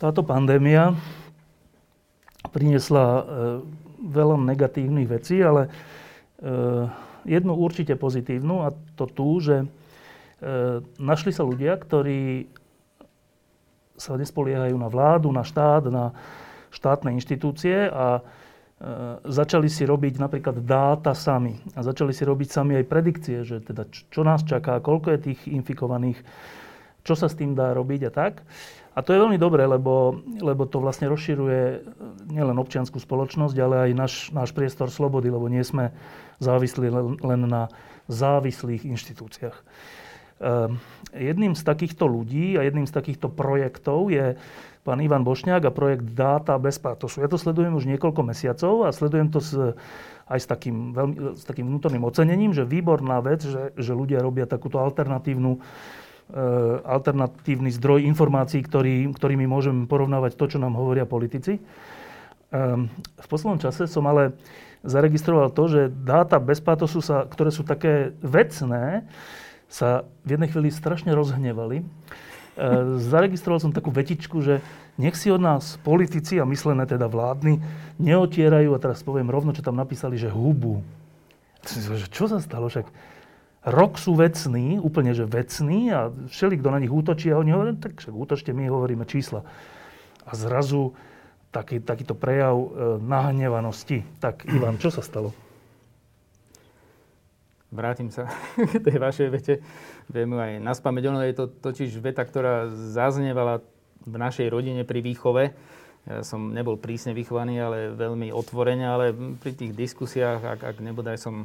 [0.00, 0.96] Táto pandémia
[2.48, 3.22] priniesla e,
[4.00, 5.70] veľa negatívnych vecí, ale e,
[7.28, 9.66] jednu určite pozitívnu a to tu, že e,
[10.96, 12.48] našli sa ľudia, ktorí
[14.00, 16.16] sa nespoliehajú na vládu, na štát, na
[16.72, 18.24] štátne inštitúcie a
[19.28, 21.60] začali si robiť napríklad dáta sami.
[21.76, 25.40] A začali si robiť sami aj predikcie, že teda čo nás čaká, koľko je tých
[25.52, 26.16] infikovaných,
[27.04, 28.44] čo sa s tým dá robiť a tak.
[28.90, 31.86] A to je veľmi dobré, lebo, lebo to vlastne rozširuje
[32.26, 35.94] nielen občianskú spoločnosť, ale aj náš, náš priestor slobody, lebo nie sme
[36.42, 36.90] závislí
[37.22, 37.70] len na
[38.10, 39.56] závislých inštitúciách.
[40.42, 40.82] Ehm,
[41.14, 44.34] jedným z takýchto ľudí a jedným z takýchto projektov je
[44.82, 47.22] pán Ivan Bošňák a projekt Dáta bez pátosu.
[47.22, 49.54] Ja to sledujem už niekoľko mesiacov a sledujem to s,
[50.26, 54.50] aj s takým, veľmi, s takým vnútorným ocenením, že výborná vec, že, že ľudia robia
[54.50, 56.09] takúto alternatívnu Eh,
[56.86, 61.58] alternatívny zdroj informácií, ktorý, ktorými môžeme porovnávať to, čo nám hovoria politici.
[62.50, 64.34] Ehm, v poslednom čase som ale
[64.82, 69.06] zaregistroval to, že dáta bez pátosu, sa, ktoré sú také vecné,
[69.70, 71.82] sa v jednej chvíli strašne rozhnevali.
[71.82, 74.58] Ehm, zaregistroval som takú vetičku, že
[74.98, 77.62] nech si od nás politici, a myslené teda vládni,
[78.02, 80.82] neotierajú, a teraz poviem rovno, čo tam napísali, že hubu.
[82.10, 82.66] Čo sa stalo?
[82.66, 82.88] Však
[83.66, 87.76] rok sú vecní, úplne že vecní a všeli, kto na nich útočí a oni hovoria,
[87.76, 89.44] tak však útočte, my hovoríme čísla.
[90.24, 90.96] A zrazu
[91.52, 92.68] taký, takýto prejav e,
[93.04, 94.06] nahnevanosti.
[94.22, 95.34] Tak Ivan, čo sa stalo?
[97.70, 98.26] Vrátim sa
[98.72, 99.54] k tej vašej vete.
[100.10, 101.04] Viem aj na spameť.
[101.12, 103.62] Ono je to totiž veta, ktorá zaznievala
[104.02, 105.52] v našej rodine pri výchove.
[106.08, 111.20] Ja som nebol prísne vychovaný, ale veľmi otvorene, ale pri tých diskusiách, ak, ak nebodaj
[111.20, 111.44] som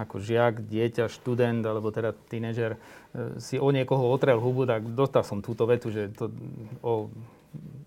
[0.00, 2.80] ako žiak, dieťa, študent alebo teda tínežer
[3.12, 6.32] e, si o niekoho otrel hubu, tak dostal som túto vetu, že to
[6.80, 7.12] o,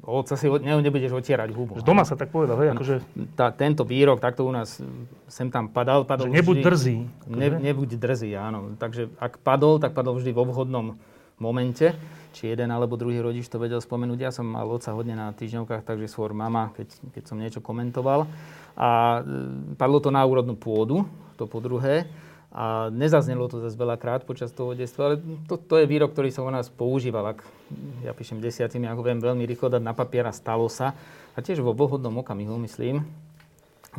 [0.05, 1.81] o otca si ne, nebudeš otierať hubu.
[1.81, 2.69] Že doma sa tak povedal, hej?
[2.77, 2.95] Akože...
[3.33, 4.77] Tá, tento výrok takto u nás
[5.25, 6.05] sem tam padal.
[6.05, 6.97] padol že nebuď vždy, drzý.
[7.33, 8.77] Ne, nebuď drzý, áno.
[8.77, 10.93] Takže ak padol, tak padol vždy vo vhodnom
[11.41, 11.95] momente.
[12.33, 14.19] Či jeden alebo druhý rodič to vedel spomenúť.
[14.19, 18.25] Ja som mal oca hodne na týždňovkách, takže svoj mama, keď, keď som niečo komentoval.
[18.73, 21.05] A e, padlo to na úrodnú pôdu,
[21.35, 22.07] to po druhé.
[22.53, 25.15] A nezaznelo to zase veľakrát počas toho detstva, ale
[25.49, 27.33] to, to je výrok, ktorý sa u nás používal.
[27.33, 27.41] Ak
[28.05, 30.93] ja píšem desiatými, ako viem veľmi rýchlo dať na papiera, stalo sa.
[31.33, 33.09] A tiež vo vhodnom okamihu, myslím.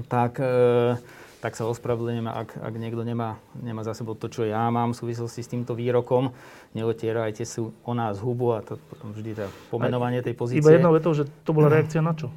[0.06, 0.94] Tak, e,
[1.42, 5.02] tak sa ospravedlňujem, ak, ak niekto nemá, nemá za sebou to, čo ja mám v
[5.02, 6.30] súvislosti s týmto výrokom.
[6.78, 10.62] Neotierajte si o nás hubu a to potom vždy tá pomenovanie tej pozície.
[10.62, 12.30] Iba jednou vetou, že to bola reakcia na čo?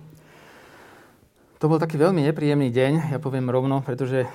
[1.61, 4.29] To bol taký veľmi nepríjemný deň, ja poviem rovno, pretože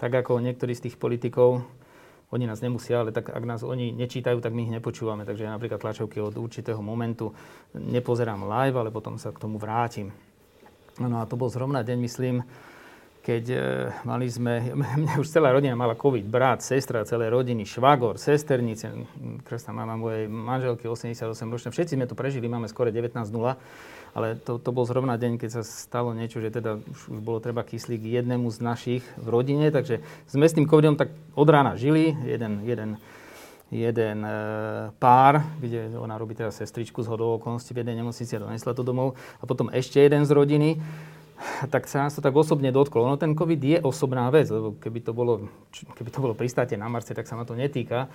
[0.00, 1.60] tak ako niektorí z tých politikov,
[2.30, 5.26] oni nás nemusia, ale tak ak nás oni nečítajú, tak my ich nepočúvame.
[5.26, 7.34] Takže ja napríklad tlačovky od určitého momentu
[7.74, 10.14] nepozerám live, ale potom sa k tomu vrátim.
[10.96, 12.36] No a to bol zrovna deň, myslím,
[13.20, 13.58] keď e,
[14.06, 14.72] mali sme,
[15.04, 18.94] mňa už celá rodina mala COVID, brat, sestra, celé rodiny, švagor, sesternice,
[19.44, 23.26] krstná mama mojej manželky, 88 ročná, všetci sme to prežili, máme skore 19.0
[24.14, 27.38] ale to, to bol zrovna deň, keď sa stalo niečo, že teda už, už bolo
[27.38, 31.78] treba kyslík jednému z našich v rodine, takže sme s tým covidom tak od rána
[31.78, 32.98] žili, jeden, jeden,
[33.70, 34.32] jeden e,
[34.98, 38.82] pár, kde ona robí teraz sestričku z hodou okolností v jednej nemocnici a donesla to
[38.82, 39.14] domov.
[39.38, 40.70] A potom ešte jeden z rodiny
[41.74, 43.08] tak sa nás to tak osobne dotklo.
[43.08, 45.48] No ten COVID je osobná vec, lebo keby to bolo,
[45.96, 48.08] keby to bolo pristáte na Marse, tak sa ma to netýka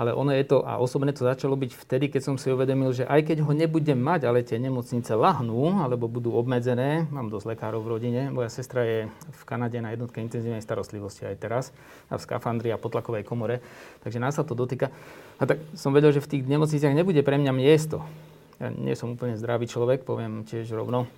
[0.00, 3.04] ale ono je to, a osobne to začalo byť vtedy, keď som si uvedomil, že
[3.04, 7.84] aj keď ho nebudem mať, ale tie nemocnice lahnú, alebo budú obmedzené, mám dosť lekárov
[7.84, 11.64] v rodine, moja sestra je v Kanade na jednotke intenzívnej starostlivosti aj teraz,
[12.08, 13.60] a v skafandri a potlakovej komore,
[14.00, 14.88] takže nás sa to dotýka.
[15.36, 18.00] A tak som vedel, že v tých nemocniciach nebude pre mňa miesto.
[18.56, 21.12] Ja nie som úplne zdravý človek, poviem tiež rovno,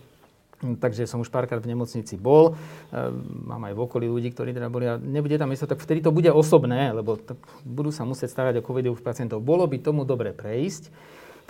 [0.62, 3.18] Takže som už párkrát v nemocnici bol, ehm,
[3.50, 6.14] mám aj v okolí ľudí, ktorí teda boli a nebude tam miesto, tak vtedy to
[6.14, 7.18] bude osobné, lebo
[7.66, 9.42] budú sa musieť starať o covidových pacientov.
[9.42, 10.88] Bolo by tomu dobre prejsť,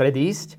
[0.00, 0.56] predísť.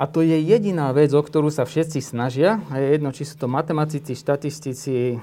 [0.00, 2.64] A to je jediná vec, o ktorú sa všetci snažia.
[2.72, 5.16] A je jedno, či sú to matematici, štatistici, e,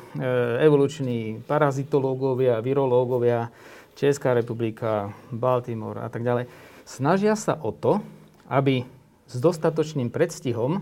[0.62, 3.50] evoluční parazitológovia, virológovia,
[3.98, 6.48] Česká republika, Baltimore a tak ďalej
[6.90, 8.02] snažia sa o to,
[8.50, 8.82] aby
[9.30, 10.82] s dostatočným predstihom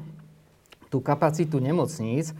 [0.88, 2.31] tú kapacitu nemocníc,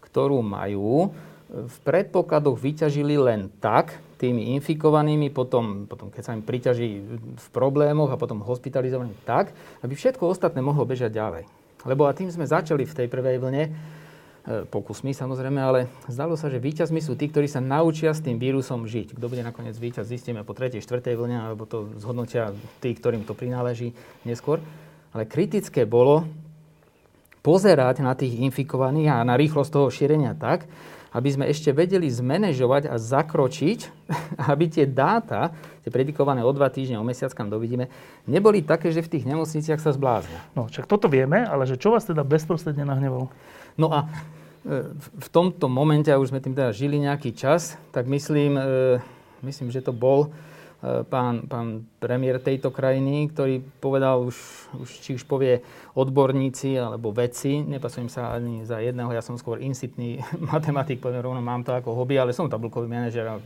[0.00, 1.12] ktorú majú,
[1.52, 6.90] v predpokladoch vyťažili len tak, tými infikovanými, potom, potom keď sa im priťaží
[7.36, 9.50] v problémoch a potom hospitalizovaní tak,
[9.82, 11.44] aby všetko ostatné mohlo bežať ďalej.
[11.82, 13.70] Lebo a tým sme začali v tej prvej vlne, e,
[14.70, 18.86] pokusmi samozrejme, ale zdalo sa, že víťazmi sú tí, ktorí sa naučia s tým vírusom
[18.86, 19.18] žiť.
[19.18, 23.34] Kto bude nakoniec víťaz, zistíme po tretej, štvrtej vlne, alebo to zhodnotia tí, ktorým to
[23.34, 23.90] prináleží
[24.22, 24.62] neskôr.
[25.10, 26.30] Ale kritické bolo
[27.42, 30.64] pozerať na tých infikovaných a na rýchlosť toho šírenia tak,
[31.12, 34.08] aby sme ešte vedeli zmanéžovať a zakročiť,
[34.52, 35.52] aby tie dáta,
[35.84, 37.92] tie predikované o dva týždne, o mesiac, kam dovidíme,
[38.24, 40.40] neboli také, že v tých nemocniciach sa zbláznia.
[40.56, 43.28] No, však toto vieme, ale že čo vás teda bezprostredne nahnevalo?
[43.76, 44.08] No a
[44.64, 48.64] e, v tomto momente, a už sme tým teda žili nejaký čas, tak myslím, e,
[49.44, 50.32] myslím, že to bol
[50.82, 54.34] pán, pán premiér tejto krajiny, ktorý povedal už,
[54.82, 55.62] už, či už povie
[55.94, 60.18] odborníci alebo vedci, nepasujem sa ani za jedného, ja som skôr insitný
[60.52, 63.38] matematik, poviem rovno, mám to ako hobby, ale som tabulkový manažer a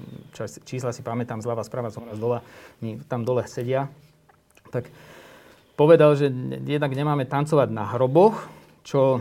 [0.64, 2.40] čísla si pamätám zľava, sprava, som raz dole,
[2.80, 3.92] mi tam dole sedia.
[4.72, 4.88] Tak
[5.76, 6.32] povedal, že
[6.64, 8.48] jednak nemáme tancovať na hroboch,
[8.80, 9.20] čo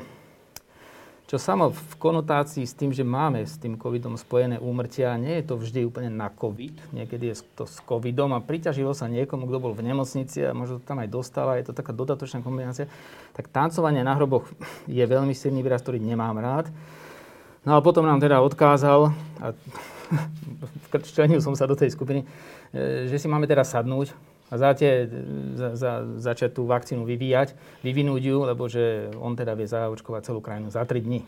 [1.25, 5.49] čo samo v konotácii s tým, že máme s tým covidom spojené úmrtia, nie je
[5.49, 9.57] to vždy úplne na covid, niekedy je to s covidom a priťažilo sa niekomu, kto
[9.57, 12.85] bol v nemocnici a možno to tam aj dostáva, je to taká dodatočná kombinácia,
[13.33, 14.45] tak tancovanie na hroboch
[14.85, 16.69] je veľmi silný výraz, ktorý nemám rád.
[17.65, 19.09] No a potom nám teda odkázal,
[19.41, 19.57] a
[20.93, 22.21] včlenil som sa do tej skupiny,
[22.69, 24.13] e, že si máme teda sadnúť
[24.45, 25.09] a záte,
[25.57, 30.39] za, za, začať tú vakcínu vyvíjať, vyvinúť ju, lebo že on teda vie zaočkovať celú
[30.41, 31.25] krajinu za 3 dní.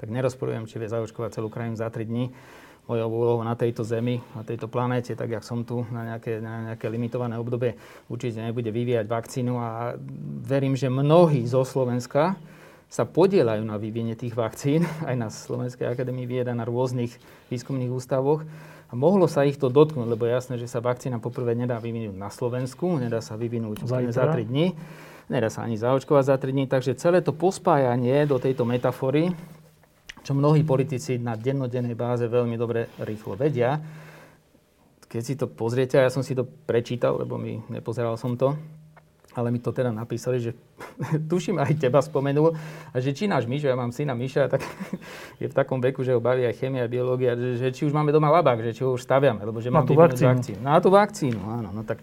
[0.00, 2.32] Tak nerozporujem, či vie zaočkovať celú krajinu za 3 dní.
[2.88, 6.72] Mojou úlohou na tejto zemi, na tejto planéte, tak jak som tu na nejaké, na
[6.72, 7.76] nejaké limitované obdobie,
[8.08, 9.92] určite nebude vyvíjať vakcínu a
[10.40, 12.40] verím, že mnohí zo Slovenska
[12.88, 17.12] sa podielajú na vyvinie tých vakcín, aj na Slovenskej akadémii vied a na rôznych
[17.52, 18.48] výskumných ústavoch
[18.88, 22.16] a mohlo sa ich to dotknúť, lebo je jasné, že sa vakcína poprvé nedá vyvinúť
[22.16, 24.12] na Slovensku, nedá sa vyvinúť Zajtra.
[24.12, 24.72] za 3 dní,
[25.28, 29.28] nedá sa ani zaočkovať za 3 dní, takže celé to pospájanie do tejto metafory,
[30.24, 33.76] čo mnohí politici na dennodennej báze veľmi dobre rýchlo vedia,
[35.08, 38.56] keď si to pozriete, ja som si to prečítal, lebo mi nepozeral som to,
[39.38, 40.58] ale mi to teda napísali, že
[41.30, 42.58] tuším aj teba spomenul,
[42.90, 44.66] a že či náš Mišo, ja mám syna Miša, tak
[45.42, 48.10] je v takom veku, že ho baví aj chemia, biológia, že, že či už máme
[48.10, 50.26] doma labák, že či ho už staviame, lebo že mám tú vakcínu.
[50.26, 50.58] vakcínu.
[50.58, 52.02] Na tú vakcínu, áno, no tak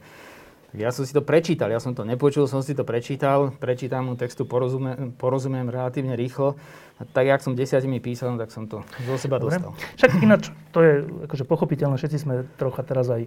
[0.76, 4.20] ja som si to prečítal, ja som to nepočul, som si to prečítal, prečítam mu
[4.20, 6.60] textu, porozumiem, porozumiem relatívne rýchlo.
[7.00, 9.56] A tak, jak som desiatimi písal, tak som to zo seba Dobre.
[9.56, 9.72] dostal.
[10.00, 10.94] Však ináč, to je
[11.28, 13.24] akože pochopiteľné, všetci sme trocha teraz aj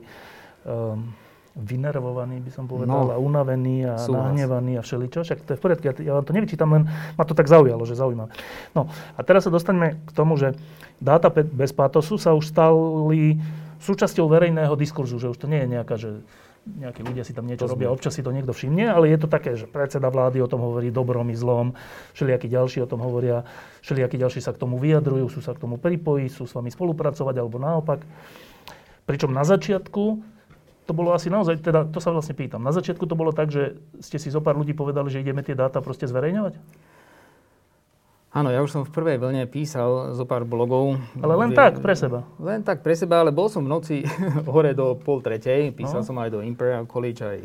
[0.65, 1.09] um,
[1.57, 4.31] vynervovaný, by som povedal, no, a unavený a súhlas.
[4.31, 5.25] nahnevaný a všeličo.
[5.25, 7.97] Však to je v poriadku, ja vám to nevyčítam, len ma to tak zaujalo, že
[7.97, 8.31] zaujímavé.
[8.77, 10.55] No a teraz sa dostaňme k tomu, že
[11.01, 13.39] dáta bez pátosu sa už stali
[13.79, 16.21] súčasťou verejného diskurzu, že už to nie je nejaká, že
[16.69, 19.29] nejakí ľudia si tam niečo to robia, občas si to niekto všimne, ale je to
[19.31, 21.73] také, že predseda vlády o tom hovorí dobrom i zlom,
[22.13, 23.49] všelijakí ďalší o tom hovoria,
[23.81, 27.35] všelijakí ďalší sa k tomu vyjadrujú, sú sa k tomu pripojí, sú s vami spolupracovať
[27.41, 28.05] alebo naopak.
[29.09, 30.21] Pričom na začiatku
[30.89, 32.65] to bolo asi naozaj, teda to sa vlastne pýtam.
[32.65, 35.53] Na začiatku to bolo tak, že ste si zo pár ľudí povedali, že ideme tie
[35.53, 36.57] dáta proste zverejňovať?
[38.33, 40.97] Áno, ja už som v prvej vlne písal zo pár blogov.
[41.21, 42.25] Ale len kde, tak, pre seba?
[42.41, 43.97] Len tak pre seba, ale bol som v noci
[44.53, 45.77] hore do pol tretej.
[45.77, 46.07] Písal no.
[46.09, 47.39] som aj do Imperial College, aj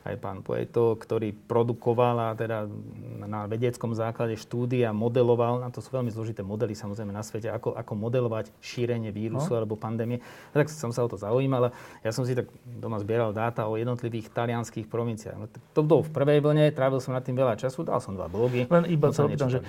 [0.00, 2.64] aj pán Poeto, ktorý produkoval a teda
[3.20, 7.76] na vedeckom základe štúdia modeloval, na to sú veľmi zložité modely samozrejme na svete, ako,
[7.76, 9.58] ako modelovať šírenie vírusu no.
[9.60, 10.24] alebo pandémie.
[10.56, 13.68] A tak som sa o to zaujímal a ja som si tak doma zbieral dáta
[13.68, 15.36] o jednotlivých talianských provinciách.
[15.36, 18.32] No, to bolo v prvej vlne, trávil som nad tým veľa času, dal som dva
[18.32, 18.64] blogy.
[18.72, 19.60] Len iba sa opýtam, že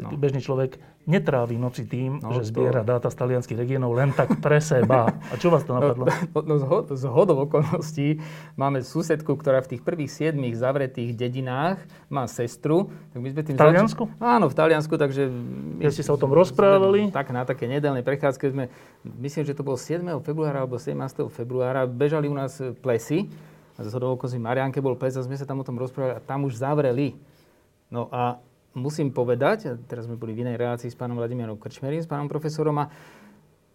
[0.00, 0.10] no.
[0.18, 2.96] bežný človek netrávi noci tým, no, že zbiera to...
[2.96, 5.12] dáta z talianských regiónov len tak pre seba.
[5.28, 6.08] A čo vás to napadlo?
[6.32, 8.18] No, no, no z hodov okolností
[8.56, 12.88] máme susedku, ktorá v tých prvých siedmých zavretých dedinách má sestru.
[13.12, 14.02] Tak my sme tým v Taliansku?
[14.08, 15.28] Zač- Áno, v Taliansku, takže...
[15.78, 17.12] My ste sa o tom rozprávali?
[17.12, 18.72] Tak, na také nedelnej prechádzke sme,
[19.20, 20.00] myslím, že to bolo 7.
[20.24, 20.96] februára alebo 17.
[21.28, 23.28] februára, bežali u nás plesy.
[23.74, 26.22] A z hodou okolností Marianke bol ples a sme sa tam o tom rozprávali a
[26.22, 27.18] tam už zavreli.
[27.90, 28.38] No a
[28.74, 32.76] musím povedať, teraz sme boli v inej relácii s pánom Vladimírom Krčmerim, s pánom profesorom
[32.82, 32.86] a,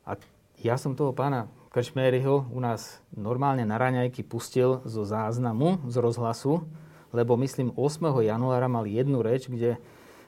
[0.06, 0.20] a
[0.60, 6.68] ja som toho pána Krčmeryho u nás normálne na raňajky pustil zo záznamu, z rozhlasu,
[7.16, 8.26] lebo myslím 8.
[8.26, 9.80] januára mal jednu reč, kde,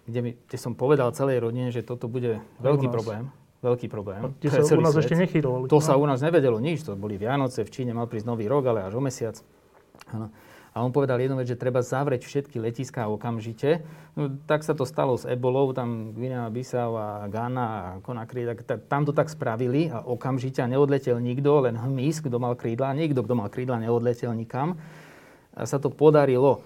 [0.07, 3.29] kde, mi, kde som povedal celej rodine, že toto bude veľký problém.
[3.61, 4.33] Veľký problém.
[4.41, 5.05] Kde sa u nás svet.
[5.05, 5.69] ešte nechyrovali.
[5.69, 6.81] To sa u nás nevedelo nič.
[6.81, 9.37] To boli Vianoce, v Číne mal prísť nový rok, ale až o mesiac.
[10.09, 10.33] Ano.
[10.71, 13.83] A on povedal jednu vec, že treba zavrieť všetky letiská okamžite.
[14.15, 18.87] No, tak sa to stalo s Ebolou, tam Guinea Bissau a Ghana a Conakry, tak,
[18.87, 22.95] tam to tak spravili a okamžite a neodletel nikto, len hmyz, kto mal krídla.
[22.95, 24.79] Nikto, kto mal krídla, neodletel nikam.
[25.51, 26.63] A sa to podarilo.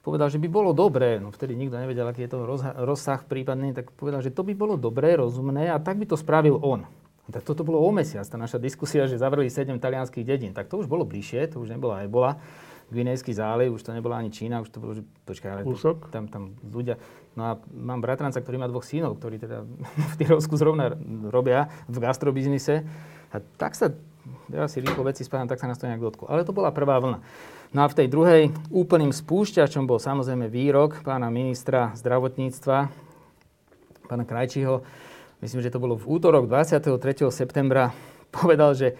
[0.00, 2.48] Povedal, že by bolo dobré, no vtedy nikto nevedel, aký je to
[2.82, 6.56] rozsah prípadný, tak povedal, že to by bolo dobré, rozumné a tak by to spravil
[6.64, 6.88] on.
[7.30, 10.50] Tak toto bolo o mesiac, tá naša diskusia, že zavreli 7 talianských dedín.
[10.50, 12.40] Tak to už bolo bližšie, to už nebola ebola.
[12.90, 16.26] Gvinejský zálev, už to nebola ani Čína, už to bolo, že počkaj, ale to, tam,
[16.26, 16.98] tam ľudia...
[17.38, 19.62] No a mám bratranca, ktorý má dvoch synov, ktorí teda
[20.12, 20.98] v Tyrovsku zrovna
[21.30, 22.82] robia v gastrobiznise.
[23.30, 23.94] A tak sa,
[24.50, 26.26] ja si rýchlo veci spájam, tak sa nás to nejak dotklo.
[26.26, 27.22] Ale to bola prvá vlna.
[27.70, 32.90] No a v tej druhej úplným spúšťačom bol samozrejme výrok pána ministra zdravotníctva,
[34.10, 34.82] pána Krajčího,
[35.38, 36.98] myslím, že to bolo v útorok 23.
[37.30, 37.94] septembra,
[38.34, 38.98] povedal, že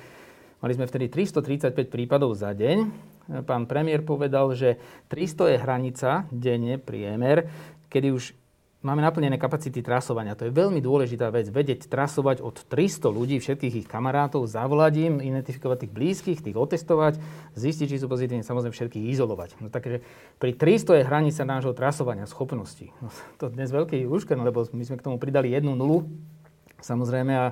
[0.63, 3.10] mali sme vtedy 335 prípadov za deň
[3.47, 7.47] pán premiér povedal, že 300 je hranica denne priemer,
[7.87, 8.25] kedy už
[8.81, 10.33] máme naplnené kapacity trasovania.
[10.37, 15.15] To je veľmi dôležitá vec, vedieť trasovať od 300 ľudí, všetkých ich kamarátov, zavolať im,
[15.21, 17.21] identifikovať tých blízkych, tých otestovať,
[17.61, 19.61] zistiť, či sú pozitívne, samozrejme všetkých izolovať.
[19.61, 20.01] No takže
[20.41, 22.89] pri 300 je hranica nášho trasovania, schopností.
[23.05, 26.09] No, to dnes veľký úšken, lebo my sme k tomu pridali jednu nulu,
[26.81, 27.47] samozrejme, a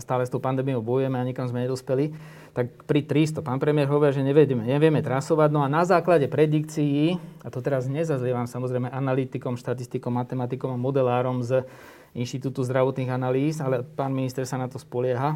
[0.00, 2.12] stále s tou pandémiou bojujeme a nikam sme nedospeli,
[2.52, 3.40] tak pri 300.
[3.40, 7.88] Pán premiér hovorí, že nevieme, nevieme trasovať, no a na základe predikcií, a to teraz
[7.88, 11.64] nezazlievam samozrejme analytikom, štatistikom, matematikom a modelárom z
[12.14, 15.34] Inštitútu zdravotných analýz, ale pán minister sa na to spolieha,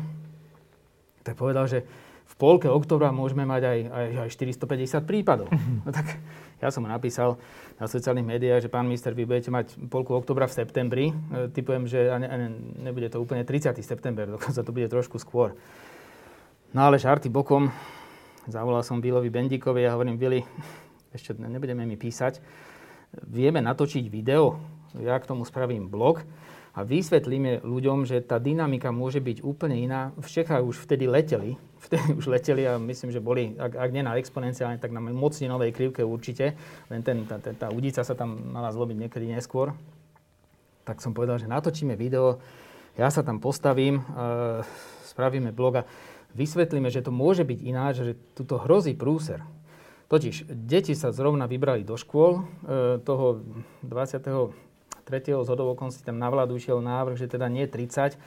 [1.26, 1.82] tak povedal, že
[2.28, 5.48] v polke oktobra môžeme mať aj, aj, aj 450 prípadov.
[5.84, 6.20] No tak
[6.60, 7.40] ja som napísal
[7.80, 11.04] na sociálnych médiách, že pán minister, vy budete mať polku oktobra v septembri.
[11.08, 12.48] E, typujem, že ne, ne,
[12.90, 13.78] nebude to úplne 30.
[13.80, 15.56] september, dokonca to bude trošku skôr.
[16.76, 17.72] No ale žarty bokom,
[18.44, 20.44] zavolal som Billovi Bendikovi a hovorím, Billy,
[21.16, 22.44] ešte nebudeme mi písať,
[23.24, 24.60] vieme natočiť video,
[25.00, 26.20] ja k tomu spravím blog
[26.76, 30.12] a vysvetlíme ľuďom, že tá dynamika môže byť úplne iná.
[30.20, 31.56] V Čechách už vtedy leteli,
[31.88, 35.48] vtedy už leteli a myslím, že boli, ak, ak nie na exponenciálne, tak na mocne
[35.48, 36.52] novej krivke určite.
[36.92, 39.72] Len ten, tá, tá, tá udica sa tam mala zlobiť niekedy neskôr.
[40.84, 42.40] Tak som povedal, že natočíme video,
[42.98, 44.02] ja sa tam postavím, e,
[45.08, 45.86] spravíme blog a
[46.34, 49.40] vysvetlíme, že to môže byť ináč, že tuto hrozí prúser.
[50.08, 52.42] Totiž deti sa zrovna vybrali do škôl.
[52.64, 53.44] E, toho
[53.86, 54.50] 23.
[55.46, 58.18] zhodov tam na vládu išiel návrh, že teda nie 30,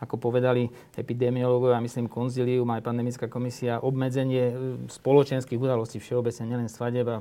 [0.00, 4.54] ako povedali epidemiológovia, myslím konzilium, aj pandemická komisia, obmedzenie e,
[4.92, 7.18] spoločenských udalostí všeobecne, nielen svadeb a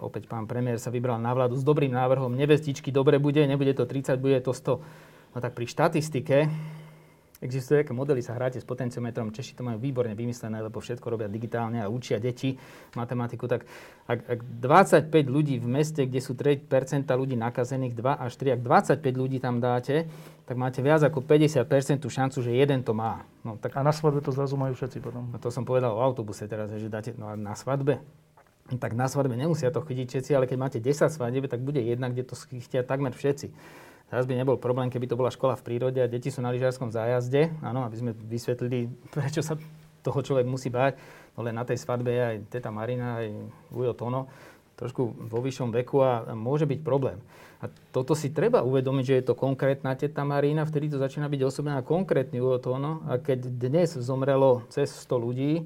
[0.00, 3.84] opäť pán premiér sa vybral na vládu s dobrým návrhom, nevestičky dobre bude, nebude to
[3.84, 4.78] 30, bude to 100.
[5.32, 6.48] No tak pri štatistike
[7.42, 11.26] Existujú aké modely, sa hráte s potenciometrom, Češi to majú výborne vymyslené, lebo všetko robia
[11.26, 12.54] digitálne a učia deti
[12.94, 13.50] matematiku.
[13.50, 13.66] Tak
[14.06, 16.62] ak, ak 25 ľudí v meste, kde sú 3%
[17.10, 20.06] ľudí nakazených, 2 až 3, ak 25 ľudí tam dáte,
[20.46, 23.26] tak máte viac ako 50% tú šancu, že jeden to má.
[23.42, 23.74] No, tak...
[23.74, 25.26] A na svadbe to zrazu majú všetci potom.
[25.26, 27.98] No, to som povedal o autobuse teraz, že dáte no, na svadbe.
[28.70, 32.06] Tak na svadbe nemusia to chytiť všetci, ale keď máte 10 svadeb, tak bude jedna,
[32.06, 33.50] kde to chytia takmer všetci.
[34.12, 36.92] Teraz by nebol problém, keby to bola škola v prírode a deti sú na lyžiarskom
[36.92, 39.56] zájazde, áno, aby sme vysvetlili, prečo sa
[40.04, 41.00] toho človek musí báť.
[41.32, 43.32] No len na tej svadbe aj teta Marina, aj
[43.72, 44.28] Ujo Tono,
[44.76, 47.16] trošku vo vyššom veku a môže byť problém.
[47.64, 51.40] A toto si treba uvedomiť, že je to konkrétna teta Marina, vtedy to začína byť
[51.48, 53.00] osobná konkrétny Ujo Tono.
[53.08, 55.64] A keď dnes zomrelo cez 100 ľudí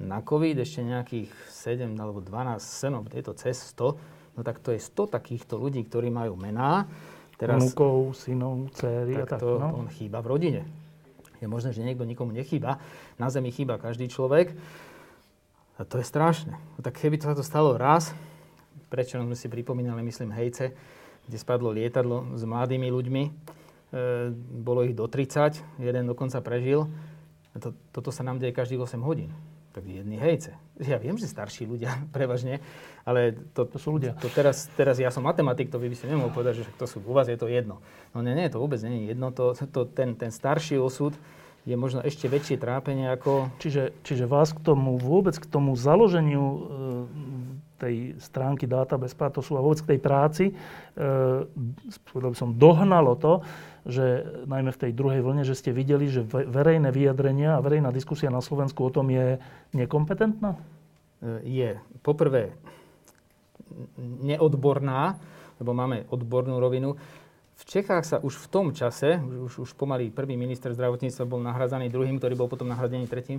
[0.00, 1.28] na COVID, ešte nejakých
[1.76, 4.00] 7 alebo 12 senov, je to cez 100,
[4.32, 6.88] no tak to je 100 takýchto ľudí, ktorí majú mená
[7.42, 9.38] Teraz, Vnúkov, synov, céry tak a tak.
[9.42, 9.82] To, no.
[9.82, 10.62] on chýba v rodine.
[11.42, 12.78] Je možné, že niekto nikomu nechýba.
[13.18, 14.54] Na zemi chýba každý človek.
[15.74, 16.54] A to je strašné.
[16.54, 18.14] No tak keby to sa to stalo raz,
[18.86, 20.70] prečo sme si pripomínali, myslím, Hejce,
[21.26, 23.30] kde spadlo lietadlo s mladými ľuďmi, e,
[24.62, 26.86] bolo ich do 30, jeden dokonca prežil.
[27.58, 29.34] To, toto sa nám deje každých 8 hodín
[29.72, 30.52] tak jedni hejce.
[30.82, 32.58] Ja viem, že starší ľudia, prevažne,
[33.06, 34.18] ale to, to sú ľudia.
[34.18, 36.98] To teraz, teraz ja som matematik, to by, by si nemohol povedať, že to sú,
[37.02, 37.80] u vás je to jedno.
[38.12, 39.30] No nie, nie, to vôbec nie je jedno.
[39.32, 41.14] To, to, ten, ten starší osud
[41.62, 43.54] je možno ešte väčšie trápenie ako...
[43.62, 46.58] Čiže, čiže vás k tomu, vôbec k tomu založeniu e,
[47.78, 50.54] tej stránky dáta bez pátosu a vôbec k tej práci, e,
[52.34, 53.46] som, dohnalo to,
[53.86, 58.30] že najmä v tej druhej vlne, že ste videli, že verejné vyjadrenia a verejná diskusia
[58.30, 59.38] na Slovensku o tom je
[59.74, 60.58] nekompetentná?
[61.22, 61.70] E, je.
[62.02, 62.58] Poprvé
[64.20, 65.16] neodborná,
[65.62, 66.98] lebo máme odbornú rovinu.
[67.56, 71.86] V Čechách sa už v tom čase, už, už pomaly prvý minister zdravotníctva bol nahradzaný
[71.88, 73.38] druhým, ktorý bol potom nahradený tretím,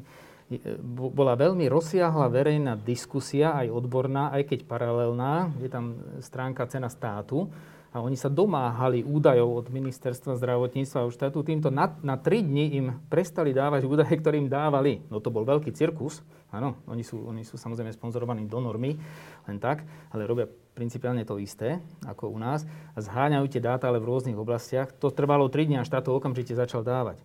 [0.96, 5.52] bola veľmi rozsiahla verejná diskusia, aj odborná, aj keď paralelná.
[5.60, 7.52] Je tam stránka cena státu
[7.94, 11.46] a oni sa domáhali údajov od ministerstva zdravotníctva a štátu.
[11.46, 15.06] Týmto na, na 3 dní im prestali dávať údaje, ktoré im dávali.
[15.14, 16.26] No to bol veľký cirkus.
[16.50, 18.98] Áno, oni sú, oni sú samozrejme sponzorovaní do normy,
[19.46, 21.78] len tak, ale robia principiálne to isté
[22.10, 22.66] ako u nás
[22.98, 24.90] a zháňajú tie dáta ale v rôznych oblastiach.
[24.98, 27.22] To trvalo 3 dní a štát to okamžite začal dávať.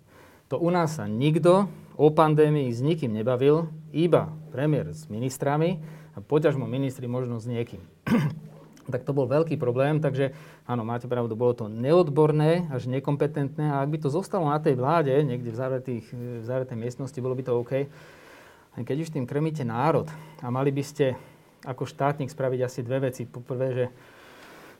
[0.53, 5.81] To u nás sa nikto o pandémii s nikým nebavil, iba premiér s ministrami
[6.13, 7.81] a poťažmo ministri možno s niekým
[8.89, 10.33] tak to bol veľký problém, takže
[10.65, 14.81] áno, máte pravdu, bolo to neodborné, až nekompetentné a ak by to zostalo na tej
[14.81, 17.73] vláde, niekde v zavretej miestnosti, bolo by to OK.
[18.79, 20.07] Keď už tým krmíte národ
[20.39, 21.19] a mali by ste
[21.67, 23.27] ako štátnik spraviť asi dve veci.
[23.27, 23.85] Poprvé, že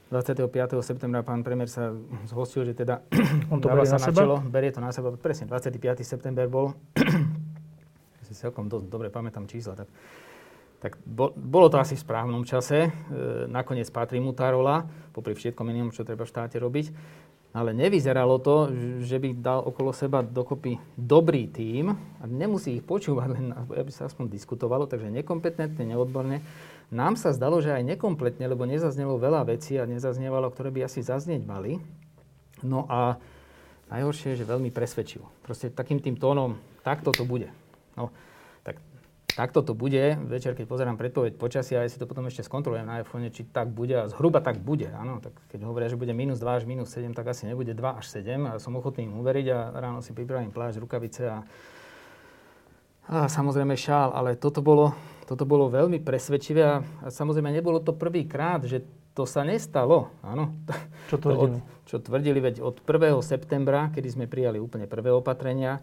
[0.09, 0.49] 25.
[0.81, 1.93] septembra pán premiér sa
[2.25, 3.05] zhostil, že teda
[3.53, 5.13] On to dáva sa na, na čelo, berie to na seba.
[5.13, 6.01] Presne, 25.
[6.01, 6.73] september bol,
[8.29, 9.89] si celkom dosť dobre pamätám čísla, tak
[10.79, 10.95] tak
[11.35, 12.87] bolo to asi v správnom čase.
[12.87, 12.91] E,
[13.51, 16.95] nakoniec patrí mu tá rola, popri všetkom inom, čo treba v štáte robiť.
[17.51, 18.71] Ale nevyzeralo to,
[19.03, 24.07] že by dal okolo seba dokopy dobrý tím a nemusí ich počúvať, len aby sa
[24.07, 26.45] aspoň diskutovalo, takže nekompetentne, neodborne.
[26.95, 31.03] Nám sa zdalo, že aj nekompletne, lebo nezaznelo veľa vecí a nezaznievalo, ktoré by asi
[31.03, 31.83] zaznieť mali.
[32.63, 33.19] No a
[33.91, 35.27] najhoršie je, že veľmi presvedčivo.
[35.43, 37.51] Proste takým tým tónom, takto to bude.
[37.97, 38.13] No,
[39.39, 40.19] takto to bude.
[40.27, 43.71] Večer, keď pozerám predpoveď počasia, ja si to potom ešte skontrolujem na iPhone, či tak
[43.71, 43.95] bude.
[43.95, 44.91] A zhruba tak bude.
[44.91, 48.03] Áno, tak keď hovoria, že bude minus 2 až minus 7, tak asi nebude 2
[48.03, 48.35] až 7.
[48.51, 51.39] A som ochotný im uveriť a ráno si pripravím plášť, rukavice a,
[53.07, 54.11] a samozrejme šál.
[54.11, 54.91] Ale toto bolo,
[55.31, 58.83] toto bolo veľmi presvedčivé a, a samozrejme nebolo to prvýkrát, že
[59.15, 60.11] to sa nestalo.
[60.19, 60.51] Áno.
[61.15, 61.63] Čo tvrdili?
[61.63, 63.23] Od, čo tvrdili, veď od 1.
[63.23, 65.79] septembra, kedy sme prijali úplne prvé opatrenia,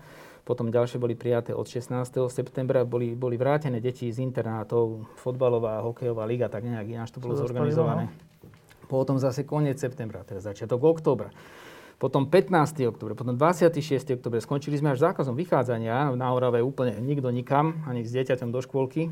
[0.46, 2.06] potom ďalšie boli prijaté od 16.
[2.30, 7.34] septembra, boli, boli vrátené deti z internátov, fotbalová, hokejová liga, tak nejak ináč to bolo
[7.34, 8.14] zorganizované.
[8.86, 11.34] Potom zase koniec septembra, teda začiatok októbra.
[11.98, 12.86] Potom 15.
[12.86, 14.22] október, potom 26.
[14.22, 14.38] október.
[14.38, 19.10] Skončili sme až zákazom vychádzania na Orave úplne nikto nikam, ani s dieťaťom do škôlky.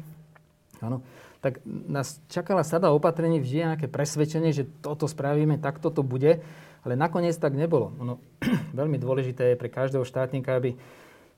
[0.86, 1.02] Áno.
[1.42, 6.46] Tak nás čakala sada opatrení, vždy nejaké presvedčenie, že toto spravíme, tak toto bude.
[6.84, 7.96] Ale nakoniec tak nebolo.
[8.04, 8.20] Ono,
[8.80, 10.76] veľmi dôležité je pre každého štátnika, aby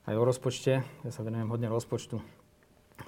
[0.05, 0.81] aj o rozpočte.
[0.81, 2.21] Ja sa venujem hodne rozpočtu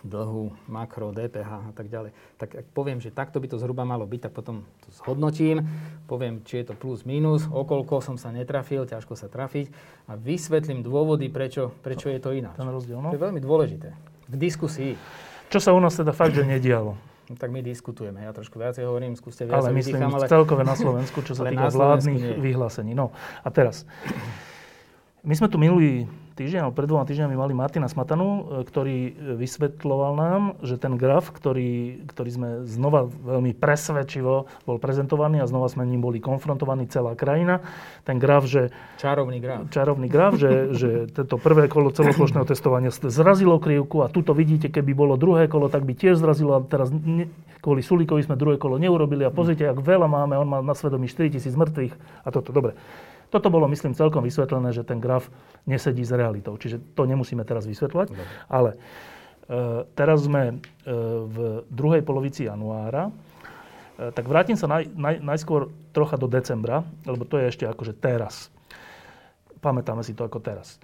[0.04, 2.12] dlhu, makro, DPH a tak ďalej.
[2.38, 5.64] Tak ak poviem, že takto by to zhruba malo byť, tak potom to zhodnotím,
[6.06, 9.72] poviem, či je to plus, minus, okolko som sa netrafil, ťažko sa trafiť
[10.12, 12.60] a vysvetlím dôvody, prečo, prečo je to ináč.
[12.60, 13.10] Ten rozdiel, no?
[13.10, 13.90] To je veľmi dôležité.
[14.28, 14.94] V diskusii.
[15.48, 17.00] Čo sa u nás teda fakt, že nedialo?
[17.28, 18.24] No, tak my diskutujeme.
[18.24, 19.60] Ja trošku viacej hovorím, skúste viac.
[19.60, 20.32] Ale myslím vyzýcham, ale...
[20.32, 22.96] celkové na Slovensku, čo sa týka vládnych vyhlásení.
[22.96, 23.12] No
[23.44, 23.84] a teraz.
[25.28, 26.08] My sme tu minulý
[26.40, 30.96] týždeň, alebo pred dvoma týždňami mali Martina Smatanu, e, ktorý e, vysvetloval nám, že ten
[30.96, 36.88] graf, ktorý, ktorý sme znova veľmi presvedčivo bol prezentovaný a znova sme ním boli konfrontovaní
[36.88, 37.60] celá krajina,
[38.08, 38.72] ten graf, že...
[39.04, 39.68] Čarovný graf.
[39.68, 44.96] Čarovný graf, že, že toto prvé kolo celoplošného testovania zrazilo krivku a tuto vidíte, keby
[44.96, 47.28] bolo druhé kolo, tak by tiež zrazilo a teraz ne,
[47.60, 51.12] kvôli Sulíkovi sme druhé kolo neurobili a pozrite, ak veľa máme, on má na svedomí
[51.12, 52.56] 4000 mŕtvych a toto.
[52.56, 52.80] Dobre.
[53.28, 55.28] Toto bolo, myslím, celkom vysvetlené, že ten graf
[55.68, 56.56] nesedí s realitou.
[56.56, 58.08] Čiže to nemusíme teraz vysvetľovať.
[58.08, 58.26] Dobre.
[58.48, 58.78] Ale e,
[60.00, 60.54] teraz sme e,
[61.28, 63.12] v druhej polovici januára.
[63.12, 68.00] E, tak vrátim sa naj, naj, najskôr trocha do decembra, lebo to je ešte akože
[68.00, 68.48] teraz.
[69.60, 70.80] Pamätáme si to ako teraz.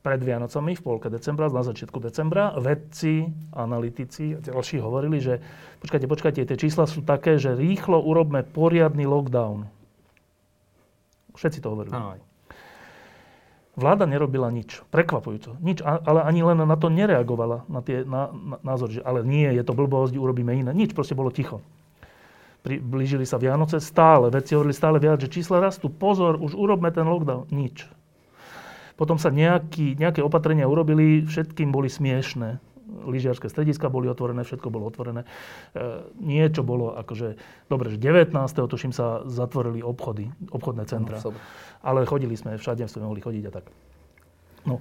[0.00, 5.44] Pred Vianocami, v polke decembra, na začiatku decembra, vedci, analytici a ďalší hovorili, že
[5.84, 9.79] počkajte, počkajte, tie čísla sú také, že rýchlo urobme poriadny lockdown
[11.40, 11.96] Všetci to hovorili.
[11.96, 12.20] Aj.
[13.80, 14.84] Vláda nerobila nič.
[14.92, 15.56] Prekvapujúco.
[15.64, 19.48] Nič, ale ani len na to nereagovala, na tie na, na, názory, že ale nie,
[19.48, 20.76] je to blbosť, urobíme iné.
[20.76, 21.64] Nič, proste bolo ticho.
[22.60, 27.08] Blížili sa Vianoce stále, veci hovorili stále viac, že čísla rastú, pozor, už urobme ten
[27.08, 27.48] lockdown.
[27.48, 27.88] Nič.
[29.00, 32.60] Potom sa nejaký, nejaké opatrenia urobili, všetkým boli smiešné
[33.06, 35.22] lyžiarske strediska boli otvorené, všetko bolo otvorené.
[35.22, 35.28] E,
[36.20, 37.38] niečo bolo akože,
[37.70, 38.34] dobre, že 19.
[38.66, 41.22] tuším sa zatvorili obchody, obchodné centra.
[41.22, 41.34] No,
[41.80, 43.64] ale chodili sme, všade sme mohli chodiť a tak.
[44.68, 44.76] No.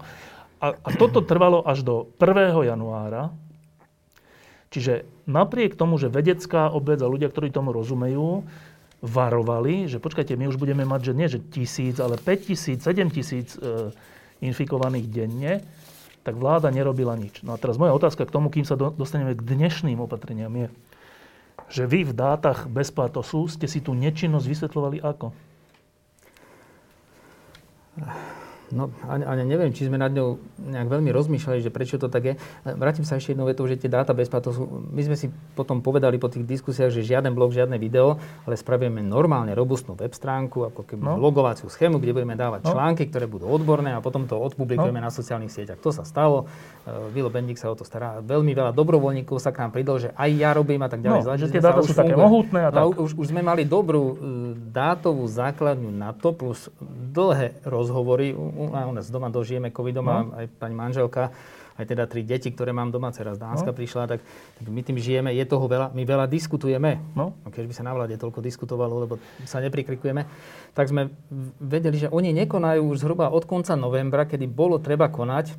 [0.60, 2.52] A, a toto trvalo až do 1.
[2.68, 3.32] januára.
[4.70, 8.46] Čiže napriek tomu, že vedecká obec a ľudia, ktorí tomu rozumejú,
[9.00, 13.08] varovali, že počkajte, my už budeme mať, že nie, že tisíc, ale 5 tisíc, 7
[13.08, 13.96] tisíc e,
[14.44, 15.64] infikovaných denne,
[16.30, 17.42] tak vláda nerobila nič.
[17.42, 20.70] No a teraz moja otázka k tomu, kým sa dostaneme k dnešným opatreniam je,
[21.74, 25.34] že vy v dátach bez pátosu ste si tú nečinnosť vysvetľovali ako?
[28.70, 32.34] No, ani, neviem, či sme nad ňou nejak veľmi rozmýšľali, že prečo to tak je.
[32.66, 34.64] Vrátim sa ešte jednou vetou, že tie dáta bez sú...
[34.94, 39.02] My sme si potom povedali po tých diskusiách, že žiaden blog, žiadne video, ale spravíme
[39.02, 41.18] normálne robustnú web stránku, ako keby no.
[41.18, 42.78] logovaciu schému, kde budeme dávať no.
[42.78, 45.06] články, ktoré budú odborné a potom to odpublikujeme no.
[45.10, 45.82] na sociálnych sieťach.
[45.82, 46.46] To sa stalo.
[46.86, 48.22] E, Vilo Bendik sa o to stará.
[48.22, 51.22] Veľmi veľa dobrovoľníkov sa k nám pridal, že aj ja robím a tak ďalej.
[51.26, 52.82] No, že tie dáta sú také mohutné a tak.
[52.86, 54.16] No, už, už sme mali dobrú e,
[54.70, 56.70] dátovú základňu na to, plus
[57.10, 58.32] dlhé rozhovory
[58.68, 60.12] u nás doma dožijeme covidom no.
[60.12, 61.32] a aj pani manželka,
[61.80, 63.78] aj teda tri deti, ktoré mám doma, teraz Dánska no.
[63.78, 64.20] prišla, tak,
[64.60, 67.00] tak my tým žijeme, je toho veľa, my veľa diskutujeme.
[67.16, 67.40] No.
[67.48, 69.16] A keď by sa na vláde toľko diskutovalo, lebo
[69.48, 70.28] sa neprikrikujeme,
[70.76, 71.08] tak sme
[71.64, 75.56] vedeli, že oni nekonajú už zhruba od konca novembra, kedy bolo treba konať,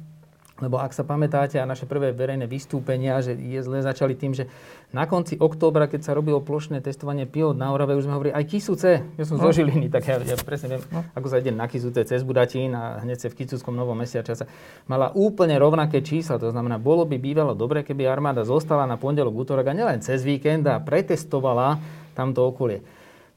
[0.61, 4.47] lebo ak sa pamätáte a naše prvé verejné vystúpenia, že je zle začali tým, že
[4.93, 8.45] na konci októbra, keď sa robilo plošné testovanie pilot na Orave, už sme hovorili aj
[8.45, 9.01] Kisúce.
[9.17, 9.49] Ja som no.
[9.49, 11.01] zo Žiliny, tak ja, ja presne viem, no.
[11.17, 14.25] ako sa ide na Kisúce cez Budatín a hneď sa v Kisúckom novom meste a
[14.25, 14.45] časa.
[14.87, 19.33] Mala úplne rovnaké čísla, to znamená, bolo by bývalo dobre, keby armáda zostala na pondelok,
[19.33, 21.81] útorok a nielen cez víkend a pretestovala
[22.13, 22.85] tamto okolie.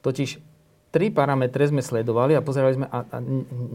[0.04, 0.53] Totiž
[0.94, 3.18] tri parametre sme sledovali a pozerali sme a, a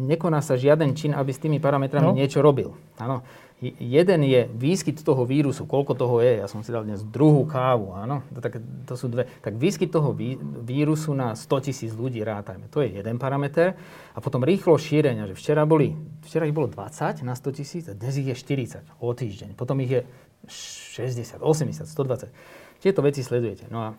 [0.06, 2.16] nekoná sa žiaden čin, aby s tými parametrami no.
[2.16, 2.70] niečo robil.
[3.02, 3.26] Áno.
[3.58, 7.90] Jeden je výskyt toho vírusu, koľko toho je, ja som si dal dnes druhú kávu,
[7.90, 9.26] áno, tak, to sú dve.
[9.42, 13.74] Tak výskyt toho ví, vírusu na 100 tisíc ľudí rátajme, to je jeden parameter.
[14.14, 15.90] A potom rýchlo šírenia, že včera boli,
[16.22, 19.58] včera ich bolo 20 na 100 tisíc a dnes ich je 40 o týždeň.
[19.58, 20.00] Potom ich je
[20.46, 22.30] 60, 80, 120.
[22.78, 23.66] Tieto veci sledujete.
[23.74, 23.98] No a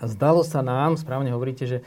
[0.00, 1.78] zdalo sa nám, správne hovoríte, že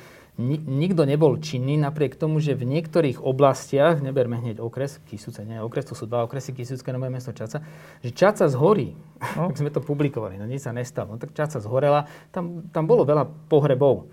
[0.66, 5.88] nikto nebol činný, napriek tomu, že v niektorých oblastiach, neberme hneď okres, Kisúce, nie okres,
[5.88, 7.62] to sú dva okresy, Kisúcké, Nové mesto, Čaca,
[8.02, 8.98] že Čaca zhorí.
[9.38, 9.48] No.
[9.54, 11.16] tak sme to publikovali, no nič sa nestalo.
[11.16, 14.10] No, tak Čaca zhorela, tam, tam bolo veľa pohrebov.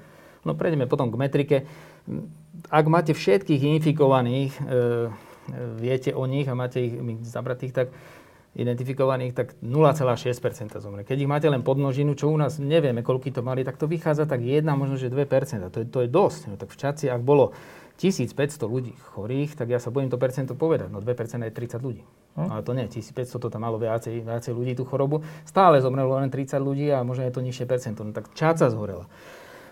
[0.47, 1.57] No prejdeme potom k metrike.
[2.71, 4.77] Ak máte všetkých infikovaných, e, e
[5.77, 6.95] viete o nich a máte ich
[7.27, 7.87] zabratých, tak
[8.59, 11.07] identifikovaných, tak 0,6% zomre.
[11.07, 14.27] Keď ich máte len podnožinu, čo u nás nevieme, koľko to mali, tak to vychádza
[14.27, 15.71] tak 1, možno že 2%.
[15.71, 16.41] To je, to je dosť.
[16.51, 17.55] No, tak v Čaci, ak bolo
[18.03, 18.35] 1500
[18.67, 20.91] ľudí chorých, tak ja sa bojím to percento povedať.
[20.91, 21.07] No 2%
[21.47, 22.03] je 30 ľudí.
[22.35, 22.49] Hm?
[22.51, 25.23] Ale to nie, 1500 to tam malo viacej, viacej ľudí tú chorobu.
[25.47, 28.03] Stále zomrelo len 30 ľudí a možno je to nižšie percento.
[28.03, 29.07] No tak Čaca zhorela.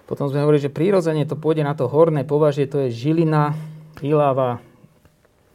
[0.07, 3.59] Potom sme hovorili, že prirodzene to pôjde na to horné považie, to je Žilina,
[3.99, 4.63] Ilava,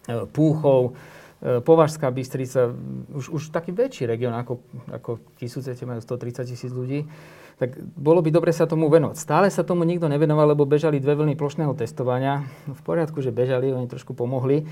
[0.03, 0.99] e, Púchov,
[1.41, 2.69] Považská Bystrica,
[3.17, 4.61] už, už taký väčší región ako,
[4.93, 7.09] ako Kisúcete, majú 130 tisíc ľudí,
[7.57, 9.17] tak bolo by dobre sa tomu venovať.
[9.17, 12.45] Stále sa tomu nikto nevenoval, lebo bežali dve vlny plošného testovania.
[12.65, 14.65] V poriadku, že bežali, oni trošku pomohli,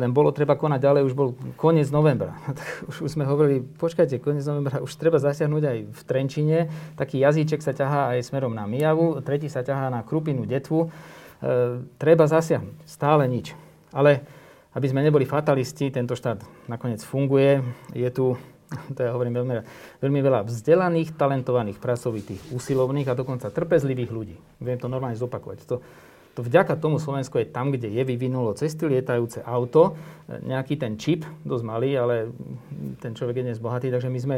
[0.00, 2.36] len bolo treba konať ďalej, už bol koniec novembra.
[2.56, 6.58] Tak už, už sme hovorili, počkajte, koniec novembra, už treba zasiahnuť aj v Trenčine.
[6.96, 10.88] Taký jazyček sa ťahá aj smerom na Mijavu, tretí sa ťahá na Krupinu, Detvu.
[10.88, 10.88] E,
[12.00, 13.52] treba zasiahnuť, stále nič.
[13.92, 14.24] Ale
[14.74, 17.62] aby sme neboli fatalisti, tento štát nakoniec funguje.
[17.90, 18.38] Je tu,
[18.94, 19.54] to ja hovorím veľmi,
[19.98, 24.36] veľmi veľa vzdelaných, talentovaných, pracovitých, usilovných a dokonca trpezlivých ľudí.
[24.62, 25.66] Viem to normálne zopakovať.
[25.66, 25.82] To,
[26.38, 29.98] to vďaka tomu Slovensko je tam, kde je, vyvinulo cesty lietajúce auto,
[30.30, 32.30] nejaký ten čip, dosť malý, ale
[33.02, 34.36] ten človek je dnes bohatý, takže my sme,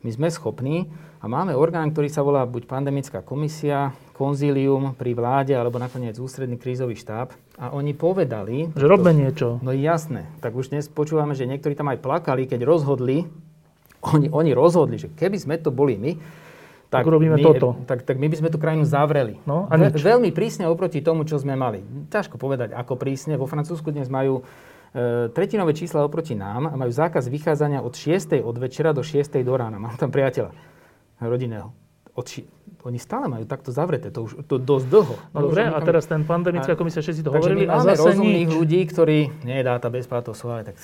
[0.00, 0.88] my sme schopní
[1.20, 6.56] a máme orgán, ktorý sa volá buď pandemická komisia, konzílium pri vláde, alebo nakoniec ústredný
[6.56, 7.36] krízový štáb.
[7.60, 8.72] A oni povedali...
[8.72, 9.60] Že robme niečo.
[9.60, 10.28] No jasné.
[10.40, 13.28] Tak už dnes počúvame, že niektorí tam aj plakali, keď rozhodli,
[14.00, 16.16] oni, oni rozhodli, že keby sme to boli my,
[16.90, 17.78] tak, tak robíme my, toto.
[17.86, 19.38] Tak, tak my by sme tú krajinu zavreli.
[19.46, 20.00] No, a nič.
[20.00, 21.86] Veľmi prísne oproti tomu, čo sme mali.
[22.10, 23.38] Ťažko povedať, ako prísne.
[23.38, 24.42] Vo Francúzsku dnes majú
[25.30, 28.42] tretinové čísla oproti nám a majú zákaz vychádzania od 6.
[28.42, 29.38] od večera do 6.
[29.42, 29.78] do rána.
[29.78, 30.50] Mám tam priateľa
[31.22, 31.70] rodinného.
[32.18, 32.48] Od ši-
[32.82, 35.14] oni stále majú takto zavreté, to už to dosť dlho.
[35.36, 37.68] No dobre, a teraz ten pandemická komisia, všetci to hovorili.
[37.68, 38.56] My máme rozumných nič.
[38.56, 40.80] ľudí, ktorí, nie je dáta bez pátov, ale tak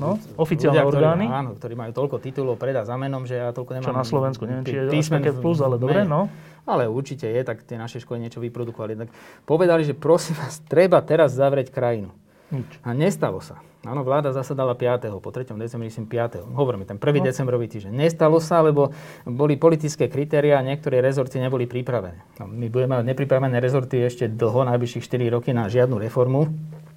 [0.00, 1.24] No, oficiálne ľudia, orgány.
[1.28, 3.86] Ktorí, áno, ktorí majú toľko titulov predá za menom, že ja toľko nemám.
[3.92, 6.32] Čo na Slovensku, neviem, či je písmen, také plus, ale dobre, no.
[6.64, 8.96] Ale určite je, tak tie naše školy niečo vyprodukovali.
[9.04, 9.08] Tak
[9.44, 12.08] povedali, že prosím vás, treba teraz zavrieť krajinu.
[12.52, 12.68] Nič.
[12.84, 13.64] A nestalo sa.
[13.82, 15.10] Áno, vláda zasadala 5.
[15.18, 15.58] po 3.
[15.58, 16.54] decembri, myslím 5.
[16.54, 17.02] Hovoríme, ten 1.
[17.02, 17.26] No.
[17.26, 17.90] decembrový týždeň.
[17.90, 18.94] Nestalo sa, lebo
[19.26, 22.22] boli politické kritéria a niektoré rezorty neboli pripravené.
[22.38, 26.46] No, my budeme mať nepripravené rezorty ešte dlho, najbližších 4 roky na žiadnu reformu.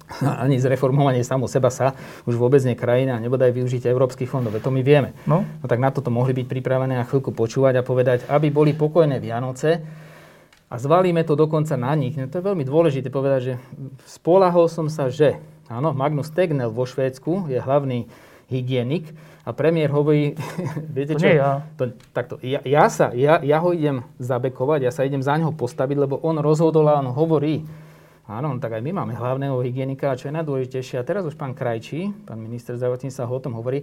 [0.46, 4.54] Ani zreformovanie samo seba sa už vôbec nie krajina a nebodaj využiť európskych fondov.
[4.62, 5.10] To my vieme.
[5.26, 5.42] No.
[5.42, 9.18] no tak na toto mohli byť pripravené a chvíľku počúvať a povedať, aby boli pokojné
[9.18, 9.82] Vianoce,
[10.66, 12.18] a zvalíme to dokonca na nich.
[12.18, 13.54] No to je veľmi dôležité povedať, že
[14.06, 18.06] spolahol som sa, že Áno, Magnus Tegnell vo Švédsku je hlavný
[18.46, 19.10] hygienik
[19.42, 20.38] a premiér hovorí,
[20.96, 21.66] viete čo, ja.
[21.74, 25.50] To, takto, ja, ja, sa, ja, ja ho idem zabekovať, ja sa idem za neho
[25.50, 27.66] postaviť, lebo on rozhodol a on hovorí.
[28.26, 31.38] Áno, no tak aj my máme hlavného hygienika a čo je najdôležitejšie, a teraz už
[31.38, 33.82] pán Krajčí, pán minister zdravotníctva ho o tom hovorí,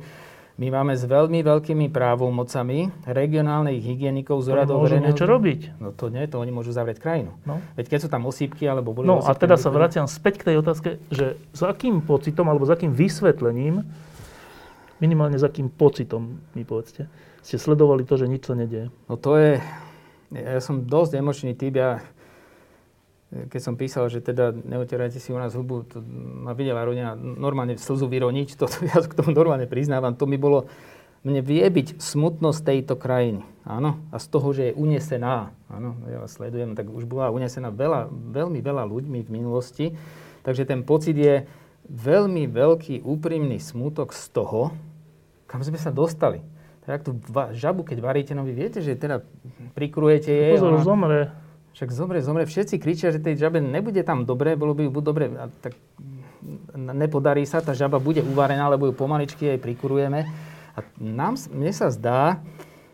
[0.54, 5.82] my máme s veľmi veľkými právomocami regionálnych hygienikov z úradov Môžu niečo robiť.
[5.82, 7.34] No to nie, to oni môžu zavrieť krajinu.
[7.42, 7.58] No.
[7.74, 10.54] Veď keď sú tam osýpky alebo boli No a osýpky, teda sa vraciam späť k
[10.54, 13.82] tej otázke, že s akým pocitom alebo s akým vysvetlením,
[15.02, 17.10] minimálne s akým pocitom, mi povedzte,
[17.42, 18.94] ste sledovali to, že nič sa nedieje.
[19.10, 19.58] No to je,
[20.38, 22.06] ja som dosť emočný typ, ja
[23.50, 26.02] keď som písal, že teda neotierajte si u nás hubu, to
[26.46, 30.70] ma videla rodina normálne slzu vyroniť, to, ja k tomu normálne priznávam, to mi bolo,
[31.24, 36.22] mne vie byť smutnosť tejto krajiny, áno, a z toho, že je unesená, áno, ja
[36.22, 39.86] vás sledujem, tak už bola unesená veľa, veľmi veľa ľuďmi v minulosti,
[40.46, 41.48] takže ten pocit je
[41.90, 44.76] veľmi veľký úprimný smutok z toho,
[45.48, 46.42] kam sme sa dostali.
[46.84, 47.16] Tak tú
[47.56, 49.24] žabu, keď varíte, no vy viete, že teda
[49.72, 50.60] prikrujete jej.
[50.60, 51.22] Pozor, ona- zomre.
[51.74, 52.46] Však zomre, zomre.
[52.46, 55.74] Všetci kričia, že tej žabe nebude tam dobre, bolo by ju buď dobre, a tak
[56.76, 60.28] nepodarí sa, tá žaba bude uvarená, lebo ju pomaličky jej prikurujeme.
[60.74, 62.42] A nám, mne sa zdá,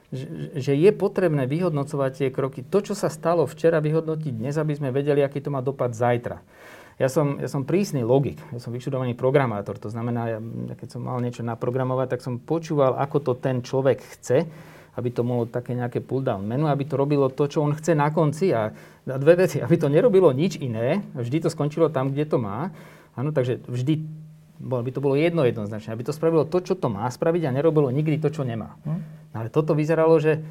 [0.10, 2.66] že, je potrebné vyhodnocovať tie kroky.
[2.66, 6.42] To, čo sa stalo včera, vyhodnotiť dnes, aby sme vedeli, aký to má dopad zajtra.
[7.00, 10.36] Ja som, ja som prísny logik, ja som vyštudovaný programátor, to znamená,
[10.68, 14.44] ja keď som mal niečo naprogramovať, tak som počúval, ako to ten človek chce,
[15.00, 18.12] aby to bolo také nejaké pull-down menu, aby to robilo to, čo on chce na
[18.12, 18.76] konci a,
[19.08, 22.76] a dve veci, aby to nerobilo nič iné, vždy to skončilo tam, kde to má.
[23.16, 24.04] Áno, takže vždy
[24.60, 27.88] by to bolo jedno jednoznačne, aby to spravilo to, čo to má spraviť a nerobilo
[27.96, 28.76] nikdy to, čo nemá.
[28.84, 29.00] Hm?
[29.32, 30.44] Ale toto vyzeralo, že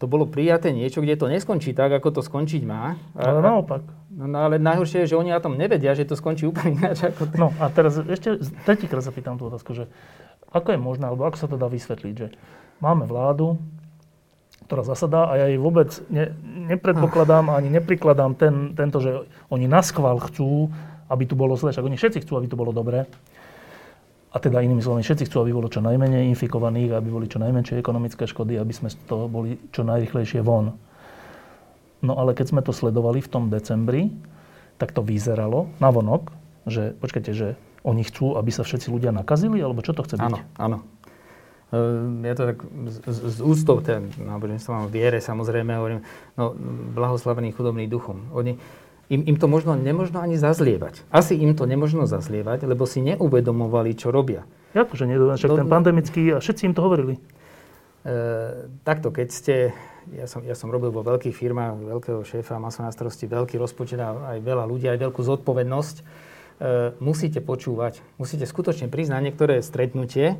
[0.00, 2.96] to bolo prijaté niečo, kde to neskončí tak, ako to skončiť má.
[3.12, 3.84] Ale naopak.
[4.08, 7.04] No, no ale najhoršie je, že oni o tom nevedia, že to skončí úplne ináč
[7.04, 7.36] ako ten.
[7.36, 9.92] No a teraz ešte tretíkrát sa pýtam tú otázku, že
[10.48, 12.32] ako je možné, alebo ako sa to dá vysvetliť, že
[12.80, 13.60] máme vládu,
[14.70, 16.30] ktorá zasadá a ja jej vôbec ne,
[16.70, 20.70] nepredpokladám ani neprikladám ten, tento, že oni na schvál chcú,
[21.10, 23.10] aby tu bolo zle, však oni všetci chcú, aby tu bolo dobré.
[24.30, 27.82] A teda inými slovami, všetci chcú, aby bolo čo najmenej infikovaných, aby boli čo najmenšie
[27.82, 30.78] ekonomické škody, aby sme toho boli čo najrychlejšie von.
[32.06, 34.14] No ale keď sme to sledovali v tom decembri,
[34.78, 36.30] tak to vyzeralo navonok,
[36.70, 40.30] že počkajte, že oni chcú, aby sa všetci ľudia nakazili, alebo čo to chce byť?
[40.30, 40.78] Áno, áno.
[41.70, 42.58] Ehm, Ja to tak
[43.06, 46.00] z, z, ten náboženstvo mám viere, samozrejme, hovorím,
[46.34, 46.54] no
[46.94, 48.26] blahoslavený chudobný duchom.
[48.34, 48.58] Oni,
[49.10, 51.06] im, im to možno nemožno ani zazlievať.
[51.14, 54.46] Asi im to nemožno zazlievať, lebo si neuvedomovali, čo robia.
[54.74, 57.18] Akože nie, však No, ten pandemický, a všetci im to hovorili.
[58.06, 58.10] E,
[58.86, 59.54] takto, keď ste,
[60.14, 63.58] ja som, ja som robil vo veľkých firmách, veľkého šéfa, mal som na starosti veľký
[63.58, 66.02] rozpočet a aj veľa ľudí, aj veľkú zodpovednosť, e,
[67.02, 70.38] musíte počúvať, musíte skutočne prísť na niektoré stretnutie,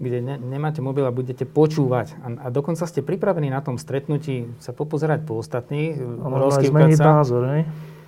[0.00, 2.16] kde ne, nemáte mobil a budete počúvať.
[2.24, 7.20] A, a dokonca ste pripravení na tom stretnutí sa popozerať po ostatných, aj rozkývkať sa.
[7.20, 7.44] názor?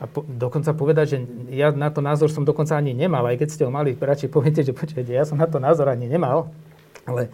[0.02, 1.18] A po, dokonca povedať, že
[1.52, 4.64] ja na to názor som dokonca ani nemal, aj keď ste ho mali, radšej poviete,
[4.64, 6.50] že počujete, ja som na to názor ani nemal,
[7.06, 7.30] ale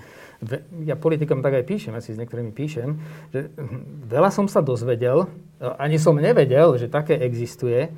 [0.84, 2.98] ja politikom tak aj píšem, asi s niektorými píšem,
[3.34, 5.26] že hm, veľa som sa dozvedel,
[5.58, 7.90] ani som nevedel, že také existuje.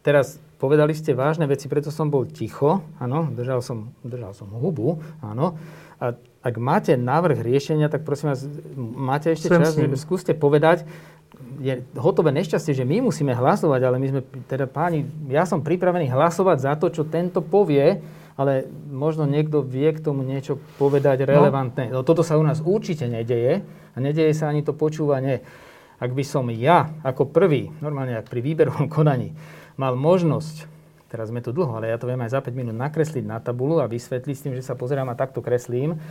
[0.00, 5.00] Teraz povedali ste vážne veci, preto som bol ticho, áno, držal som, držal som hubu,
[5.20, 5.60] áno.
[6.04, 6.12] A
[6.44, 8.44] ak máte návrh riešenia, tak prosím vás,
[8.76, 10.84] máte ešte Sem čas, skúste povedať,
[11.56, 16.12] je hotové nešťastie, že my musíme hlasovať, ale my sme, teda páni, ja som pripravený
[16.12, 18.04] hlasovať za to, čo tento povie,
[18.36, 21.94] ale možno niekto vie k tomu niečo povedať relevantné.
[21.94, 22.04] No.
[22.04, 23.64] toto sa u nás určite nedeje
[23.94, 25.40] a nedeje sa ani to počúvanie.
[26.02, 29.32] Ak by som ja ako prvý, normálne ak pri výberovom konaní,
[29.78, 30.73] mal možnosť,
[31.14, 33.78] teraz sme tu dlho, ale ja to viem aj za 5 minút nakresliť na tabulu
[33.78, 36.02] a vysvetliť s tým, že sa pozerám a takto kreslím.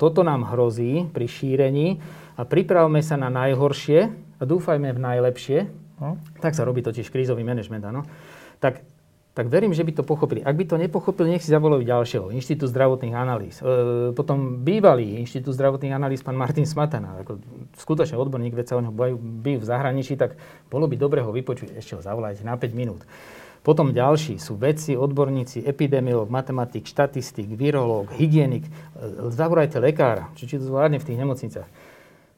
[0.00, 2.00] Toto nám hrozí pri šírení
[2.40, 4.08] a pripravme sa na najhoršie
[4.40, 5.58] a dúfajme v najlepšie.
[6.00, 6.16] No.
[6.40, 8.08] Tak sa robí totiž krízový manažment, áno.
[8.60, 8.80] Tak,
[9.36, 10.40] tak verím, že by to pochopili.
[10.40, 12.32] Ak by to nepochopili, nech si zavolajú ďalšieho.
[12.32, 13.60] Inštitút zdravotných analýz.
[13.60, 17.40] E, potom bývalý Inštitút zdravotných analýz, pán Martin Smatana, ako
[17.76, 18.96] skutočne odborník, veď sa o ňom
[19.44, 20.40] bijú v zahraničí, tak
[20.72, 21.76] bolo by dobre ho vypočuť.
[21.76, 23.04] Ešte ho zavolajte na 5 minút.
[23.66, 28.62] Potom ďalší sú vedci, odborníci, epidemiolog, matematik, štatistik, virológ, hygienik.
[28.62, 28.70] E,
[29.34, 31.68] Zavolajte lekára, či, či to zvládne v tých nemocniciach.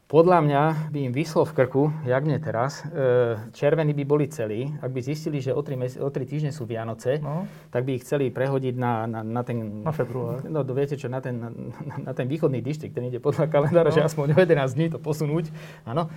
[0.08, 4.72] Podľa mňa by im vyslo v krku, jak mne teraz, e, červení by boli celí,
[4.80, 7.44] ak by zistili, že o 3, mes- o 3 týždne sú Vianoce, No.
[7.68, 9.84] tak by ich chceli prehodiť na, na, na ten...
[9.84, 10.48] Na február.
[10.48, 11.52] No, viete čo, na ten, na,
[12.08, 13.96] na ten východný distrikt, ten ide podľa kalendára, no.
[14.00, 15.52] že aspoň o 11 dní to posunúť.
[15.84, 16.08] Áno.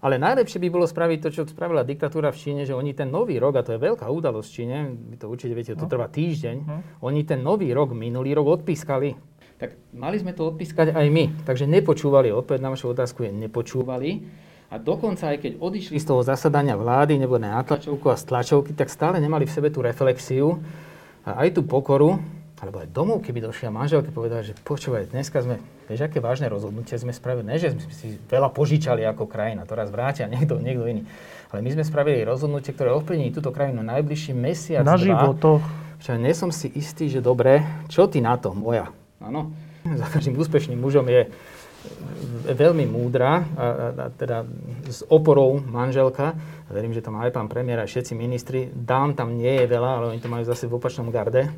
[0.00, 3.36] Ale najlepšie by bolo spraviť to, čo spravila diktatúra v Číne, že oni ten nový
[3.36, 5.92] rok, a to je veľká udalosť v Číne, vy to určite viete, to No.
[5.92, 6.80] trvá týždeň, No.
[7.04, 9.12] oni ten nový rok, minulý rok odpískali.
[9.60, 11.44] Tak mali sme to odpískať aj my.
[11.44, 12.32] Takže nepočúvali.
[12.32, 14.24] Odpoveď na vašu otázku je nepočúvali.
[14.72, 18.72] A dokonca aj keď odišli z toho zasadania vlády, neboli na tlačovku a z tlačovky,
[18.72, 20.64] tak stále nemali v sebe tú reflexiu
[21.28, 22.16] a aj tú pokoru,
[22.60, 25.56] alebo aj domov, keby došli a manželke povedali, že počúvaj, dneska sme,
[25.88, 27.48] vieš, aké vážne rozhodnutie sme spravili.
[27.48, 31.08] Ne, že sme si veľa požičali ako krajina, to raz vrátia niekto, niekto iný.
[31.48, 35.64] Ale my sme spravili rozhodnutie, ktoré ovplyvní túto krajinu najbližší mesiac, Na životoch.
[36.04, 38.92] Čo nie som si istý, že dobre, čo ty na to, moja?
[39.24, 39.52] Áno.
[39.84, 41.32] Za každým úspešným mužom je
[42.44, 44.44] veľmi múdra, a, a, a teda
[44.84, 46.36] s oporou manželka,
[46.68, 49.90] verím, že to má aj pán premiér, aj všetci ministri, dám tam nie je veľa,
[49.96, 51.48] ale oni to majú zase v opačnom garde,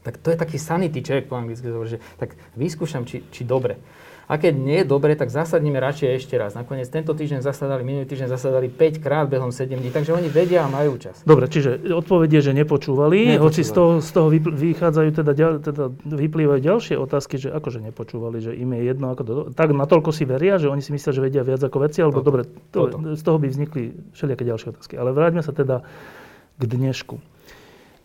[0.00, 3.76] tak to je taký sanity check po anglicky, že tak vyskúšam, či, či dobre.
[4.30, 6.54] A keď nie je dobre, tak zasadnime radšej ešte raz.
[6.54, 10.62] Nakoniec tento týždeň zasadali, minulý týždeň zasadali 5 krát behom 7 dní, takže oni vedia
[10.62, 11.26] a majú čas.
[11.26, 13.42] Dobre, čiže odpovedie, že nepočúvali, nepočúvali.
[13.42, 18.54] hoci z toho, z toho vychádzajú teda, teda vyplývajú ďalšie otázky, že akože nepočúvali, že
[18.54, 21.42] im je jedno, ako to, tak natoľko si veria, že oni si myslia, že vedia
[21.42, 22.80] viac ako veci, alebo toto, dobre, to,
[23.18, 24.94] z toho by vznikli všelijaké ďalšie otázky.
[24.94, 25.82] Ale vráťme sa teda
[26.54, 27.18] k dnešku.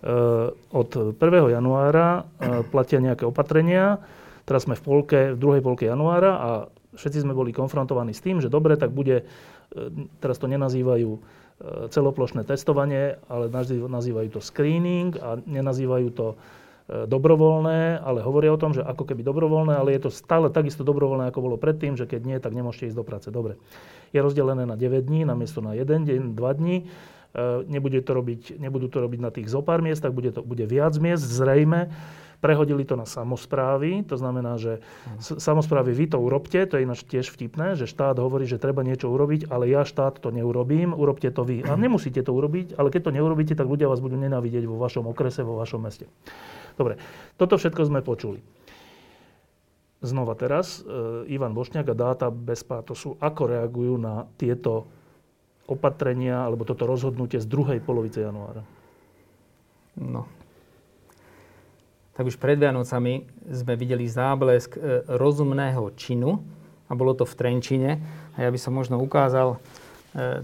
[0.03, 1.17] Uh, od 1.
[1.49, 4.03] januára uh, platia nejaké opatrenia,
[4.45, 6.49] Teraz sme v, polke, v druhej polke januára a
[6.93, 9.85] všetci sme boli konfrontovaní s tým, že dobre, tak bude, e,
[10.21, 11.43] teraz to nenazývajú
[11.87, 13.47] celoplošné testovanie, ale
[13.87, 16.35] nazývajú to screening a nenazývajú to
[17.07, 21.31] dobrovoľné, ale hovoria o tom, že ako keby dobrovoľné, ale je to stále takisto dobrovoľné,
[21.31, 23.27] ako bolo predtým, že keď nie, tak nemôžete ísť do práce.
[23.31, 23.55] Dobre.
[24.11, 26.91] Je rozdelené na 9 dní, namiesto na 1 deň, 2 dní.
[27.67, 31.27] Nebude to robiť, nebudú to robiť na tých zopár miestach, bude, to, bude viac miest,
[31.27, 31.91] zrejme.
[32.39, 34.77] Prehodili to na samozprávy, to znamená, že
[35.19, 39.09] samozprávy vy to urobte, to je ináč tiež vtipné, že štát hovorí, že treba niečo
[39.09, 41.65] urobiť, ale ja štát to neurobím, urobte to vy.
[41.65, 45.09] A nemusíte to urobiť, ale keď to neurobíte, tak ľudia vás budú nenávidieť vo vašom
[45.09, 46.05] okrese, vo vašom meste.
[46.75, 47.01] Dobre,
[47.35, 48.39] toto všetko sme počuli.
[50.05, 54.85] Znova teraz, e, Ivan Bošňák a dáta bez pátosu, ako reagujú na tieto
[55.65, 58.61] opatrenia alebo toto rozhodnutie z druhej polovice januára?
[59.95, 60.27] No,
[62.15, 66.39] tak už pred Vianocami sme videli záblesk e, rozumného činu
[66.87, 67.91] a bolo to v Trenčine.
[68.39, 69.59] A ja by som možno ukázal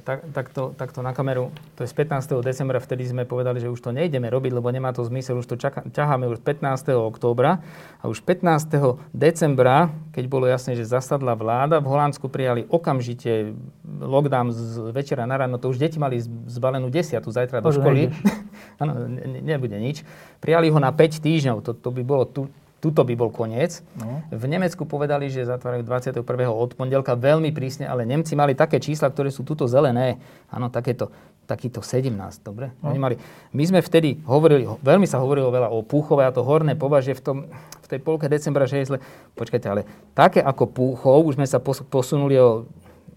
[0.04, 1.48] tak, takto, takto na kameru.
[1.80, 2.44] To je z 15.
[2.44, 5.56] decembra, vtedy sme povedali, že už to nejdeme robiť, lebo nemá to zmysel, už to
[5.56, 6.92] čaká, ťaháme už 15.
[6.92, 7.64] októbra.
[8.04, 8.68] A už 15.
[9.16, 13.56] decembra, keď bolo jasné, že zasadla vláda, v Holandsku prijali okamžite
[13.88, 16.20] lockdown z večera na ráno, to už deti mali
[16.52, 18.12] zbalenú desiatu zajtra do školy.
[18.82, 20.04] Áno, ne, nebude nič.
[20.44, 23.86] Prijali ho na 5 týždňov, to, to by bolo tu, tuto by bol koniec.
[23.94, 24.26] No.
[24.34, 26.26] V Nemecku povedali, že zatvárajú 21.
[26.50, 30.18] od pondelka veľmi prísne, ale Nemci mali také čísla, ktoré sú tuto zelené.
[30.50, 31.14] Áno, takéto,
[31.46, 32.10] takýto 17,
[32.42, 32.74] dobre?
[32.82, 32.90] No.
[32.90, 33.16] Oni mali,
[33.54, 37.22] my sme vtedy hovorili, veľmi sa hovorilo veľa o Púchove a to horné považie v,
[37.22, 37.38] tom,
[37.86, 39.00] v tej polke decembra, že je zle.
[39.38, 39.86] Počkajte, ale
[40.18, 42.66] také ako Púchov, už sme sa posunuli o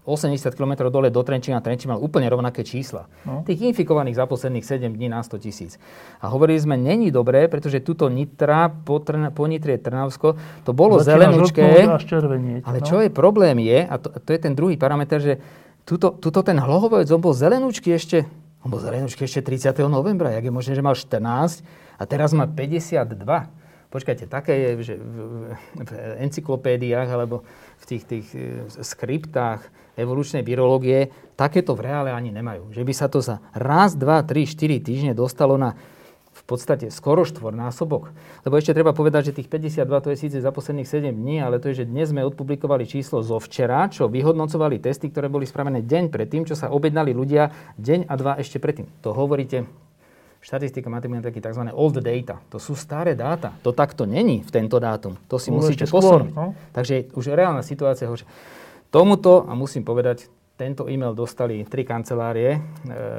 [0.05, 3.09] 80 km dole do Trenčína, Trenčín mal úplne rovnaké čísla.
[3.25, 3.41] No.
[3.41, 5.81] Tých infikovaných za posledných 7 dní na 100 tisíc.
[6.21, 11.01] A hovorili sme, není dobré, pretože tuto Nitra, po, Trn- po Nitre Trnavsko, to bolo
[11.01, 11.65] Začína zelenučké.
[12.61, 12.85] Ale no.
[12.85, 15.33] čo je problém je, a to, to je ten druhý parameter, že
[15.89, 18.29] tuto, tuto ten hlohovec, on bol zelenúčky ešte,
[18.61, 19.73] on bol zelenúčky ešte 30.
[19.89, 21.65] novembra, jak je možné, že mal 14
[21.97, 23.09] a teraz má 52.
[23.93, 25.31] Počkajte, také je, že v, v,
[25.87, 25.91] v
[26.27, 27.47] encyklopédiách alebo
[27.79, 29.63] v tých, tých e, skriptách
[29.95, 32.71] evolučnej biológie takéto v reále ani nemajú.
[32.71, 35.75] Že by sa to za raz, dva, tri, štyri týždne dostalo na
[36.35, 38.11] v podstate skoro štvornásobok.
[38.43, 41.63] Lebo ešte treba povedať, že tých 52 to je síce za posledných 7 dní, ale
[41.63, 45.81] to je, že dnes sme odpublikovali číslo zo včera, čo vyhodnocovali testy, ktoré boli spravené
[45.81, 48.85] deň predtým, čo sa objednali ľudia deň a dva ešte predtým.
[49.01, 49.63] To hovoríte
[50.43, 51.73] štatistika matematika taký tzv.
[51.73, 52.37] old data.
[52.53, 53.57] To sú staré dáta.
[53.65, 55.17] To takto není v tento dátum.
[55.25, 56.29] To si musíte posunúť.
[56.35, 56.53] No?
[56.75, 58.29] Takže už reálna situácia horšia.
[58.95, 62.59] Tomuto, a musím povedať, tento e-mail dostali tri kancelárie e,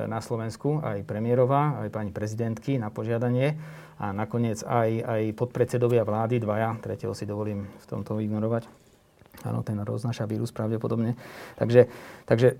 [0.09, 3.61] na Slovensku, aj premiérová, aj pani prezidentky na požiadanie
[4.01, 8.65] a nakoniec aj, aj podpredsedovia vlády, dvaja, tretieho si dovolím v tomto ignorovať.
[9.45, 11.13] Áno, ten roznáša vírus pravdepodobne.
[11.61, 11.93] Takže,
[12.25, 12.57] takže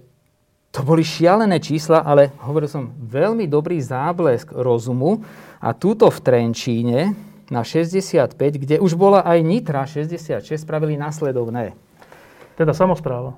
[0.69, 5.25] to boli šialené čísla, ale hovoril som, veľmi dobrý záblesk rozumu
[5.65, 7.17] a túto v Trenčíne
[7.49, 11.86] na 65, kde už bola aj Nitra 66, spravili následovné.
[12.57, 13.37] Teda samozpráva.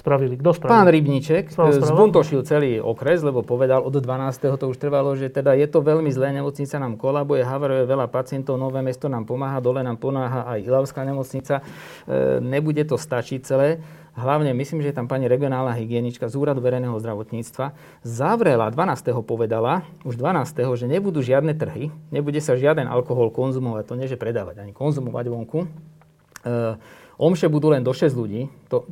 [0.00, 0.40] Spravili.
[0.40, 0.72] Kto spravil?
[0.72, 4.56] Pán Rybníček zbuntošil celý okres, lebo povedal od 12.
[4.56, 8.56] to už trvalo, že teda je to veľmi zlé, nemocnica nám kolabuje, havaruje veľa pacientov,
[8.56, 11.60] Nové mesto nám pomáha, dole nám pomáha aj Ilavská nemocnica.
[12.08, 13.84] E, nebude to stačiť celé.
[14.16, 19.12] Hlavne myslím, že tam pani regionálna hygienička z Úradu verejného zdravotníctva zavrela, 12.
[19.20, 20.80] povedala, už 12.
[20.80, 25.28] že nebudú žiadne trhy, nebude sa žiaden alkohol konzumovať, to nie že predávať, ani konzumovať
[25.28, 25.68] vonku.
[26.44, 28.48] E, Omše budú len do 6 ľudí.
[28.72, 28.88] To,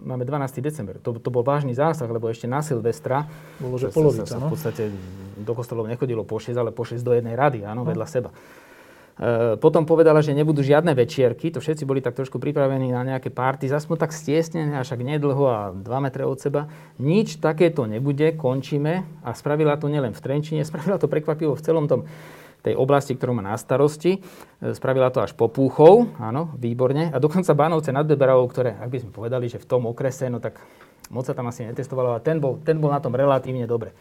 [0.00, 0.64] máme 12.
[0.64, 0.96] december.
[1.04, 3.28] To, to bol vážny zásah, lebo ešte na Silvestra
[3.60, 4.48] Bolo, že polovica, sa, sa, no?
[4.48, 4.88] v podstate
[5.36, 7.88] do kostolov nechodilo po 6, ale po 6 do jednej rady, áno, no.
[7.92, 8.32] vedľa seba.
[8.32, 13.28] E, potom povedala, že nebudú žiadne večierky, to všetci boli tak trošku pripravení na nejaké
[13.28, 16.72] párty, zase tak stiesnené, a však nedlho a 2 metre od seba.
[16.96, 21.84] Nič takéto nebude, končíme a spravila to nielen v Trenčine, spravila to prekvapivo v celom
[21.84, 22.08] tom
[22.68, 24.20] tej oblasti, ktorú má na starosti.
[24.60, 27.08] E, spravila to až po Púchov, áno, výborne.
[27.08, 30.36] A dokonca Bánovce nad Beberavou, ktoré, ak by sme povedali, že v tom okrese, no
[30.36, 30.60] tak
[31.08, 33.96] moc sa tam asi netestovalo, ale ten bol, ten bol na tom relatívne dobre.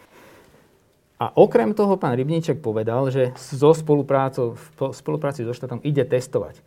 [1.18, 6.61] A okrem toho pán Rybníček povedal, že so spoluprácou, v spolupráci so štátom ide testovať.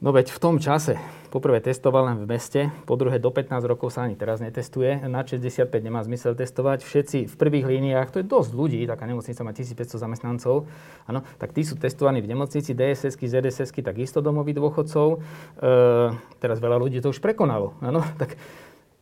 [0.00, 0.96] No veď v tom čase,
[1.28, 5.20] poprvé testoval len v meste, po druhé do 15 rokov sa ani teraz netestuje, na
[5.20, 9.52] 65 nemá zmysel testovať, všetci v prvých líniách, to je dosť ľudí, taká nemocnica má
[9.52, 10.64] 1500 zamestnancov,
[11.04, 15.16] ano, tak tí sú testovaní v nemocnici, DSS-ky, ZSS-ky, takisto domoví dôchodcov, e,
[16.40, 18.40] teraz veľa ľudí to už prekonalo, ano, tak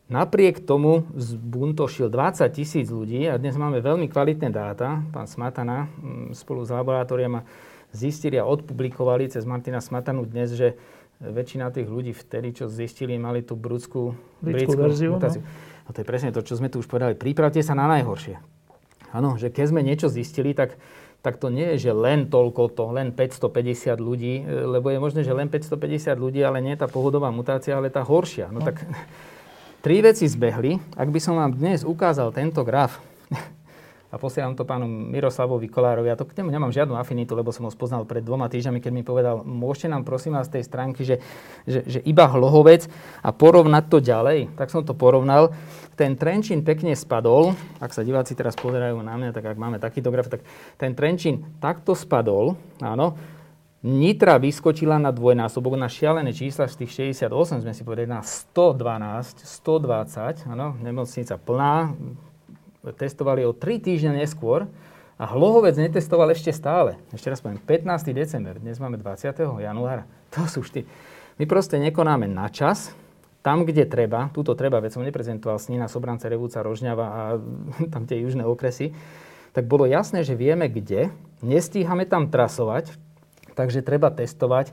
[0.09, 5.05] Napriek tomu zbuntošil 20 tisíc ľudí a dnes máme veľmi kvalitné dáta.
[5.13, 5.85] Pán Smatana
[6.33, 7.45] spolu s laboratóriom
[7.93, 10.77] zistili a odpublikovali cez Martina Smatanu dnes, že
[11.19, 15.19] väčšina tých ľudí vtedy, čo zistili, mali tú brudskú britskú verziu.
[15.19, 15.27] No.
[15.27, 17.19] no to je presne to, čo sme tu už povedali.
[17.19, 18.39] Pripravte sa na najhoršie.
[19.11, 20.79] Áno, že keď sme niečo zistili, tak,
[21.19, 25.21] tak to nie je, že len toľko to, len 550 ľudí, e, lebo je možné,
[25.25, 28.53] že len 550 ľudí, ale nie tá pohodová mutácia, ale tá horšia.
[28.53, 28.67] No, no.
[28.69, 28.85] tak
[29.83, 30.77] tri veci zbehli.
[30.95, 33.01] Ak by som vám dnes ukázal tento graf,
[34.09, 36.09] a posielam to pánu Miroslavovi Kolárovi.
[36.09, 38.91] Ja to k nemu nemám žiadnu afinitu, lebo som ho spoznal pred dvoma týždňami, keď
[38.93, 41.21] mi povedal, môžete nám prosím vás z tej stránky, že,
[41.69, 42.89] že, že iba hlohovec
[43.21, 44.57] a porovnať to ďalej.
[44.57, 45.53] Tak som to porovnal.
[45.93, 47.53] Ten Trenčín pekne spadol.
[47.77, 50.41] Ak sa diváci teraz pozerajú na mňa, tak ak máme takýto graf, tak
[50.81, 52.57] ten Trenčín takto spadol.
[52.81, 53.13] Áno.
[53.79, 59.47] Nitra vyskočila na dvojnásobok, na šialené čísla z tých 68 sme si povedali na 112,
[59.47, 61.95] 120, áno, nemocnica plná,
[62.93, 64.69] testovali o 3 týždňa neskôr
[65.19, 66.95] a Hlohovec netestoval ešte stále.
[67.11, 68.15] Ešte raz poviem, 15.
[68.15, 69.35] december, dnes máme 20.
[69.59, 70.07] januára.
[70.37, 70.85] To sú šty.
[71.41, 72.93] My proste nekonáme na čas,
[73.41, 77.21] tam, kde treba, túto treba, veď som neprezentoval Snina, Sobrance, Revúca, Rožňava a
[77.93, 78.93] tam tie južné okresy,
[79.55, 81.09] tak bolo jasné, že vieme kde,
[81.41, 82.93] nestíhame tam trasovať,
[83.57, 84.71] takže treba testovať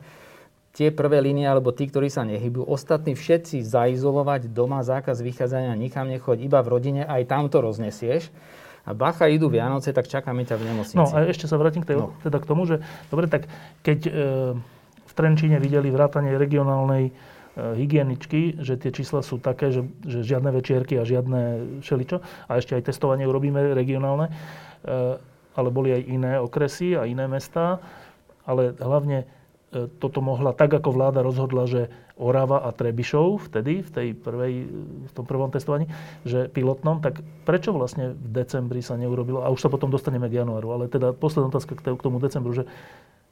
[0.76, 6.04] tie prvé línie, alebo tí, ktorí sa nehybujú, ostatní všetci zaizolovať doma, zákaz vychádzania, nikam
[6.04, 8.28] nechoď, iba v rodine, aj tam to roznesieš.
[8.86, 11.00] A bacha, idú Vianoce, tak čakáme ťa v nemocnici.
[11.00, 12.14] No a ešte sa vrátim k, tej, no.
[12.22, 13.50] teda k tomu, že dobre, tak
[13.82, 14.10] keď e,
[15.02, 17.12] v Trenčíne videli vrátanie regionálnej e,
[17.56, 21.40] hygieničky, že tie čísla sú také, že, že žiadne večierky a žiadne
[21.82, 24.32] všeličo, a ešte aj testovanie urobíme regionálne, e,
[25.56, 27.82] ale boli aj iné okresy a iné mestá,
[28.46, 29.26] ale hlavne
[29.74, 34.52] toto mohla, tak ako vláda rozhodla, že Orava a Trebišov vtedy, v, tej prvej,
[35.04, 35.90] v tom prvom testovaní,
[36.24, 40.40] že pilotnom, tak prečo vlastne v decembri sa neurobilo, a už sa potom dostaneme k
[40.40, 42.64] januáru, ale teda posledná otázka k tomu decembru, že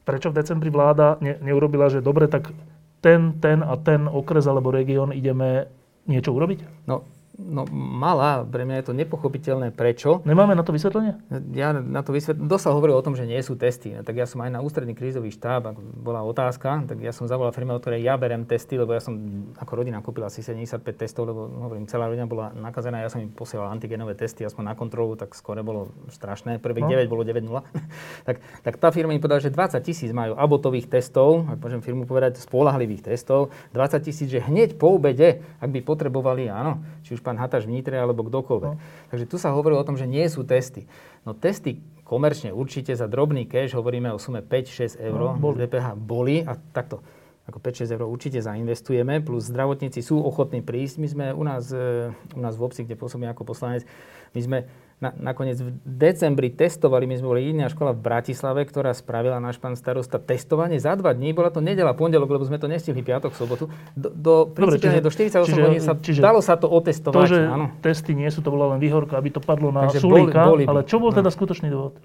[0.05, 2.53] prečo v decembri vláda ne, neurobila, že dobre, tak
[3.01, 5.70] ten, ten a ten okres alebo región ideme
[6.05, 6.85] niečo urobiť?
[6.85, 10.22] No, No malá, pre mňa je to nepochopiteľné prečo.
[10.22, 11.18] Nemáme na to vysvetlenie?
[11.51, 13.91] Ja na to vysvetlenie, dosť sa hovorilo o tom, že nie sú testy.
[14.07, 17.51] Tak ja som aj na ústredný krízový štáb, ak bola otázka, tak ja som zavolal
[17.51, 19.18] firme, od ktorej ja berem testy, lebo ja som
[19.59, 23.35] ako rodina kúpil asi 75 testov, lebo hovorím, celá rodina bola nakazená, ja som im
[23.35, 26.62] posielal antigenové testy, aspoň na kontrolu, tak skôr bolo strašné.
[26.62, 27.03] Prvých no.
[27.03, 27.51] 9 bolo 9-0.
[28.30, 32.07] tak, tak tá firma mi povedala, že 20 tisíc majú abotových testov, ak môžem firmu
[32.07, 37.24] povedať, spolahlivých testov, 20 tisíc, že hneď po obede, ak by potrebovali, áno, či už
[37.25, 38.72] pán Hataš v Nitre alebo kdokoľvek.
[38.77, 38.81] No.
[39.09, 40.85] Takže tu sa hovorilo o tom, že nie sú testy.
[41.25, 45.64] No testy komerčne určite za drobný cash, hovoríme o sume 5-6 eur no, boli.
[45.64, 47.01] DPH, boli a takto
[47.45, 50.97] ako 5-6 eur určite zainvestujeme, plus zdravotníci sú ochotní prísť.
[50.97, 53.85] My sme u nás, e, u nás v obci, kde pôsobím ako poslanec,
[54.33, 54.59] my sme
[55.03, 59.59] na, nakoniec v decembri testovali, my sme boli jediná škola v Bratislave, ktorá spravila náš
[59.59, 61.34] pán starosta testovanie za dva dní.
[61.34, 63.66] Bola to nedela, pondelok, lebo sme to nestihli piatok, sobotu.
[63.99, 67.26] Do, do, Dobre, čiže, do 48 čiže, hodín sa, čiže, dalo sa to otestovať.
[67.26, 67.66] To, že áno.
[67.82, 70.70] testy nie sú, to bola len výhorka, aby to padlo na Takže sulíka, boli, boli,
[70.70, 71.16] ale čo bol no.
[71.18, 71.99] teda skutočný dôvod?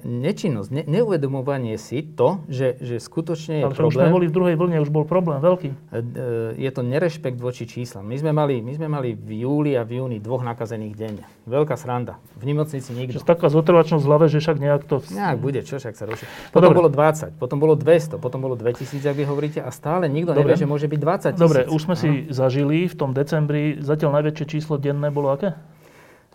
[0.00, 3.84] Nečinnosť, ne, neuvedomovanie si to, že, že skutočne je Ale problém.
[3.84, 5.68] Ale už sme boli v druhej vlne, už bol problém veľký.
[5.68, 8.08] E, e, je to nerešpekt voči číslam.
[8.08, 11.24] My sme mali, my sme mali v júli a v júni dvoch nakazených denne.
[11.44, 12.16] Veľká sranda.
[12.38, 13.20] V nemocnici nikto.
[13.20, 15.02] Že taká zotrvačnosť v hlave, že však nejak to...
[15.12, 16.24] Nejak bude, čo však sa ruší.
[16.24, 19.70] No potom no, bolo 20, potom bolo 200, potom bolo 2000, ak vy hovoríte, a
[19.74, 20.54] stále nikto dobre.
[20.54, 21.42] nevie, že môže byť 20 tisíc.
[21.42, 22.16] Dobre, už sme si no.
[22.30, 25.58] zažili v tom decembri, zatiaľ najväčšie číslo denné bolo aké?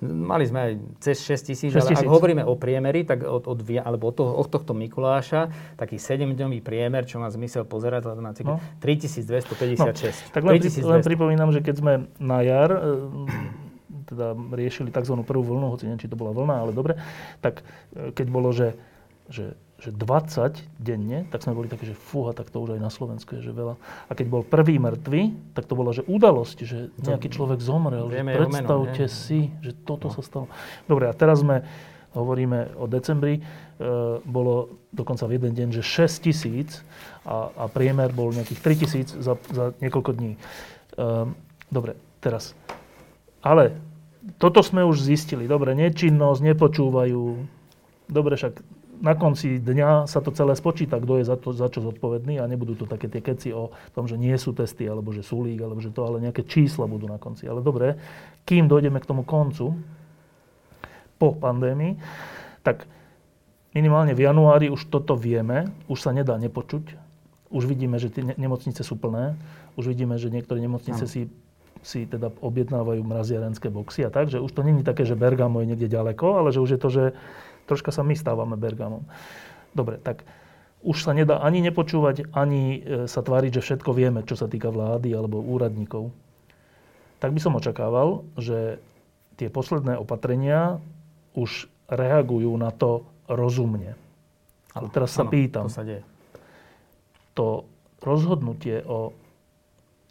[0.06, 0.72] Mali sme aj
[1.02, 4.45] cez 6 tisíc, ale ak hovoríme o priemeri, tak od, od, alebo od, toho, od
[4.45, 8.62] tohto Mikuláša, taký 7-dňový priemer, čo má zmysel pozerať na cykl, no.
[8.78, 9.82] 3256.
[9.82, 9.89] No,
[10.38, 10.86] tak len, 3200.
[10.86, 12.80] len pripomínam, že keď sme na jar e,
[14.08, 15.18] teda riešili tzv.
[15.26, 17.02] prvú vlnu, hoci neviem, či to bola vlna, ale dobre,
[17.41, 17.66] tak
[17.98, 18.78] e, keď bolo, že,
[19.34, 22.90] že že 20 denne, tak sme boli také, že fúha, tak to už aj na
[22.90, 23.78] Slovensku je, že veľa.
[24.10, 28.10] A keď bol prvý mŕtvy, tak to bola, že udalosť, že nejaký človek zomrel.
[28.10, 30.14] Že predstavte meno, si, že toto no.
[30.18, 30.46] sa stalo.
[30.90, 31.62] Dobre, a teraz sme,
[32.18, 33.42] hovoríme o decembri, e,
[34.26, 36.82] bolo dokonca v jeden deň, že 6 tisíc
[37.22, 40.34] a, a priemer bol nejakých 3 tisíc za, za niekoľko dní.
[40.34, 40.40] E,
[41.70, 42.58] dobre, teraz.
[43.46, 43.78] Ale
[44.42, 45.46] toto sme už zistili.
[45.46, 47.24] Dobre, nečinnosť, nepočúvajú.
[48.10, 51.86] Dobre, však na konci dňa sa to celé spočíta, kto je za, to, za čo
[51.86, 55.22] zodpovedný a nebudú to také tie keci o tom, že nie sú testy, alebo že
[55.22, 57.45] sú lík, alebo že to, ale nejaké čísla budú na konci.
[57.45, 57.98] Ale dobre,
[58.43, 59.78] kým dojdeme k tomu koncu,
[61.18, 61.98] po pandémii,
[62.62, 62.86] tak
[63.74, 66.93] minimálne v januári už toto vieme, už sa nedá nepočuť,
[67.50, 69.34] už vidíme, že tie nemocnice sú plné,
[69.76, 71.10] už vidíme, že niektoré nemocnice no.
[71.10, 71.22] si
[71.86, 75.72] si teda objednávajú mraziarenské boxy a tak, že už to není také, že Bergamo je
[75.72, 77.04] niekde ďaleko, ale že už je to, že
[77.68, 79.03] troška sa my stávame Bergamom.
[79.76, 80.24] Dobre, tak
[80.82, 84.72] už sa nedá ani nepočúvať, ani e, sa tváriť, že všetko vieme, čo sa týka
[84.72, 86.09] vlády alebo úradníkov.
[87.20, 88.80] Tak by som očakával, že
[89.36, 90.80] tie posledné opatrenia
[91.36, 93.93] už reagujú na to rozumne.
[94.74, 95.68] Ale teraz sa ano, pýtam.
[95.68, 96.01] To sa deje.
[97.34, 97.65] To
[98.01, 99.13] rozhodnutie o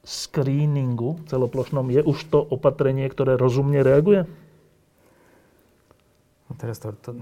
[0.06, 4.22] screeningu celoplošnom je už to opatrenie, ktoré rozumne reaguje?
[6.46, 7.18] No teraz to, to,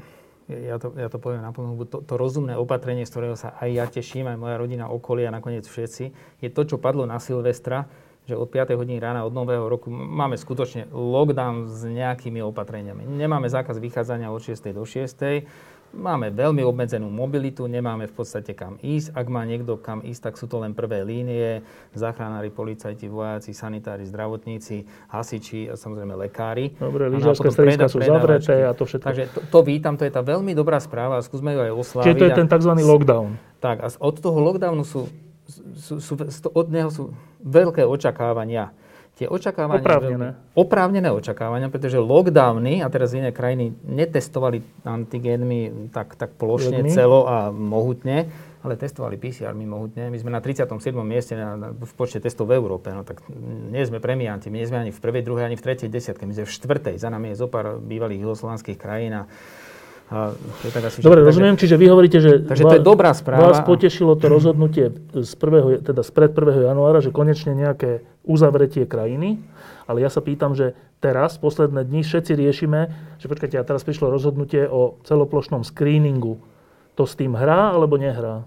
[0.49, 3.87] ja to, ja to poviem naplno, to, to rozumné opatrenie, z ktorého sa aj ja
[3.89, 6.05] teším, aj moja rodina, okolia nakoniec všetci,
[6.45, 7.89] je to, čo padlo na Silvestra,
[8.25, 8.77] že od 5.
[8.77, 13.05] hodiny rána od nového roku máme skutočne lockdown s nejakými opatreniami.
[13.05, 14.73] Nemáme zákaz vychádzania od 6.
[14.73, 15.45] do 6
[15.95, 19.15] Máme veľmi obmedzenú mobilitu, nemáme v podstate kam ísť.
[19.15, 21.63] Ak má niekto kam ísť, tak sú to len prvé línie,
[21.95, 26.75] záchranári, policajti, vojaci, sanitári, zdravotníci, hasiči a samozrejme lekári.
[26.79, 29.07] Dobre, lyžiarske strediska sú zavreté a to všetko.
[29.07, 32.07] Takže to, to vítam, to je tá veľmi dobrá správa skúsme ju aj osláviť.
[32.07, 32.73] Čiže to je ten tzv.
[32.85, 33.29] lockdown.
[33.65, 35.09] Tak a od toho lockdownu sú,
[35.79, 36.15] sú, sú,
[36.53, 38.75] od neho sú veľké očakávania
[39.15, 39.83] tie očakávania...
[39.83, 40.29] Oprávnené.
[40.59, 46.91] Oprávnené očakávania, pretože lockdowny, a teraz iné krajiny netestovali antigénmi tak, tak plošne, Jedný.
[46.91, 48.27] celo a mohutne,
[48.65, 50.11] ale testovali PCR my mohutne.
[50.11, 50.73] My sme na 37.
[51.05, 52.91] mieste na, na, v počte testov v Európe.
[52.91, 53.23] No tak
[53.71, 56.27] nie sme premianti, my nie sme ani v prvej, druhej, ani v tretej desiatke.
[56.27, 56.95] My sme v štvrtej.
[56.99, 59.23] Za nami je zopár bývalých jugoslovanských krajín a
[60.15, 63.11] a to je tak asi Dobre, rozumiem, čiže vy hovoríte, že takže to je dobrá
[63.11, 63.51] správa.
[63.51, 66.71] vás potešilo to rozhodnutie z, prvého, teda z pred 1.
[66.71, 69.43] januára, že konečne nejaké uzavretie krajiny,
[69.91, 72.81] ale ja sa pýtam, že teraz, posledné dni, všetci riešime,
[73.19, 76.39] že počkajte, a teraz prišlo rozhodnutie o celoplošnom screeningu.
[76.95, 78.47] To s tým hrá alebo nehrá?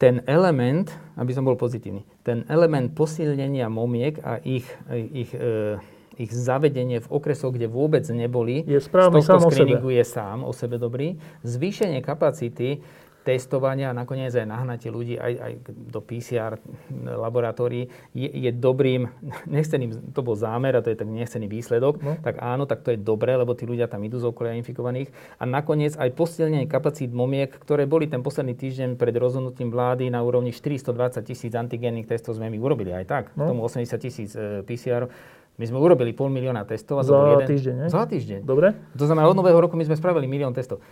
[0.00, 0.88] Ten element,
[1.20, 5.78] aby som bol pozitívny, ten element posilnenia momiek a ich, ich e,
[6.16, 10.52] ich zavedenie v okresoch, kde vôbec neboli, je správny z tohto screeningu je sám o
[10.54, 11.18] sebe dobrý.
[11.42, 12.82] Zvýšenie kapacity
[13.24, 16.60] testovania a nakoniec aj nahnatie ľudí aj, aj do PCR
[17.08, 19.08] laboratórií je, je dobrým,
[19.56, 22.20] nechceným, to bol zámer a to je tak nechcený výsledok, no.
[22.20, 25.08] tak áno, tak to je dobré, lebo tí ľudia tam idú z okolia infikovaných.
[25.40, 30.20] A nakoniec aj posilnenie kapacít momiek, ktoré boli ten posledný týždeň pred rozhodnutím vlády na
[30.20, 33.48] úrovni 420 tisíc antigénnych testov sme my urobili aj tak, no.
[33.48, 35.08] tomu 80 tisíc e, PCR
[35.54, 36.98] my sme urobili pol milióna testov.
[36.98, 37.46] A to za bol jeden...
[37.46, 37.86] týždeň, ne?
[37.86, 38.40] Za týždeň.
[38.42, 38.74] Dobre.
[38.98, 40.82] To znamená, od nového roku my sme spravili milión testov.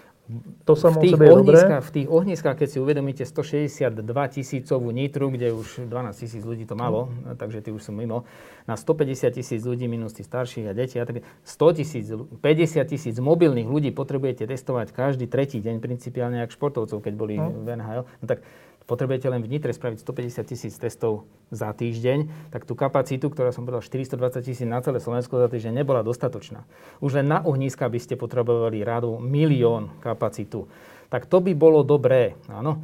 [0.63, 5.51] To sa v tých, ohniskách, v tých ohniskách, keď si uvedomíte 162 tisícovú nitru, kde
[5.51, 7.43] už 12 tisíc ľudí to malo, mm.
[7.43, 8.23] takže tí už sú mimo,
[8.71, 12.39] na 150 tisíc ľudí minus tých starších a deti a tak 100 tisíc, 50
[12.87, 17.67] tisíc mobilných ľudí potrebujete testovať každý tretí deň principiálne, ako športovcov, keď boli mm.
[17.67, 18.03] v NHL.
[18.07, 18.47] No tak
[18.87, 23.85] potrebujete len v spraviť 150 tisíc testov za týždeň, tak tú kapacitu, ktorá som povedal
[23.85, 26.67] 420 tisíc na celé Slovensko za týždeň, nebola dostatočná.
[26.99, 30.67] Už len na ohniska by ste potrebovali rádu milión kapacitu.
[31.13, 32.81] Tak to by bolo dobré, áno.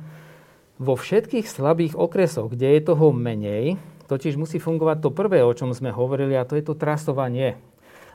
[0.78, 5.74] Vo všetkých slabých okresoch, kde je toho menej, totiž musí fungovať to prvé, o čom
[5.74, 7.58] sme hovorili, a to je to trasovanie.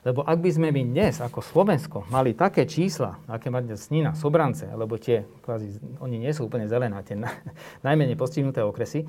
[0.04, 4.12] Lebo ak by sme my dnes ako Slovensko mali také čísla, aké má dnes Snina,
[4.20, 7.32] Sobrance, alebo tie, kvázi, oni nie sú úplne zelená, tie na,
[7.88, 9.08] najmenej postihnuté okresy,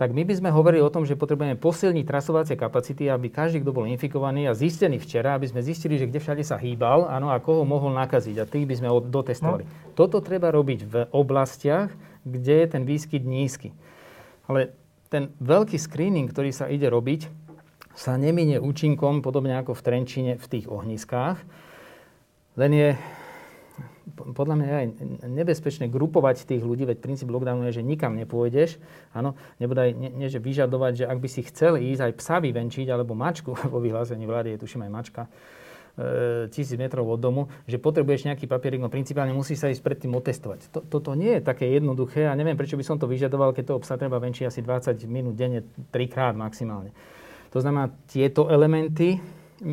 [0.00, 3.76] tak my by sme hovorili o tom, že potrebujeme posilniť trasovacie kapacity, aby každý, kto
[3.76, 7.36] bol infikovaný a zistený včera, aby sme zistili, že kde všade sa hýbal, áno, a
[7.36, 8.40] koho mohol nakaziť.
[8.40, 9.68] A tých by sme dotestovali.
[9.68, 9.72] No.
[9.92, 11.92] Toto treba robiť v oblastiach,
[12.24, 13.76] kde je ten výskyt nízky.
[14.48, 14.72] Ale
[15.12, 17.28] ten veľký screening, ktorý sa ide robiť,
[17.94, 21.42] sa neminie účinkom, podobne ako v Trenčine, v tých ohniskách.
[22.58, 22.88] Len je
[24.10, 24.86] podľa mňa aj
[25.26, 28.76] nebezpečné grupovať tých ľudí, veď princíp lockdownu je, že nikam nepôjdeš.
[29.14, 32.86] Áno, nebodaj, nie, nie, že vyžadovať, že ak by si chcel ísť aj psa vyvenčiť,
[32.90, 35.30] alebo mačku, vo vyhlásení vlády je tuším aj mačka, e,
[36.50, 40.74] tisíc metrov od domu, že potrebuješ nejaký papierik, no principiálne musí sa ísť predtým otestovať.
[40.74, 43.82] To, toto nie je také jednoduché a neviem, prečo by som to vyžadoval, keď toho
[43.82, 45.64] psa treba venčiť asi 20 minút denne,
[45.94, 46.92] trikrát maximálne.
[47.50, 49.18] To znamená, tieto elementy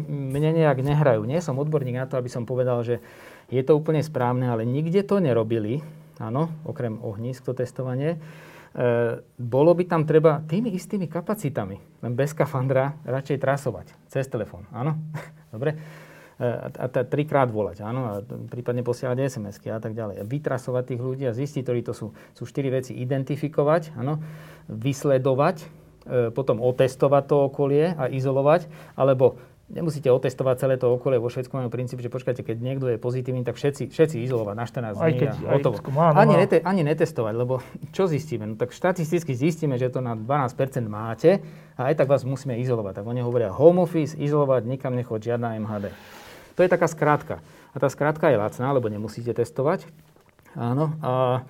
[0.08, 1.24] mne nejak nehrajú.
[1.24, 3.00] Nie som odborník na to, aby som povedal, že
[3.48, 5.80] je to úplne správne, ale nikde to nerobili,
[6.20, 8.20] áno, okrem ohnízk to testovanie.
[8.76, 14.68] E, bolo by tam treba tými istými kapacitami, len bez skafandra, radšej trasovať cez telefón,
[14.76, 15.00] áno?
[15.56, 15.80] Dobre?
[16.36, 18.14] E, a, a trikrát volať, áno, a
[18.52, 20.28] prípadne posielať SMS-ky a tak ďalej.
[20.28, 22.12] Vytrasovať tých ľudí a zistiť, ktorí to sú.
[22.36, 22.92] Sú štyri veci.
[23.00, 24.20] Identifikovať, áno,
[24.68, 25.87] vysledovať,
[26.32, 29.38] potom otestovať to okolie a izolovať, alebo
[29.68, 33.44] Nemusíte otestovať celé to okolie vo Švedsku majú princíp, že počkajte, keď niekto je pozitívny,
[33.44, 35.76] tak všetci, všetci izolovať na 14 dní keď, a hotovo.
[35.76, 37.60] Aj, ani, nete, ani netestovať, lebo
[37.92, 38.48] čo zistíme?
[38.48, 41.44] No tak štatisticky zistíme, že to na 12% máte
[41.76, 43.04] a aj tak vás musíme izolovať.
[43.04, 45.92] Tak oni hovoria home office, izolovať, nikam nechoď, žiadna MHD.
[46.56, 47.44] To je taká skrátka.
[47.76, 49.84] A tá skrátka je lacná, lebo nemusíte testovať.
[50.56, 50.96] Áno.
[51.04, 51.44] A,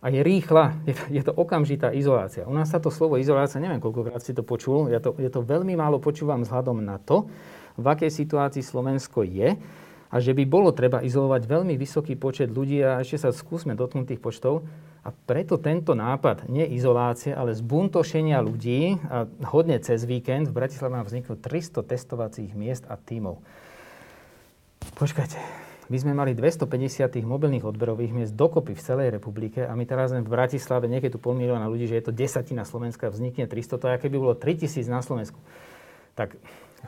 [0.00, 2.48] a je rýchla, je to, je to okamžitá izolácia.
[2.48, 5.44] U nás sa to slovo izolácia, neviem koľkokrát si to počul, ja to, ja to
[5.44, 7.28] veľmi málo počúvam vzhľadom na to,
[7.76, 9.60] v akej situácii Slovensko je
[10.10, 14.16] a že by bolo treba izolovať veľmi vysoký počet ľudí a ešte sa skúsme dotknúť
[14.16, 14.66] tých počtov.
[15.00, 20.92] A preto tento nápad, nie izolácie, ale zbuntošenia ľudí a hodne cez víkend v Bratislave
[20.92, 23.40] nám vzniklo 300 testovacích miest a tímov.
[25.00, 25.40] Počkajte,
[25.90, 30.14] my sme mali 250 tých mobilných odberových miest dokopy v celej republike a my teraz
[30.14, 33.86] v Bratislave, niekedy tu pol milióna ľudí, že je to desatina Slovenska, vznikne 300, to
[33.90, 35.36] je, keby bolo 3000 na Slovensku.
[36.14, 36.38] Tak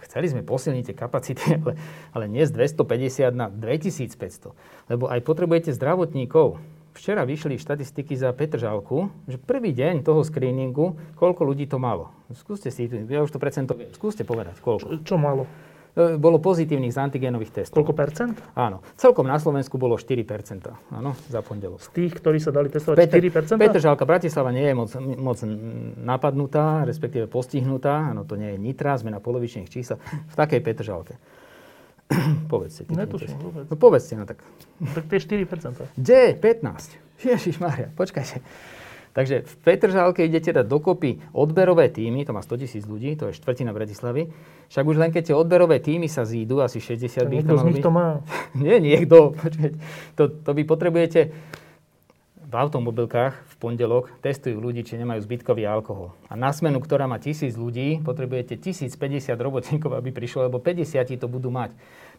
[0.01, 1.77] Chceli sme posilniť tie kapacity, ale,
[2.17, 4.57] ale nie z 250 na 2500.
[4.89, 6.57] Lebo aj potrebujete zdravotníkov.
[6.93, 12.13] Včera vyšli štatistiky za Petržalku, že prvý deň toho screeningu, koľko ľudí to malo.
[12.37, 15.01] Skúste si, ja už to percento skúste povedať, koľko.
[15.01, 15.49] Čo, čo malo?
[15.93, 17.85] E, bolo pozitívnych z antigénových testov.
[17.85, 18.37] Koľko percent?
[18.57, 18.81] Áno.
[18.97, 20.25] Celkom na Slovensku bolo 4
[20.89, 21.85] Áno, za pondelok.
[21.85, 24.91] Z tých, ktorí sa dali testovať Peter, 4 Petržalka, Bratislava nie je moc,
[25.21, 25.39] moc
[26.01, 28.09] napadnutá, respektíve postihnutá.
[28.09, 30.01] Áno, to nie je Nitra, sme na polovičných číslach.
[30.03, 31.21] V takej Petržalke.
[32.53, 32.89] povedzte.
[32.89, 33.65] Netuším vôbec.
[33.69, 34.41] No povedzte, no tak.
[34.97, 35.45] Tak tie 4
[35.97, 36.23] Kde?
[36.41, 37.29] 15.
[37.29, 38.41] Ježiš Maria, počkajte.
[39.13, 43.37] Takže v Petržálke idete dať dokopy odberové týmy, to má 100 tisíc ľudí, to je
[43.37, 44.33] štvrtina Bratislavy.
[44.73, 47.81] Však už len keď tie odberové týmy sa zídu, asi 60 by to z nich
[47.85, 48.25] to má.
[48.57, 49.37] Nie, niekto.
[50.17, 51.29] To, to vy potrebujete
[52.53, 56.13] v automobilkách v pondelok testujú ľudí, či nemajú zbytkový alkohol.
[56.29, 61.33] A na smenu, ktorá má tisíc ľudí, potrebujete 1050 robotníkov, aby prišlo, lebo 50 to
[61.33, 61.73] budú mať.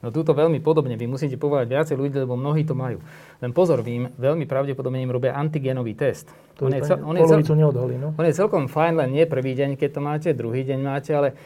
[0.04, 3.00] No túto veľmi podobne, vy musíte povedať viacej ľudí, lebo mnohí to majú.
[3.40, 6.28] Len pozor, vy im veľmi pravdepodobne im robia antigénový test.
[6.60, 8.12] To on je, cel, on, je cel, neodhalí, no?
[8.12, 11.40] on je celkom fajn, len nie prvý deň, keď to máte, druhý deň máte, ale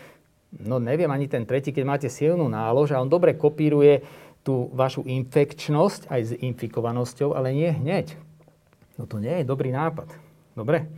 [0.57, 4.01] no neviem ani ten tretí, keď máte silnú nálož a on dobre kopíruje
[4.41, 8.17] tú vašu infekčnosť aj s infikovanosťou, ale nie hneď.
[8.97, 10.09] No to nie je dobrý nápad.
[10.57, 10.89] Dobre?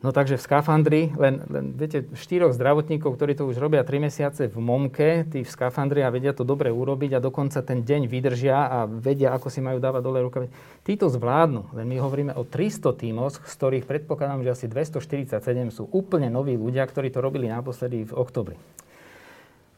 [0.00, 4.48] No takže v skafandri, len, len viete, štyroch zdravotníkov, ktorí to už robia 3 mesiace
[4.48, 8.64] v momke, tí v skafandri a vedia to dobre urobiť a dokonca ten deň vydržia
[8.64, 10.48] a vedia, ako si majú dávať dole rukavy.
[10.88, 15.36] Tí to zvládnu, len my hovoríme o 300 tímoch, z ktorých predpokladám, že asi 247
[15.68, 18.56] sú úplne noví ľudia, ktorí to robili naposledy v oktobri.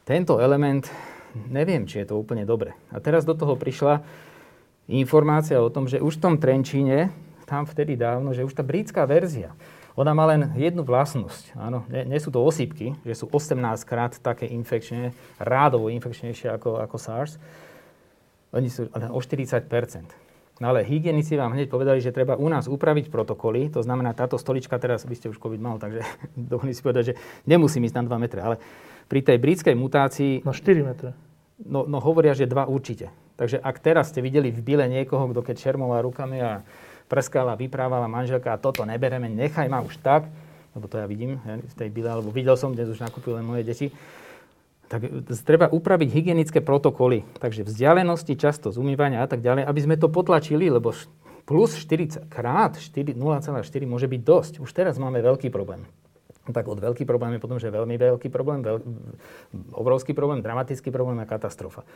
[0.06, 0.86] Tento element,
[1.50, 2.78] neviem, či je to úplne dobre.
[2.94, 4.06] A teraz do toho prišla
[4.86, 7.10] informácia o tom, že už v tom Trenčíne,
[7.42, 9.50] tam vtedy dávno, že už tá britská verzia,
[9.96, 11.56] ona má len jednu vlastnosť.
[11.56, 16.80] Áno, nie, nie sú to osýpky, že sú 18 krát také infekčné, rádovo infekčnejšie ako,
[16.80, 17.36] ako SARS.
[18.52, 19.68] Oni sú len o 40%
[20.62, 24.38] No ale hygienici vám hneď povedali, že treba u nás upraviť protokoly, to znamená táto
[24.38, 26.06] stolička, teraz by ste už COVID mal, takže
[26.54, 27.18] dovolím si povedať, že
[27.50, 28.56] nemusím ísť na 2 metre, ale
[29.10, 30.46] pri tej britskej mutácii...
[30.46, 31.18] Na 4 metre.
[31.58, 33.10] No, no hovoria, že 2 určite.
[33.34, 36.62] Takže ak teraz ste videli v bile niekoho, kto keď šermoval rukami a
[37.12, 40.32] prskala, vyprávala manželka a toto nebereme, nechaj ma už tak,
[40.72, 43.68] lebo to ja vidím v tej bile, alebo videl som, dnes už nakúpil len moje
[43.68, 43.92] deti,
[44.88, 45.04] tak
[45.44, 47.24] treba upraviť hygienické protokoly.
[47.36, 50.96] Takže vzdialenosti, často z umývania a tak ďalej, aby sme to potlačili, lebo
[51.44, 53.12] plus 40 krát 0,4
[53.84, 54.52] môže byť dosť.
[54.64, 55.84] Už teraz máme veľký problém.
[56.42, 58.82] Tak od veľký problém je potom, že veľmi veľký problém, veľ,
[59.78, 61.86] obrovský problém, dramatický problém a katastrofa.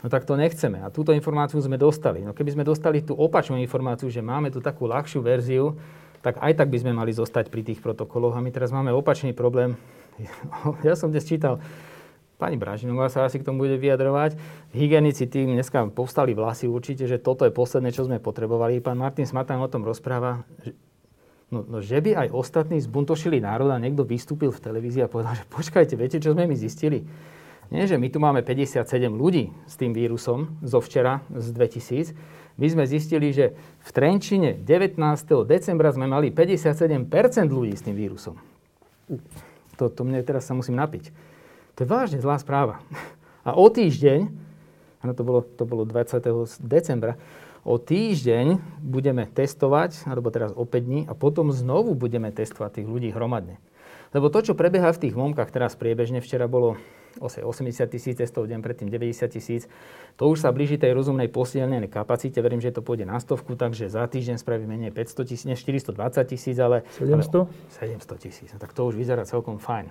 [0.00, 0.80] No tak to nechceme.
[0.80, 2.24] A túto informáciu sme dostali.
[2.24, 5.76] No keby sme dostali tú opačnú informáciu, že máme tu takú ľahšiu verziu,
[6.24, 8.32] tak aj tak by sme mali zostať pri tých protokoloch.
[8.36, 9.76] A my teraz máme opačný problém.
[10.84, 11.60] Ja som dnes čítal,
[12.40, 14.36] pani Bražinová sa asi k tomu bude vyjadrovať.
[14.72, 18.80] Hygienici tým dneska povstali vlasy určite, že toto je posledné, čo sme potrebovali.
[18.80, 20.44] Pán Martin Smatan o tom rozpráva,
[21.52, 25.36] no, no, že by aj ostatní zbuntošili národ a niekto vystúpil v televízii a povedal,
[25.36, 27.04] že počkajte, viete, čo sme my zistili?
[27.70, 28.82] Nie, že my tu máme 57
[29.14, 32.58] ľudí s tým vírusom zo včera, z 2000.
[32.58, 33.54] My sme zistili, že
[33.86, 34.98] v Trenčine 19.
[35.46, 37.06] decembra sme mali 57%
[37.46, 38.34] ľudí s tým vírusom.
[39.78, 41.14] To, to mne teraz sa musím napiť.
[41.78, 42.82] To je vážne zlá správa.
[43.46, 44.28] A o týždeň,
[45.00, 46.20] ano to bolo, to bolo 20.
[46.60, 47.16] decembra,
[47.62, 52.88] o týždeň budeme testovať, alebo teraz o 5 dní, a potom znovu budeme testovať tých
[52.90, 53.62] ľudí hromadne.
[54.10, 56.76] Lebo to, čo prebieha v tých momkách teraz priebežne, včera bolo
[57.18, 59.66] 80 tisíc testov deň, predtým 90 tisíc.
[60.14, 62.38] To už sa blíži tej rozumnej posilnenej kapacite.
[62.38, 65.96] Verím, že to pôjde na stovku, takže za týždeň spraví menej 500 tisíc, ne 420
[66.30, 66.86] tisíc, ale...
[67.00, 67.34] 700?
[67.34, 68.48] Ale 700 tisíc.
[68.54, 69.90] No, tak to už vyzerá celkom fajn.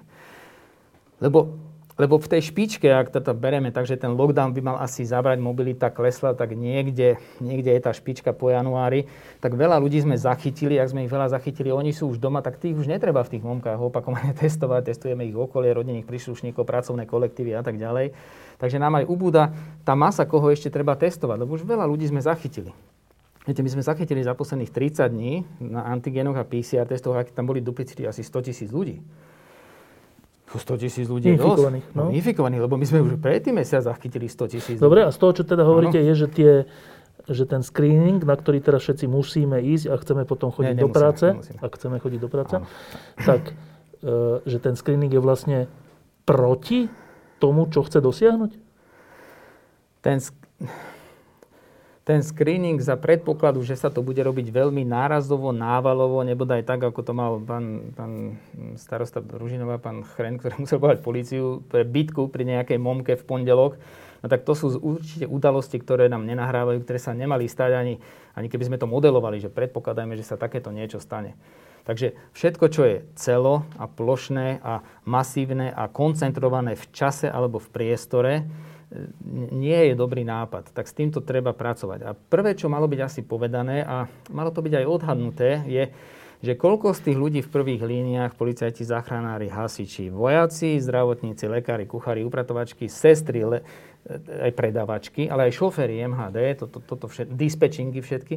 [1.20, 1.60] Lebo
[2.00, 5.92] lebo v tej špičke, ak to bereme, takže ten lockdown by mal asi zabrať, mobilita
[5.92, 9.12] klesla, tak niekde, niekde je tá špička po januári.
[9.44, 12.56] Tak veľa ľudí sme zachytili, ak sme ich veľa zachytili, oni sú už doma, tak
[12.56, 17.52] tých už netreba v tých momkách opakovane testovať, testujeme ich okolie, rodinných príslušníkov, pracovné kolektívy
[17.60, 18.16] a tak ďalej.
[18.64, 19.52] Takže nám aj ubúda
[19.84, 22.72] tá masa, koho ešte treba testovať, lebo už veľa ľudí sme zachytili.
[23.44, 27.48] Viete, my sme zachytili za posledných 30 dní na antigénoch a PCR testoch, aké tam
[27.48, 29.04] boli duplicity asi 100 tisíc ľudí.
[30.58, 31.86] 100 tisíc ľudí infikovaných.
[31.94, 32.10] No.
[32.10, 32.16] no.
[32.16, 35.44] Infikovaných, lebo my sme už predtým sa zachytili 100 tisíc Dobre, a z toho, čo
[35.46, 36.06] teda hovoríte, no.
[36.10, 36.52] je, že, tie,
[37.30, 40.90] že ten screening, na ktorý teraz všetci musíme ísť a chceme potom chodiť Nie, nemusíme,
[40.90, 41.60] do práce, nemusíme.
[41.62, 42.66] ak chceme chodiť do práce, Áno.
[43.22, 43.54] tak e,
[44.50, 45.58] že ten screening je vlastne
[46.26, 46.90] proti
[47.38, 48.52] tomu, čo chce dosiahnuť?
[50.02, 50.18] Ten,
[52.10, 57.06] ten screening za predpokladu, že sa to bude robiť veľmi nárazovo, návalovo, nebodaj tak, ako
[57.06, 58.42] to mal pán, pán
[58.82, 63.78] starosta Ružinová, pán Chren, ktorý musel povedať policiu pre bitku pri nejakej momke v pondelok,
[64.20, 68.02] no tak to sú určite udalosti, ktoré nám nenahrávajú, ktoré sa nemali stať ani,
[68.34, 71.38] ani keby sme to modelovali, že predpokladajme, že sa takéto niečo stane.
[71.86, 77.70] Takže všetko, čo je celo a plošné a masívne a koncentrované v čase alebo v
[77.70, 78.34] priestore,
[79.54, 80.74] nie je dobrý nápad.
[80.74, 82.00] Tak s týmto treba pracovať.
[82.06, 85.84] A prvé, čo malo byť asi povedané, a malo to byť aj odhadnuté, je,
[86.40, 92.24] že koľko z tých ľudí v prvých líniách, policajti, záchranári, hasiči, vojaci, zdravotníci, lekári, kuchári,
[92.24, 93.60] upratovačky, sestry, le,
[94.26, 98.36] aj predavačky, ale aj šoféry MHD, toto, toto všet, dispečingy všetky,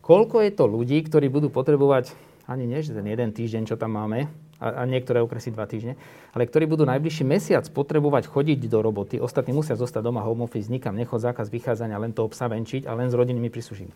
[0.00, 2.16] koľko je to ľudí, ktorí budú potrebovať
[2.48, 4.26] ani nie, že ten jeden týždeň, čo tam máme,
[4.62, 5.98] a, a niektoré okresy dva týždne,
[6.30, 10.70] ale ktorí budú najbližší mesiac potrebovať chodiť do roboty, ostatní musia zostať doma home office,
[10.70, 13.94] nikam nechod zákaz vychádzania, len to obsa venčiť a len s rodinnými príslušníkmi.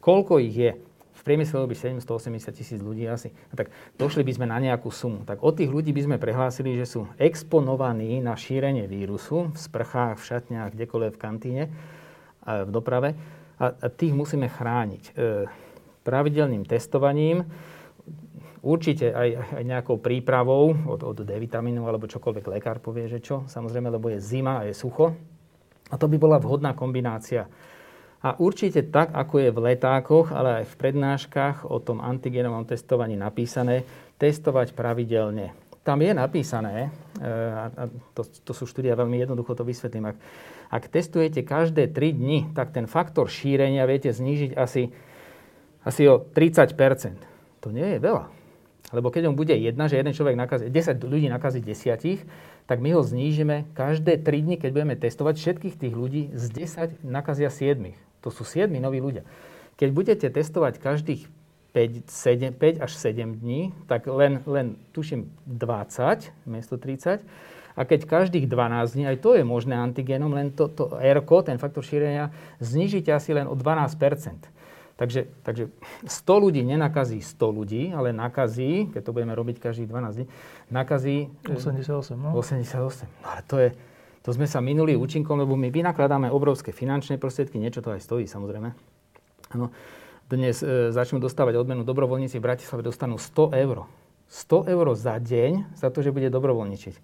[0.00, 0.72] Koľko ich je?
[1.16, 3.34] V priemysle by 780 tisíc ľudí asi.
[3.50, 5.26] A tak došli by sme na nejakú sumu.
[5.26, 10.20] Tak od tých ľudí by sme prehlásili, že sú exponovaní na šírenie vírusu v sprchách,
[10.20, 11.62] v šatniach, kdekoľvek v kantíne,
[12.46, 13.18] v doprave.
[13.58, 15.50] A, a tých musíme chrániť e,
[16.04, 17.48] pravidelným testovaním,
[18.64, 23.44] Určite aj, aj nejakou prípravou od, od D vitamínu alebo čokoľvek lekár povie, že čo.
[23.44, 25.12] Samozrejme, lebo je zima a je sucho.
[25.92, 27.46] A to by bola vhodná kombinácia.
[28.24, 33.14] A určite tak, ako je v letákoch, ale aj v prednáškach o tom antigenovom testovaní
[33.14, 33.86] napísané,
[34.18, 35.54] testovať pravidelne.
[35.86, 36.90] Tam je napísané,
[37.22, 37.86] e, a
[38.16, 40.16] to, to sú štúdia, veľmi jednoducho to vysvetlím, ak,
[40.74, 44.90] ak testujete každé 3 dni, tak ten faktor šírenia viete znížiť asi,
[45.86, 46.74] asi o 30%
[47.62, 48.35] To nie je veľa.
[48.96, 52.24] Lebo keď on bude jedna, že jeden človek nakazí, 10 ľudí nakazí desiatich,
[52.64, 57.04] tak my ho znížime každé 3 dni, keď budeme testovať všetkých tých ľudí, z 10
[57.04, 57.76] nakazia 7.
[58.24, 59.28] To sú 7 noví ľudia.
[59.76, 61.28] Keď budete testovať každých
[61.76, 67.20] 5, 7, 5 až 7 dní, tak len, len tuším 20 miesto 30.
[67.76, 71.60] A keď každých 12 dní, aj to je možné antigénom, len to, to R, ten
[71.60, 72.32] faktor šírenia,
[72.64, 74.00] znižíte asi len o 12
[74.96, 75.68] Takže, takže
[76.08, 80.26] 100 ľudí nenakazí 100 ľudí, ale nakazí, keď to budeme robiť každých 12 dní,
[80.72, 81.28] nakazí...
[81.44, 82.32] 88, no.
[82.32, 83.04] 88.
[83.20, 83.68] No ale to je...
[84.24, 88.26] To sme sa minuli účinkom, lebo my vynakladáme obrovské finančné prostriedky, niečo to aj stojí
[88.26, 88.74] samozrejme.
[89.54, 89.70] Ano,
[90.26, 93.86] dnes e, začnú dostávať odmenu dobrovoľníci v Bratislave dostanú 100 eur.
[94.26, 96.94] 100 eur za deň za to, že bude dobrovoľničiť.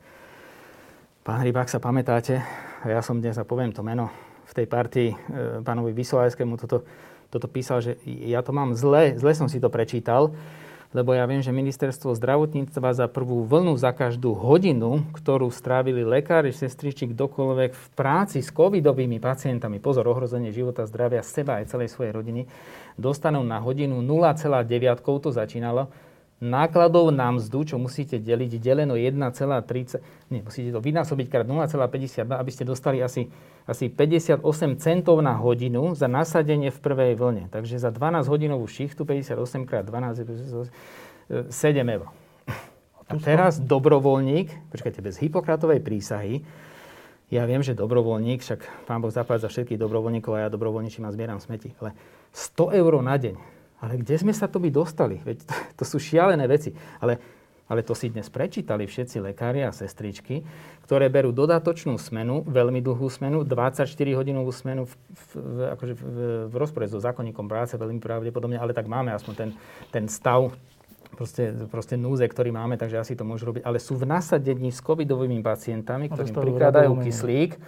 [1.22, 2.42] Pán Rybák, sa pamätáte,
[2.82, 4.10] ja som dnes, a poviem to meno,
[4.50, 5.16] v tej partii e,
[5.62, 6.82] pánovi Vysolajskému toto
[7.32, 10.36] toto písal, že ja to mám zle, zle som si to prečítal,
[10.92, 16.52] lebo ja viem, že ministerstvo zdravotníctva za prvú vlnu, za každú hodinu, ktorú strávili lekári,
[16.52, 22.12] sestriči, kdokoľvek v práci s covidovými pacientami, pozor, ohrozenie života, zdravia seba aj celej svojej
[22.12, 22.42] rodiny,
[23.00, 25.88] dostanú na hodinu 0,9, to začínalo,
[26.42, 30.02] nákladov na mzdu, čo musíte deliť, deleno 1,30,
[30.34, 33.30] nie, musíte to vynásobiť krát 0,52, aby ste dostali asi,
[33.62, 34.42] asi 58
[34.82, 37.46] centov na hodinu za nasadenie v prvej vlne.
[37.46, 39.38] Takže za 12 hodinovú šichtu 58
[39.70, 40.26] krát 12 je
[41.30, 41.54] 7
[41.86, 42.10] eur.
[43.06, 46.42] A teraz dobrovoľník, počkajte, bez Hipokratovej prísahy,
[47.32, 51.14] ja viem, že dobrovoľník, však pán Boh zaplať za všetkých dobrovoľníkov a ja dobrovoľníčím a
[51.14, 51.96] zbieram smeti, ale
[52.34, 53.61] 100 eur na deň.
[53.82, 55.18] Ale kde sme sa to by dostali?
[55.26, 56.70] Veď to, to sú šialené veci.
[57.02, 57.18] Ale,
[57.66, 60.46] ale to si dnes prečítali všetci lekári a sestričky,
[60.86, 66.02] ktoré berú dodatočnú smenu, veľmi dlhú smenu, 24-hodinovú smenu v, v, akože v,
[66.46, 69.50] v rozpore so zákonníkom práce, veľmi pravdepodobne, ale tak máme aspoň ten,
[69.90, 70.54] ten stav
[71.14, 73.62] proste, proste núze, ktorý máme, takže asi to môžu robiť.
[73.66, 77.58] Ale sú v nasadení s covidovými pacientami, ktorým prikladajú kyslík,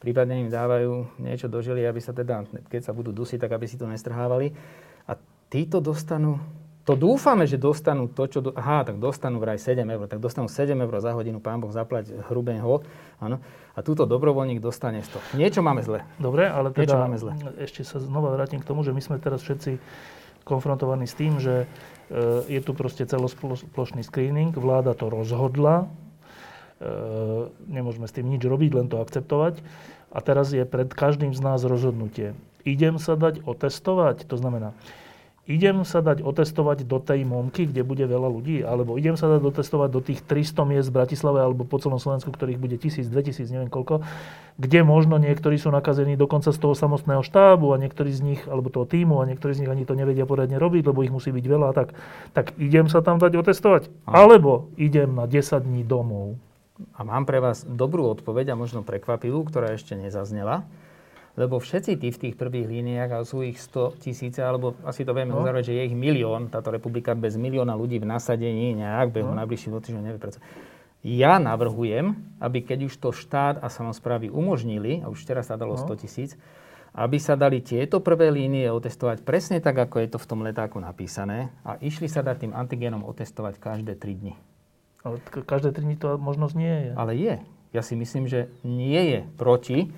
[0.00, 3.66] prípadne im dávajú niečo do žily, aby sa teda, keď sa budú dusiť, tak aby
[3.68, 4.52] si to nestrhávali.
[5.50, 6.38] Títo dostanú,
[6.86, 8.38] to dúfame, že dostanú to, čo...
[8.38, 11.74] Do, aha, tak dostanú vraj 7 eur, tak dostanú 7 eur za hodinu, pán Boh
[11.74, 12.86] zaplať hrubého,
[13.18, 13.42] áno.
[13.74, 15.34] A túto dobrovoľník dostane 100.
[15.34, 16.06] Niečo máme zle.
[16.22, 17.32] Dobre, ale teda Niečo máme zle.
[17.58, 19.82] ešte sa znova vrátim k tomu, že my sme teraz všetci
[20.46, 21.66] konfrontovaní s tým, že e,
[22.46, 25.90] je tu proste celoplošný screening, vláda to rozhodla,
[26.78, 26.86] e,
[27.70, 29.62] nemôžeme s tým nič robiť, len to akceptovať.
[30.10, 32.34] A teraz je pred každým z nás rozhodnutie.
[32.66, 34.74] Idem sa dať otestovať, to znamená,
[35.48, 39.40] idem sa dať otestovať do tej momky, kde bude veľa ľudí, alebo idem sa dať
[39.40, 43.50] otestovať do tých 300 miest v Bratislave alebo po celom Slovensku, ktorých bude 1000, 2000,
[43.50, 44.04] neviem koľko,
[44.60, 48.68] kde možno niektorí sú nakazení dokonca z toho samotného štábu a niektorí z nich, alebo
[48.68, 51.44] toho týmu a niektorí z nich ani to nevedia poriadne robiť, lebo ich musí byť
[51.48, 51.96] veľa a tak.
[52.36, 56.36] Tak idem sa tam dať otestovať, alebo idem na 10 dní domov.
[56.96, 60.64] A mám pre vás dobrú odpoveď a možno prekvapivú, ktorá ešte nezaznela
[61.38, 65.14] lebo všetci tí v tých prvých líniách, a sú ich 100 tisíce, alebo asi to
[65.14, 65.42] vieme no.
[65.42, 69.38] uzavrieť, že je ich milión, táto republika bez milióna ľudí v nasadení nejak behu no.
[69.38, 70.42] najbližších týždňov nevie prečo.
[71.00, 72.12] Ja navrhujem,
[72.44, 75.80] aby keď už to štát a samozprávy umožnili, a už teraz sa dalo no.
[75.80, 76.36] 100 tisíc,
[76.90, 80.82] aby sa dali tieto prvé línie otestovať presne tak, ako je to v tom letáku
[80.82, 84.34] napísané a išli sa dať tým antigénom otestovať každé 3 dni.
[85.06, 86.90] Ale každé 3 dni to možnosť nie je.
[86.98, 87.34] Ale je.
[87.70, 89.94] Ja si myslím, že nie je proti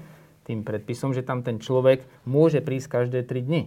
[0.47, 3.63] tým predpisom, že tam ten človek môže prísť každé 3 dni.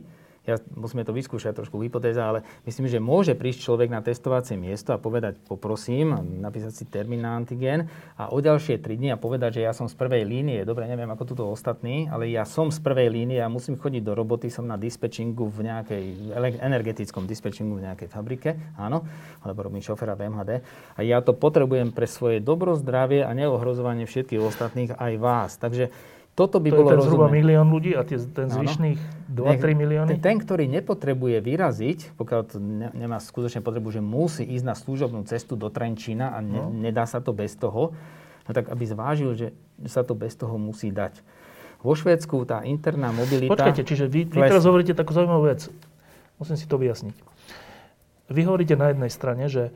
[0.46, 4.94] Ja, musíme to vyskúšať trošku hypotéza, ale myslím, že môže prísť človek na testovacie miesto
[4.94, 9.58] a povedať poprosím, napísať si termín na antigen a o ďalšie 3 dni a povedať,
[9.58, 12.78] že ja som z prvej línie, dobre, neviem ako tuto ostatní, ale ja som z
[12.78, 16.06] prvej línie a musím chodiť do roboty, som na dispečingu v nejakej,
[16.62, 19.02] energetickom dispečingu v nejakej fabrike, áno,
[19.42, 20.52] alebo robím šoféra v MHD
[20.94, 25.58] a ja to potrebujem pre svoje dobro, zdravie a neohrozovanie všetkých ostatných aj vás.
[25.58, 25.90] Takže
[26.36, 29.00] toto by to bolo je ten zhruba milión ľudí a tie, ten zvyšných
[29.32, 30.20] 2-3 milióny?
[30.20, 35.24] Ten, ktorý nepotrebuje vyraziť, pokiaľ to ne, nemá skutočne potrebu, že musí ísť na služobnú
[35.24, 36.68] cestu do Trenčína a ne, no.
[36.76, 37.96] nedá sa to bez toho,
[38.44, 39.48] no tak aby zvážil, že
[39.88, 41.24] sa to bez toho musí dať.
[41.80, 43.56] Vo Švédsku tá interná mobilita...
[43.56, 45.72] Počkajte, čiže vy, vy teraz hovoríte takú zaujímavú vec.
[46.36, 47.16] Musím si to vyjasniť.
[48.28, 49.72] Vy hovoríte na jednej strane, že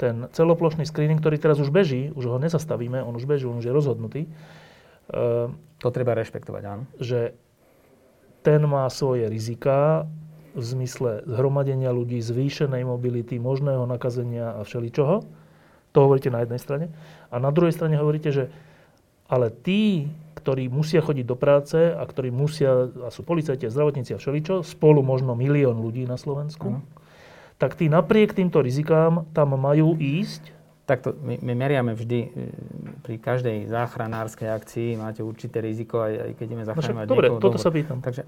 [0.00, 3.68] ten celoplošný screening, ktorý teraz už beží, už ho nezastavíme, on už beží, on už
[3.68, 4.24] je rozhodnutý,
[5.80, 6.84] to treba rešpektovať, áno.
[7.00, 7.32] Že
[8.44, 10.08] ten má svoje rizika
[10.50, 15.22] v zmysle zhromadenia ľudí, zvýšenej mobility, možného nakazenia a všeličoho.
[15.94, 16.86] To hovoríte na jednej strane.
[17.30, 18.44] A na druhej strane hovoríte, že
[19.30, 24.10] ale tí, ktorí musia chodiť do práce a ktorí musia, a sú policajti a zdravotníci
[24.14, 26.82] a všeličo, spolu možno milión ľudí na Slovensku, ano.
[27.54, 30.50] tak tí napriek týmto rizikám tam majú ísť
[30.90, 32.28] takto my, my meriame vždy e,
[33.06, 37.70] pri každej záchranárskej akcii, máte určité riziko, aj, aj keď ideme no, Dobre, toto sa
[37.70, 38.02] pýtam.
[38.02, 38.26] Takže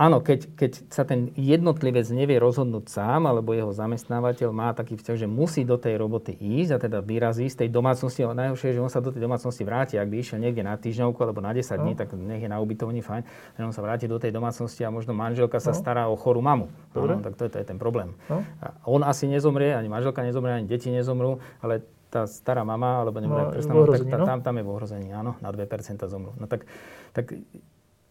[0.00, 5.16] Áno, keď, keď sa ten jednotlivec nevie rozhodnúť sám, alebo jeho zamestnávateľ má taký vzťah,
[5.20, 8.76] že musí do tej roboty ísť a teda vyrazí z tej domácnosti, ale najhoršie je,
[8.80, 10.00] že on sa do tej domácnosti vráti.
[10.00, 11.84] Ak by išiel niekde na týždňovku alebo na 10 no.
[11.84, 13.28] dní, tak nech je na ubytovni, fajn.
[13.60, 15.76] Ale on sa vráti do tej domácnosti a možno manželka sa no.
[15.76, 16.72] stará o chorú mamu.
[16.96, 17.20] Dobre.
[17.20, 18.16] No, tak to je, to je ten problém.
[18.32, 18.40] No.
[18.64, 23.20] A on asi nezomrie, ani manželka nezomrie, ani deti nezomrú, ale tá stará mama, alebo
[23.20, 24.26] nebude no, tak tá, no?
[24.26, 25.68] tam, tam je v ohrození, áno, na 2%
[26.10, 26.34] zomrú.
[26.40, 26.66] No tak,
[27.14, 27.36] tak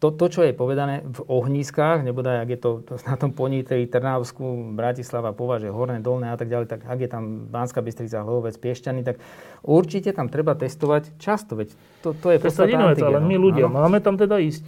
[0.00, 2.70] to, to, čo je povedané v ohniskách, nebude, ak je to
[3.04, 7.52] na tom ponitej Trnavsku, Bratislava, Považe, Horné, Dolné a tak ďalej, tak ak je tam
[7.52, 9.20] Banská Bystrica, Hlovec, Piešťany, tak
[9.60, 13.76] určite tam treba testovať často, veď to, to je podstata vec, ale my ľudia ano?
[13.76, 14.64] máme tam teda ísť.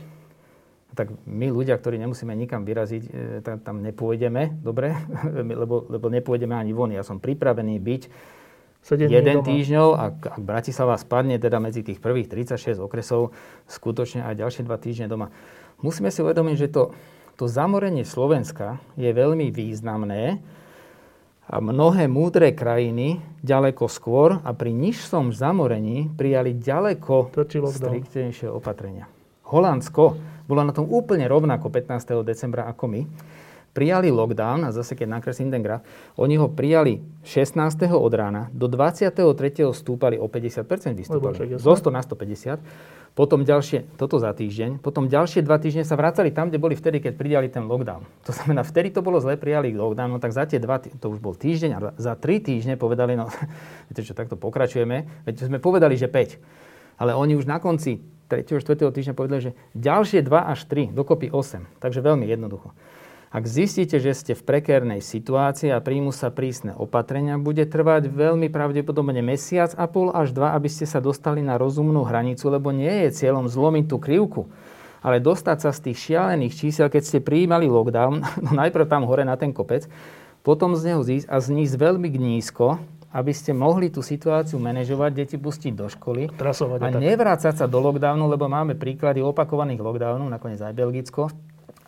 [0.92, 3.10] Tak my ľudia, ktorí nemusíme nikam vyraziť, e,
[3.40, 4.92] tam, tam nepôjdeme, dobre,
[5.64, 6.92] lebo, lebo nepôjdeme ani von.
[6.92, 8.02] Ja som pripravený byť
[8.90, 9.46] jeden doma.
[9.46, 13.30] týždňov, ak, ak Bratislava spadne teda medzi tých prvých 36 okresov,
[13.70, 15.30] skutočne aj ďalšie dva týždne doma.
[15.82, 16.82] Musíme si uvedomiť, že to,
[17.38, 20.42] to zamorenie Slovenska je veľmi významné
[21.52, 27.34] A mnohé múdre krajiny ďaleko skôr a pri nižšom zamorení prijali ďaleko
[27.66, 29.10] striktnejšie opatrenia.
[29.50, 30.16] Holandsko
[30.46, 32.22] bolo na tom úplne rovnako 15.
[32.22, 33.02] decembra ako my
[33.72, 35.80] prijali lockdown, a zase keď nakreslím ten graf,
[36.20, 37.88] oni ho prijali 16.
[37.88, 39.16] od rána, do 23.
[39.72, 41.56] stúpali o 50% vystúpali.
[41.56, 42.60] Zo 100 na 150.
[43.12, 46.96] Potom ďalšie, toto za týždeň, potom ďalšie dva týždne sa vracali tam, kde boli vtedy,
[46.96, 48.08] keď prijali ten lockdown.
[48.24, 51.20] To znamená, vtedy to bolo zle, prijali lockdown, no tak za tie dva, to už
[51.20, 53.28] bol týždeň a za tri týždne povedali, no,
[53.92, 56.40] viete čo, takto pokračujeme, veď sme povedali, že 5.
[57.04, 58.00] Ale oni už na konci
[58.32, 58.48] 3.
[58.48, 58.64] 4.
[58.80, 61.84] týždňa povedali, že ďalšie 2 až 3, dokopy 8.
[61.84, 62.72] Takže veľmi jednoducho.
[63.32, 68.52] Ak zistíte, že ste v prekérnej situácii a príjmu sa prísne opatrenia, bude trvať veľmi
[68.52, 73.08] pravdepodobne mesiac a pol až dva, aby ste sa dostali na rozumnú hranicu, lebo nie
[73.08, 74.52] je cieľom zlomiť tú krivku,
[75.00, 79.24] ale dostať sa z tých šialených čísel, keď ste prijímali lockdown, no najprv tam hore
[79.24, 79.88] na ten kopec,
[80.44, 82.84] potom z neho zísť a znísť veľmi nízko,
[83.16, 87.80] aby ste mohli tú situáciu manažovať, deti pustiť do školy Trasovať a nevrácať sa do
[87.80, 91.32] lockdownu, lebo máme príklady opakovaných lockdownov, nakoniec aj Belgicko,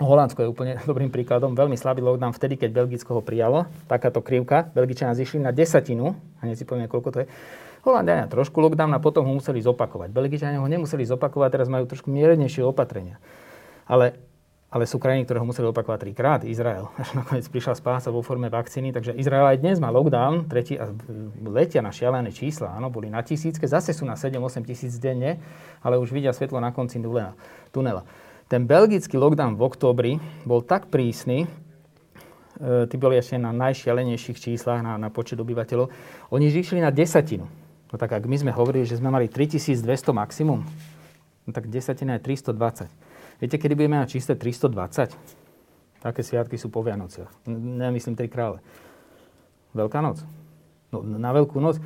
[0.03, 1.55] Holandsko je úplne dobrým príkladom.
[1.55, 3.71] Veľmi slabý lockdown vtedy, keď Belgicko ho prijalo.
[3.87, 4.67] Takáto krivka.
[4.75, 6.19] Belgičania zišli na desatinu.
[6.43, 7.27] A si povieme, koľko to je.
[7.85, 10.09] Holandiania trošku lockdown a potom ho museli zopakovať.
[10.09, 13.21] Belgičania ho nemuseli zopakovať, teraz majú trošku miernejšie opatrenia.
[13.85, 14.17] Ale,
[14.73, 16.41] ale sú krajiny, ktoré ho museli opakovať trikrát.
[16.49, 16.89] Izrael.
[17.01, 18.89] Až nakoniec prišla spása vo forme vakcíny.
[18.89, 20.49] Takže Izrael aj dnes má lockdown.
[20.49, 20.91] Tretí, a
[21.45, 22.73] letia na šialené čísla.
[22.73, 23.69] Áno, boli na tisícke.
[23.69, 25.37] Zase sú na 7-8 tisíc denne.
[25.85, 26.97] Ale už vidia svetlo na konci
[27.69, 28.09] tunela.
[28.55, 30.13] Ten belgický lockdown v októbri
[30.47, 31.51] bol tak prísny,
[32.63, 35.91] e, boli ešte na najšialenejších číslach na, na počet obyvateľov,
[36.31, 37.51] oni išli na desatinu.
[37.91, 39.83] No tak ak my sme hovorili, že sme mali 3200
[40.15, 40.63] maximum,
[41.43, 42.87] no tak desatina je 320.
[43.43, 45.11] Viete, kedy budeme na čisté 320?
[45.99, 47.51] Také sviatky sú po Vianociach.
[47.51, 48.63] Nemyslím tri krále.
[49.75, 50.23] Veľká noc.
[50.95, 51.83] No, na Veľkú noc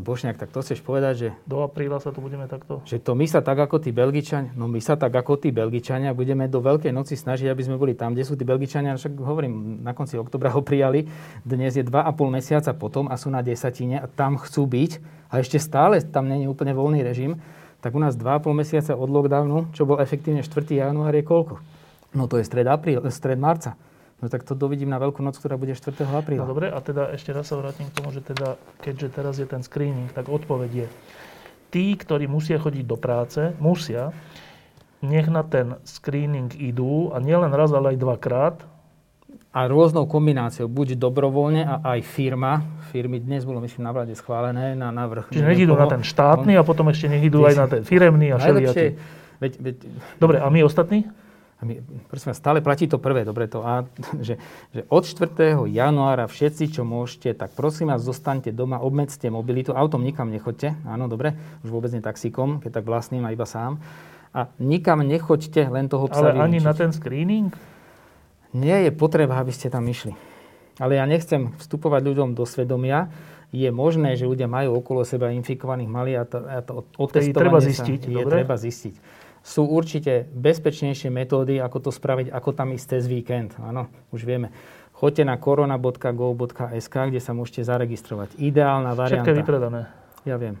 [0.00, 1.28] Bošňák, tak to chceš povedať, že...
[1.44, 2.80] Do apríla sa tu budeme takto...
[2.86, 6.14] Že to my sa tak ako tí Belgičania, no my sa tak ako tí Belgičania
[6.14, 9.82] budeme do Veľkej noci snažiť, aby sme boli tam, kde sú tí Belgičania, však hovorím,
[9.82, 11.10] na konci oktobra ho prijali,
[11.42, 14.92] dnes je 2,5 mesiaca potom a sú na desatine a tam chcú byť
[15.28, 17.42] a ešte stále tam není úplne voľný režim,
[17.82, 20.78] tak u nás 2,5 mesiaca od lockdownu, čo bol efektívne 4.
[20.78, 21.58] január, je koľko?
[22.14, 23.76] No to je stred, apríl, stred marca.
[24.18, 25.94] No tak to dovidím na Veľkú noc, ktorá bude 4.
[26.02, 26.42] apríla.
[26.42, 29.46] No dobre, a teda ešte raz sa vrátim k tomu, že teda, keďže teraz je
[29.46, 30.86] ten screening, tak odpoveď je,
[31.70, 34.10] tí, ktorí musia chodiť do práce, musia,
[35.06, 38.56] nech na ten screening idú a nielen raz, ale aj dvakrát.
[39.48, 44.76] A rôznou kombináciou, buď dobrovoľne a aj firma, firmy dnes bolo myslím na vláde schválené
[44.76, 45.32] na návrh.
[45.32, 48.34] Čiže nech idú na ten štátny a potom ešte nech idú aj na ten firemný
[48.34, 48.98] a všelijaký.
[49.38, 49.76] Veď, veď...
[50.18, 51.06] Dobre, a my ostatní?
[51.58, 53.82] A my, prosím vás, stále platí to prvé, dobre to a,
[54.26, 54.38] že,
[54.70, 55.58] že od 4.
[55.66, 61.10] januára všetci, čo môžete, tak prosím vás, zostaňte doma, obmedzte mobilitu, autom nikam nechoďte, áno,
[61.10, 61.34] dobre,
[61.66, 63.82] už vôbec nie taxíkom, keď tak vlastným a iba sám.
[64.30, 67.50] A nikam nechoďte, len toho psa Ale ani na ten screening?
[68.54, 70.14] Nie je potreba, aby ste tam išli.
[70.78, 73.10] Ale ja nechcem vstupovať ľuďom do svedomia,
[73.50, 77.58] je možné, že ľudia majú okolo seba infikovaných malí a to, a to otestovanie treba
[77.64, 78.34] zistiť, sa je dobre?
[78.36, 78.94] treba zistiť
[79.42, 83.56] sú určite bezpečnejšie metódy, ako to spraviť, ako tam ísť cez víkend.
[83.62, 84.52] Áno, už vieme.
[84.98, 88.34] Choďte na korona.go.sk, kde sa môžete zaregistrovať.
[88.34, 89.22] Ideálna varianta.
[89.22, 89.80] Všetko je vypredané.
[90.26, 90.58] Ja viem.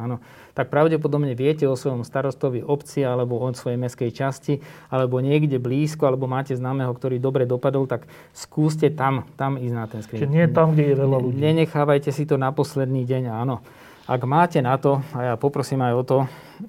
[0.00, 0.20] Áno.
[0.52, 4.60] Tak pravdepodobne viete o svojom starostovi obci alebo o svojej meskej časti,
[4.92, 8.04] alebo niekde blízko, alebo máte známeho, ktorý dobre dopadol, tak
[8.36, 10.20] skúste tam, tam ísť na ten screen.
[10.20, 11.38] Čiže nie tam, kde je veľa ľudí.
[11.40, 13.64] Nenechávajte si to na posledný deň, áno.
[14.02, 16.18] Ak máte na to, a ja poprosím aj o to,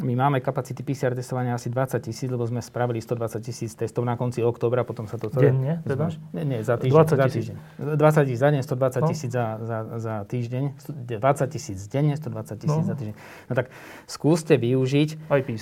[0.01, 4.17] my máme kapacity PCR testovania asi 20 tisíc, lebo sme spravili 120 tisíc testov na
[4.17, 5.29] konci októbra, potom sa to...
[5.33, 6.13] Denne teda?
[6.33, 6.93] Nie, nie, za týždeň.
[6.93, 7.45] 20 tisíc.
[7.77, 9.37] 20 tisíc za deň, 120 tisíc no.
[9.37, 10.63] za, za, za týždeň.
[11.17, 12.89] 20 tisíc denne, 120 tisíc no.
[12.89, 13.15] za týždeň.
[13.49, 13.67] No tak
[14.09, 15.09] skúste využiť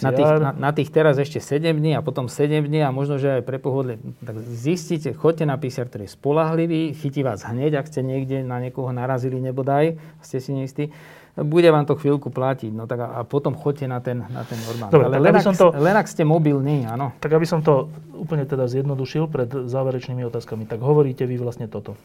[0.03, 3.15] na tých, na, na tých teraz ešte 7 dní a potom 7 dní a možno,
[3.15, 3.99] že aj pre pohodlie.
[4.23, 8.59] Tak zistite, choďte na PCR, ktorý je spolahlivý, chytí vás hneď, ak ste niekde na
[8.59, 10.91] niekoho narazili nebodaj, ste si neistí
[11.39, 14.59] bude vám to chvíľku platiť, no tak a, a potom choďte na ten, na ten
[14.67, 14.91] normálny.
[14.91, 17.15] Dobre, Ale len, ak, to, len ak ste mobilní, áno.
[17.23, 21.95] Tak aby som to úplne teda zjednodušil pred záverečnými otázkami, tak hovoríte vy vlastne toto.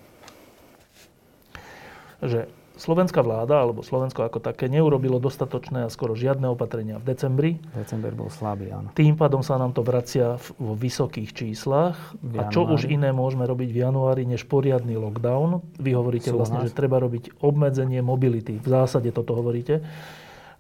[2.23, 2.47] Že
[2.77, 7.51] slovenská vláda, alebo Slovensko ako také, neurobilo dostatočné a skoro žiadne opatrenia v decembri.
[7.73, 8.93] December bol slabý, áno.
[8.93, 11.97] Tým pádom sa nám to vracia vo vysokých číslach.
[12.37, 15.65] A čo už iné môžeme robiť v januári, než poriadny lockdown?
[15.81, 16.53] Vy hovoríte Súhlas.
[16.53, 18.61] vlastne, že treba robiť obmedzenie mobility.
[18.61, 19.81] V zásade toto hovoríte.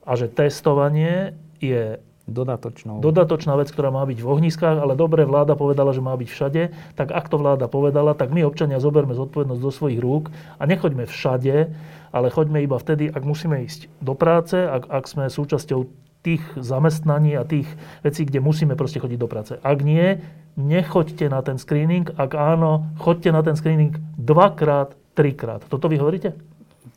[0.07, 2.99] A že testovanie je dodatočnou.
[2.99, 6.63] Dodatočná vec, ktorá má byť v ohniskách, ale dobre, vláda povedala, že má byť všade,
[6.99, 11.07] tak ak to vláda povedala, tak my občania zoberme zodpovednosť do svojich rúk a nechoďme
[11.07, 11.71] všade,
[12.11, 17.39] ale choďme iba vtedy, ak musíme ísť do práce, ak, ak sme súčasťou tých zamestnaní
[17.39, 17.71] a tých
[18.03, 19.53] vecí, kde musíme proste chodiť do práce.
[19.63, 20.19] Ak nie,
[20.59, 22.11] nechoďte na ten screening.
[22.19, 25.63] Ak áno, choďte na ten screening dvakrát, trikrát.
[25.71, 26.35] Toto vy hovoríte?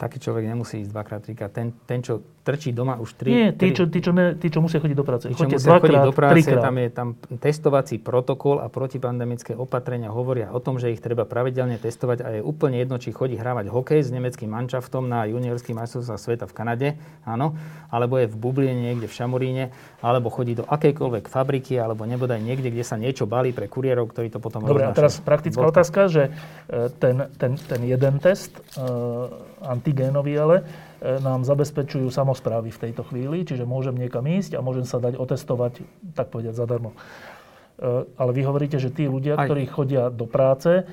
[0.01, 1.53] Taký človek nemusí ísť dvakrát, trikrát.
[1.53, 3.29] Ten, ten čo trčí doma už tri...
[3.29, 5.29] Nie, tí, čo, tí, čo, ne, tí, čo musia chodiť do práce.
[5.29, 6.65] Tí, čo musia dvakrát, do práce, trikrát.
[6.65, 11.77] tam je tam testovací protokol a protipandemické opatrenia hovoria o tom, že ich treba pravidelne
[11.77, 16.17] testovať a je úplne jedno, či chodí hrávať hokej s nemeckým manšaftom na juniorský majstrovstvá
[16.17, 16.87] sveta v Kanade,
[17.21, 17.53] áno,
[17.93, 19.69] alebo je v Bubline niekde v Šamoríne,
[20.01, 24.33] alebo chodí do akejkoľvek fabriky, alebo nebodaj niekde, kde sa niečo balí pre kuriérov, ktorí
[24.33, 25.85] to potom Dobre, a teraz praktická Bodka.
[25.85, 26.23] otázka, že
[26.65, 29.29] e, ten, ten, ten jeden test, uh,
[29.61, 30.57] antigénový ale,
[30.99, 35.83] nám zabezpečujú samozprávy v tejto chvíli, čiže môžem niekam ísť a môžem sa dať otestovať,
[36.11, 36.91] tak povedať, zadarmo.
[36.91, 36.97] E,
[38.03, 39.47] ale vy hovoríte, že tí ľudia, Aj.
[39.47, 40.83] ktorí chodia do práce,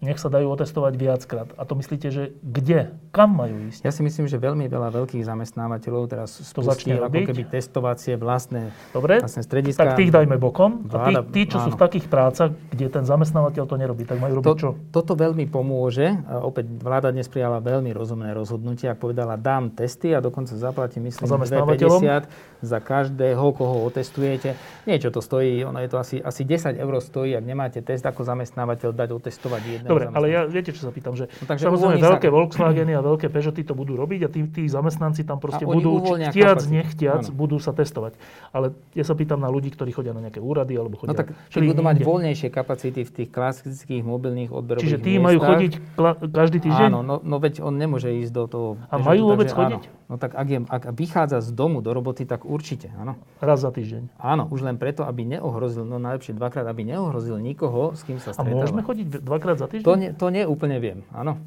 [0.00, 1.48] nech sa dajú otestovať viackrát.
[1.54, 2.96] A to myslíte, že kde?
[3.14, 3.86] Kam majú ísť?
[3.86, 7.24] Ja si myslím, že veľmi veľa veľkých zamestnávateľov teraz to začne ako robiť.
[7.30, 9.94] keby testovacie vlastné, Dobre, vlastné strediska.
[9.94, 10.88] Tak tých dajme bokom.
[10.88, 11.70] Vláda, a tí, tí, čo áno.
[11.70, 14.70] sú v takých prácach, kde ten zamestnávateľ to nerobí, tak majú robiť to, čo?
[14.90, 16.18] Toto veľmi pomôže.
[16.26, 21.12] A opäť vláda dnes prijala veľmi rozumné rozhodnutie, ak povedala, dám testy a dokonca zaplatím,
[21.12, 24.56] myslím, 250 za každého, koho otestujete.
[24.88, 28.24] Niečo to stojí, ono je to asi, asi 10 eur stojí, ak nemáte test ako
[28.24, 31.66] zamestnávateľ dať otestovať testovať jedného Dobre, ale ja viete, čo sa pýtam, že no, takže
[31.66, 32.34] samozrejme veľké sa...
[32.34, 35.98] Volkswageny a veľké Peugeoty to budú robiť a tí, tí zamestnanci tam proste budú
[36.30, 37.34] chtiac, nechtiac, ano.
[37.34, 38.14] budú sa testovať.
[38.54, 41.12] Ale ja sa pýtam na ľudí, ktorí chodia na nejaké úrady alebo chodia...
[41.12, 45.26] No tak tí budú mať voľnejšie kapacity v tých klasických mobilných odberových Čiže tí miestach.
[45.26, 46.88] majú chodiť kla- každý týždeň?
[46.94, 48.68] Áno, no, no veď on nemôže ísť do toho...
[48.86, 49.82] A Peugeotu, majú vôbec chodiť?
[49.82, 50.02] Áno.
[50.04, 53.16] No tak ak, je, ak vychádza z domu do roboty, tak určite, áno.
[53.40, 54.20] Raz za týždeň.
[54.20, 58.36] Áno, už len preto, aby neohrozil, no najlepšie dvakrát, aby neohrozil nikoho, s kým sa
[58.36, 58.52] stretáva.
[58.52, 59.86] A môžeme chodiť dvakrát za týždeň?
[59.88, 61.40] To, ne, to neúplne viem, áno.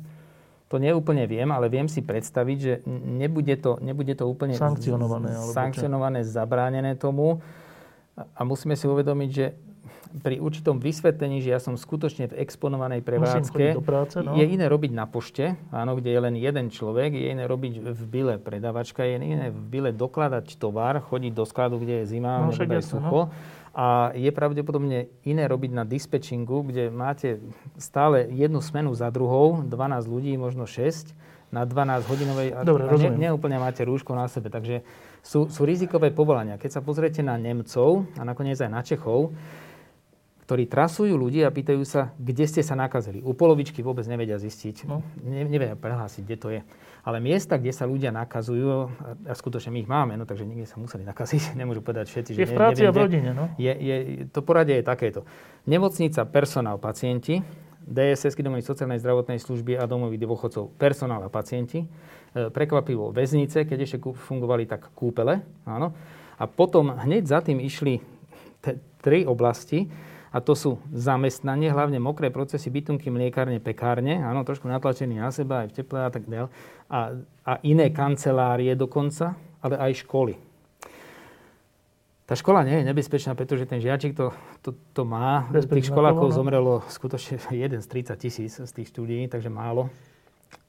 [0.68, 5.54] To neúplne viem, ale viem si predstaviť, že nebude to, nebude to úplne sankcionované, alebo
[5.56, 7.40] sankcionované, zabránené tomu.
[8.18, 9.46] A musíme si uvedomiť, že
[10.24, 14.34] pri určitom vysvetlení, že ja som skutočne v exponovanej prevádzke, práce, no.
[14.34, 18.02] je iné robiť na pošte, áno, kde je len jeden človek, je iné robiť v
[18.08, 22.54] byle predavačka, je iné v byle dokladať tovar, chodiť do skladu, kde je zima, no,
[22.54, 23.22] nebo je sucho.
[23.28, 23.66] No.
[23.78, 27.38] A je pravdepodobne iné robiť na dispečingu, kde máte
[27.78, 29.70] stále jednu smenu za druhou, 12
[30.10, 31.14] ľudí, možno 6,
[31.54, 34.52] na 12 hodinovej Dobre, a ne, neúplne máte rúško na sebe.
[34.52, 34.84] Takže
[35.24, 36.60] sú, sú rizikové povolania.
[36.60, 39.32] Keď sa pozriete na Nemcov a nakoniec aj na Čechov,
[40.48, 43.20] ktorí trasujú ľudí a pýtajú sa, kde ste sa nakazili.
[43.20, 45.04] U polovičky vôbec nevedia zistiť, no.
[45.20, 46.62] ne, nevedia prehlásiť, kde to je.
[47.04, 48.88] Ale miesta, kde sa ľudia nakazujú,
[49.28, 52.40] a skutočne my ich máme, no takže niekde sa museli nakaziť, nemôžu povedať všetci, že
[52.40, 53.52] je v práci neviem, a v rodine, no?
[53.60, 53.96] Je, je,
[54.32, 55.28] to poradie je takéto.
[55.68, 57.44] Nemocnica, personál, pacienti,
[57.84, 61.84] DSS, domovy sociálnej zdravotnej služby a domovy dôchodcov, personál a pacienti.
[61.84, 61.88] E,
[62.52, 65.96] prekvapivo väznice, keď ešte fungovali tak kúpele, áno.
[66.40, 68.04] A potom hneď za tým išli
[68.60, 69.88] t- tri oblasti,
[70.32, 75.64] a to sú zamestnanie, hlavne mokré procesy, bytunky, mliekárne, pekárne, áno, trošku natlačený na seba,
[75.64, 76.52] aj v teple a tak ďalej,
[76.92, 77.00] a,
[77.48, 80.36] a iné kancelárie dokonca, ale aj školy.
[82.28, 85.48] Tá škola nie je nebezpečná, pretože ten žiačik to, to, to má.
[85.48, 89.88] Tých školákov zomrelo skutočne jeden z 30 tisíc z tých štúdií, takže málo.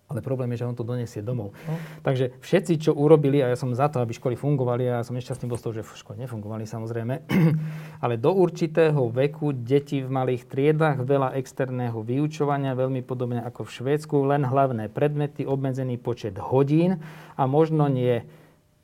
[0.09, 1.53] Ale problém je, že on to donesie domov.
[1.69, 1.77] No.
[2.01, 5.13] Takže všetci, čo urobili, a ja som za to, aby školy fungovali, a ja som
[5.13, 7.29] nešťastný bol z toho, že v škole nefungovali samozrejme,
[8.05, 13.75] ale do určitého veku deti v malých triedách, veľa externého vyučovania, veľmi podobne ako v
[13.77, 17.05] Švédsku, len hlavné predmety, obmedzený počet hodín
[17.37, 18.25] a možno nie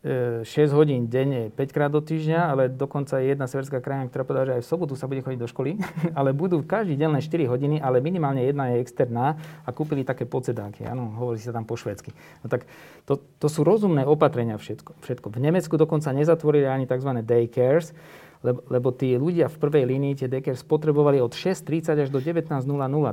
[0.05, 4.49] 6 hodín denne 5 krát do týždňa, ale dokonca je jedna severská krajina, ktorá povedala,
[4.53, 5.81] že aj v sobotu sa bude chodiť do školy,
[6.19, 10.29] ale budú každý deň len 4 hodiny, ale minimálne jedna je externá a kúpili také
[10.29, 10.85] podsedáky.
[10.85, 12.13] Áno, hovorí sa tam po švedsky.
[12.45, 12.69] No tak
[13.09, 15.27] to, to sú rozumné opatrenia všetko, všetko.
[15.33, 17.25] V Nemecku dokonca nezatvorili ani tzv.
[17.25, 17.97] daycares,
[18.45, 22.61] lebo, lebo tí ľudia v prvej línii tie daycares potrebovali od 6.30 až do 19.00,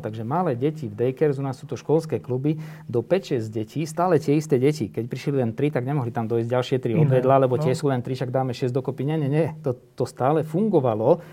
[0.04, 2.60] takže malé deti v daycares, u nás sú to školské kluby,
[2.92, 4.92] do 5-6 detí, stále tie isté deti.
[4.92, 7.64] Keď prišli len 3, tak nemohli tam dojsť ďalšie 3 odvedla, lebo no.
[7.64, 9.08] tie sú len 3, však dáme 6 dokopy.
[9.08, 11.24] Nie, nie, nie, to, to stále fungovalo,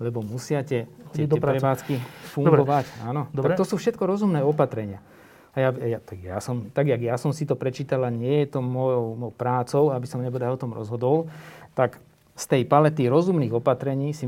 [0.00, 2.00] lebo musia tie, tie, tie prevádzky
[2.32, 2.86] fungovať.
[2.88, 3.04] Dobre.
[3.04, 3.22] Áno.
[3.36, 3.52] Dobre.
[3.52, 5.04] Tak to sú všetko rozumné opatrenia.
[5.52, 8.48] A ja, ja, tak, ja som, tak jak ja som si to prečítal a nie
[8.48, 11.28] je to mojou, mojou prácou, aby som nebodaj o tom rozhodol,
[11.76, 12.00] tak
[12.32, 14.24] z tej palety rozumných opatrení si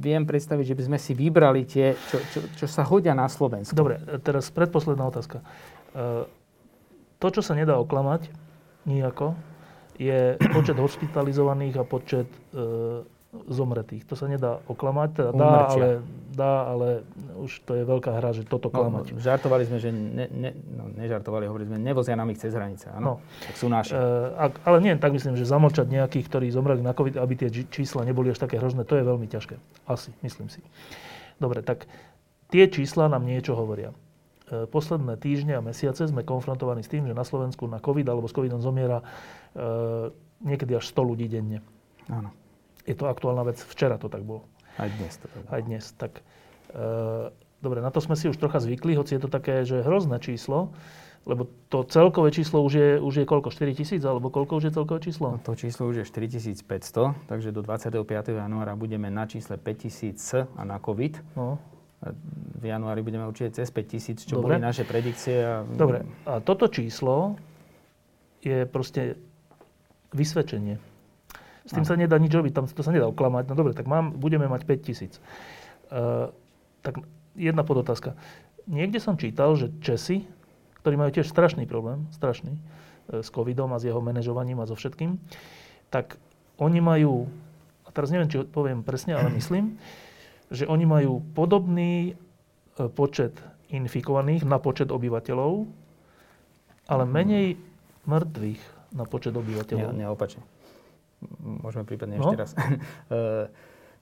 [0.00, 3.76] viem predstaviť, že by sme si vybrali tie, čo, čo, čo sa hodia na Slovensku.
[3.76, 5.44] Dobre, teraz predposledná otázka.
[5.92, 6.24] E,
[7.20, 8.32] to, čo sa nedá oklamať,
[8.88, 9.36] nijako,
[10.00, 12.26] je počet hospitalizovaných a počet
[12.56, 14.04] e, zomretých.
[14.04, 15.88] To sa nedá oklamať, teda dá ale,
[16.36, 16.88] dá, ale
[17.40, 19.16] už to je veľká hra, že toto no, klamať.
[19.16, 22.92] No, žartovali sme, že ne, ne, no, nežartovali, hovorili sme, nevozia nám ich cez hranice,
[22.92, 23.24] áno?
[23.24, 23.24] No.
[23.24, 23.96] Tak sú naši.
[23.96, 28.04] E, ale nie, tak myslím, že zamlčať nejakých, ktorí zomreli na COVID, aby tie čísla
[28.04, 29.56] neboli až také hrozné, to je veľmi ťažké.
[29.88, 30.60] Asi, myslím si.
[31.40, 31.88] Dobre, tak
[32.52, 33.96] tie čísla nám niečo hovoria.
[34.52, 38.28] E, posledné týždne a mesiace sme konfrontovaní s tým, že na Slovensku na COVID alebo
[38.28, 39.04] s COVIDom zomiera e,
[40.44, 41.64] niekedy až 100 ľudí denne.
[42.12, 42.41] Áno
[42.86, 43.58] je to aktuálna vec.
[43.62, 44.46] Včera to tak bolo.
[44.78, 45.52] Aj dnes to tak bolo.
[45.52, 45.84] Aj dnes.
[45.94, 46.12] Tak,
[46.72, 46.84] e,
[47.62, 50.74] dobre, na to sme si už trocha zvykli, hoci je to také, že hrozné číslo,
[51.22, 53.54] lebo to celkové číslo už je, už je koľko?
[53.54, 54.02] 4 tisíc?
[54.02, 55.26] Alebo koľko už je celkové číslo?
[55.30, 56.66] No, to číslo už je 4500,
[57.30, 58.02] takže do 25.
[58.26, 61.22] januára budeme na čísle 5000 a na COVID.
[61.38, 61.62] No.
[62.58, 64.58] V januári budeme určite cez 5000, čo Dobre.
[64.58, 65.38] boli naše predikcie.
[65.38, 65.62] A...
[65.62, 67.38] Dobre, a toto číslo
[68.42, 69.14] je proste
[70.10, 70.91] vysvedčenie
[71.62, 73.46] s tým sa nedá nič robiť, tam to sa nedá oklamať.
[73.50, 75.22] No dobre, tak mám, budeme mať 5 tisíc.
[75.92, 76.34] Uh,
[76.82, 76.98] tak
[77.38, 78.18] jedna podotázka.
[78.66, 80.26] Niekde som čítal, že Česi,
[80.82, 84.78] ktorí majú tiež strašný problém, strašný, e, s covidom a s jeho manažovaním a so
[84.78, 85.18] všetkým,
[85.90, 86.18] tak
[86.62, 87.26] oni majú,
[87.86, 89.78] a teraz neviem, či poviem presne, ale myslím,
[90.50, 93.34] že oni majú podobný e, počet
[93.72, 95.66] infikovaných na počet obyvateľov,
[96.86, 97.56] ale menej
[98.04, 99.90] mŕtvych na počet obyvateľov.
[99.94, 100.42] Nie, nie opačne
[101.40, 102.30] môžeme prípadne no.
[102.30, 102.52] ešte raz.
[103.12, 103.48] E,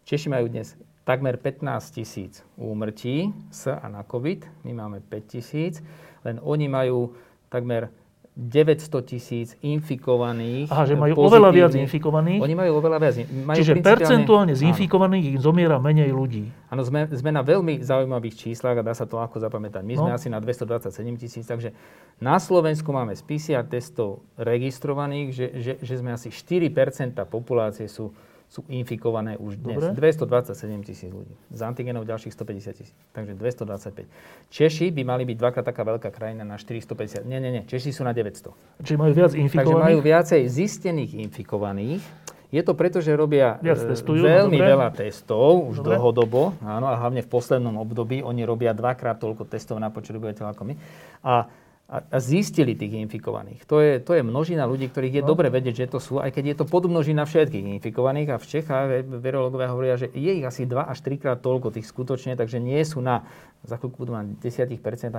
[0.08, 0.74] Češi majú dnes
[1.04, 4.64] takmer 15 tisíc úmrtí s a na COVID.
[4.64, 5.84] My máme 5 tisíc.
[6.24, 7.12] Len oni majú
[7.52, 7.92] takmer
[8.38, 10.70] 900 tisíc infikovaných.
[10.70, 12.40] Aha, že majú oveľa viac infikovaných.
[12.40, 13.14] Oni majú oveľa viac.
[13.26, 16.46] Majú Čiže percentuálne z infikovaných ich zomiera menej ľudí.
[16.70, 19.82] Áno, sme, sme na veľmi zaujímavých číslach a dá sa to ľahko zapamätať.
[19.82, 20.00] My no.
[20.06, 21.74] sme asi na 227 tisíc, takže
[22.22, 28.14] na Slovensku máme z PCR testov registrovaných, že, že, že sme asi 4% populácie sú
[28.50, 29.78] sú infikované už dnes.
[29.78, 29.94] Dobre.
[29.94, 31.30] 227 tisíc ľudí.
[31.54, 32.98] Z antigenov ďalších 150 tisíc.
[33.14, 34.10] Takže 225.
[34.50, 37.30] Češi by mali byť dvakrát taká veľká krajina na 450.
[37.30, 37.62] Nie, nie, nie.
[37.70, 38.50] Češi sú na 900.
[38.82, 39.70] Čiže majú viac infikovaných?
[39.70, 42.02] Takže majú viacej zistených infikovaných.
[42.50, 44.70] Je to preto, že robia Viac e, testujú, veľmi dobre.
[44.74, 45.94] veľa testov už dobre.
[45.94, 50.50] dlhodobo, áno, a hlavne v poslednom období oni robia dvakrát toľko testov na počet obyvateľov
[50.50, 50.74] ako my.
[51.22, 51.46] A
[51.90, 53.66] a, a zistili tých infikovaných.
[53.66, 55.34] To je, to je množina ľudí, ktorých je no.
[55.34, 58.30] dobre vedieť, že to sú, aj keď je to podmnožina všetkých infikovaných.
[58.30, 61.90] A v Čechách virológovia hovoria, že je ich asi 2 až 3 krát toľko tých
[61.90, 63.26] skutočne, takže nie sú na,
[63.66, 64.70] za chvíľku budú na 10%,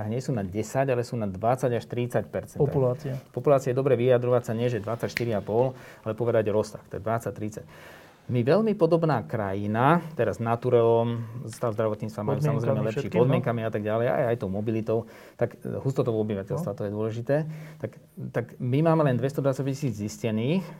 [0.08, 2.56] nie sú na 10, ale sú na 20 až 30%.
[2.56, 3.20] Populácia.
[3.36, 8.01] Populácia je dobre vyjadrovať sa nie, že 24,5, ale povedať rozsah, to je 20-30.
[8.30, 13.18] My veľmi podobná krajina, teraz naturelom, stav zdravotníctva majú samozrejme lepší no.
[13.18, 13.66] podmienkami no?
[13.66, 14.98] a tak ďalej, aj, aj tou mobilitou,
[15.34, 16.78] tak e, hustotou obyvateľstva, no.
[16.78, 17.36] to je dôležité.
[17.82, 17.90] Tak,
[18.30, 20.62] tak my máme len 220 tisíc zistených.
[20.62, 20.72] E,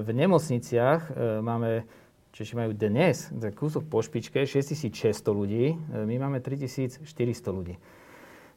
[0.00, 1.84] v nemocniciach e, máme,
[2.32, 4.92] Češi majú dnes, za kúsok po špičke, 6600
[5.32, 7.08] ľudí, my máme 3400
[7.48, 7.80] ľudí.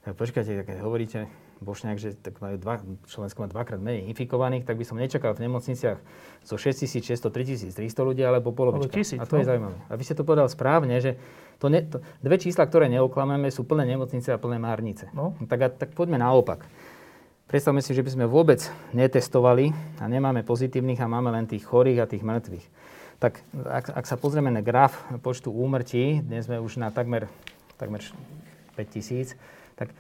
[0.04, 4.80] Tak počkajte, keď hovoríte, Bošňák, že tak majú dva, Slovensko má dvakrát menej infikovaných, tak
[4.80, 6.00] by som nečakal v nemocniciach
[6.48, 8.96] zo 6600, 3300 ľudí, alebo polovička.
[8.96, 9.44] Tisíc, a to no?
[9.44, 9.76] je zaujímavé.
[9.92, 11.20] A vy ste to povedal správne, že
[11.60, 15.12] to ne, to, dve čísla, ktoré neoklameme, sú plné nemocnice a plné márnice.
[15.12, 15.36] No?
[15.52, 16.64] Tak, a, tak poďme naopak.
[17.52, 18.64] Predstavme si, že by sme vôbec
[18.96, 22.66] netestovali a nemáme pozitívnych a máme len tých chorých a tých mŕtvych.
[23.20, 27.28] Tak ak, ak sa pozrieme na graf počtu úmrtí, dnes sme už na takmer,
[27.76, 28.00] takmer
[28.80, 29.36] 5000,
[29.76, 29.92] tak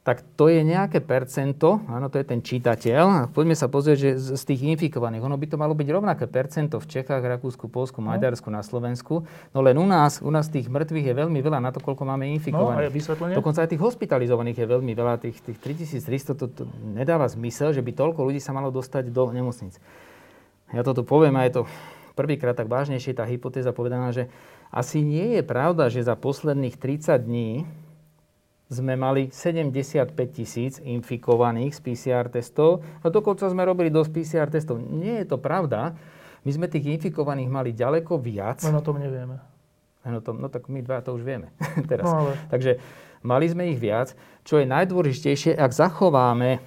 [0.00, 3.28] tak to je nejaké percento, áno, to je ten čitateľ.
[3.36, 6.88] Poďme sa pozrieť, že z tých infikovaných, ono by to malo byť rovnaké percento v
[6.88, 8.08] Čechách, Rakúsku, Polsku, no.
[8.08, 9.28] Maďarsku, na Slovensku.
[9.52, 12.24] No len u nás, u nás tých mŕtvych je veľmi veľa na to, koľko máme
[12.32, 12.88] infikovaných.
[12.88, 13.36] No, a vysvetlenie?
[13.36, 17.84] Dokonca aj tých hospitalizovaných je veľmi veľa, tých, tých 3300, to, to nedáva zmysel, že
[17.84, 19.76] by toľko ľudí sa malo dostať do nemocnic.
[20.72, 21.62] Ja toto poviem a je to
[22.16, 24.32] prvýkrát tak vážnejšie tá hypotéza povedaná, že
[24.72, 27.68] asi nie je pravda, že za posledných 30 dní
[28.70, 34.78] sme mali 75 tisíc infikovaných z PCR testov a dokonca sme robili dosť PCR testov.
[34.78, 35.98] Nie je to pravda.
[36.46, 38.62] My sme tých infikovaných mali ďaleko viac.
[38.70, 39.42] No o tom nevieme.
[40.06, 41.52] No, to, no tak my dva to už vieme
[41.90, 42.06] teraz.
[42.06, 42.32] No, ale...
[42.48, 42.80] Takže
[43.26, 44.14] mali sme ich viac.
[44.46, 46.62] Čo je najdôležitejšie, ak zachováme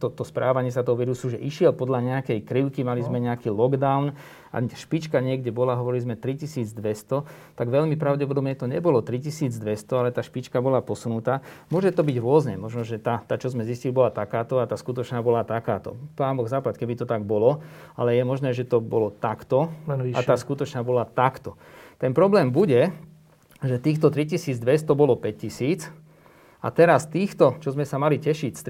[0.00, 3.28] to, to správanie sa toho vírusu, že išiel podľa nejakej krivky, mali sme no.
[3.28, 4.16] nejaký lockdown
[4.48, 6.72] a špička niekde bola, hovorili sme 3200,
[7.52, 9.60] tak veľmi pravdepodobne to nebolo 3200,
[9.92, 11.44] ale tá špička bola posunutá.
[11.68, 14.80] Môže to byť rôzne, možno, že tá, tá čo sme zistili, bola takáto a tá
[14.80, 16.00] skutočná bola takáto.
[16.16, 17.60] Pán Boh západ, keby to tak bolo,
[17.92, 21.60] ale je možné, že to bolo takto a tá skutočná bola takto.
[22.00, 22.88] Ten problém bude,
[23.60, 24.64] že týchto 3200
[24.96, 26.07] bolo 5000
[26.58, 28.62] A teraz týchto, čo sme sa mali tešiť z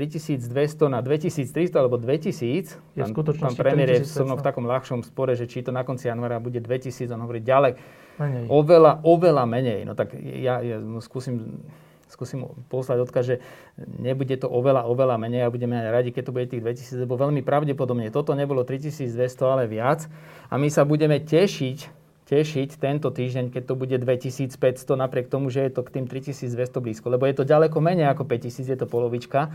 [0.44, 5.32] 3200 na 2300 alebo 2000, je pán, pán premiér je so v takom ľahšom spore,
[5.32, 7.80] že či to na konci januára bude 2000, on hovorí ďalej.
[8.20, 8.44] Menej.
[8.52, 9.80] Oveľa, oveľa menej.
[9.88, 11.64] No tak ja, ja skúsim
[12.08, 12.40] skúsim
[12.72, 13.36] poslať odkaz, že
[13.76, 17.20] nebude to oveľa, oveľa menej a budeme aj radi, keď to bude tých 2000, lebo
[17.20, 20.08] veľmi pravdepodobne toto nebolo 3200, ale viac.
[20.48, 21.97] A my sa budeme tešiť,
[22.28, 24.52] tešiť tento týždeň, keď to bude 2500,
[25.00, 26.52] napriek tomu, že je to k tým 3200
[26.84, 29.48] blízko, lebo je to ďaleko menej ako 5000, je to polovička.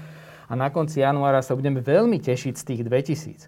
[0.50, 3.48] A na konci januára sa budeme veľmi tešiť z tých 2000.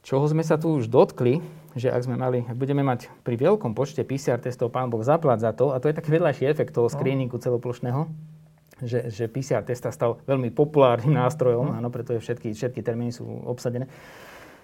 [0.00, 1.44] Čoho sme sa tu už dotkli,
[1.76, 5.44] že ak sme mali, ak budeme mať pri veľkom počte PCR testov, pán Boh zaplať
[5.44, 6.92] za to, a to je taký vedľajší efekt toho no.
[6.96, 8.08] screeningu celoplošného,
[8.80, 11.76] že, že PCR testa stal veľmi populárnym nástrojom, no.
[11.76, 13.92] áno, preto je všetky, všetky termíny sú obsadené.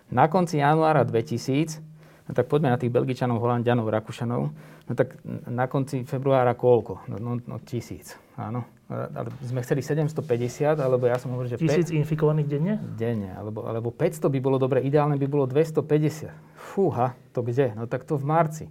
[0.08, 1.95] Na konci januára 2000
[2.26, 4.42] No tak poďme na tých Belgičanov, Holandianov, Rakúšanov.
[4.86, 7.06] No tak na konci februára koľko?
[7.06, 8.66] No, no, no tisíc, áno.
[8.90, 11.58] Ale sme chceli 750, alebo ja som hovoril, že...
[11.58, 12.02] Tisíc 5...
[12.06, 12.74] infikovaných denne?
[12.94, 16.30] Denne, alebo, alebo 500 by bolo dobre, ideálne by bolo 250.
[16.54, 17.74] Fúha, to kde?
[17.74, 18.66] No tak to v marci.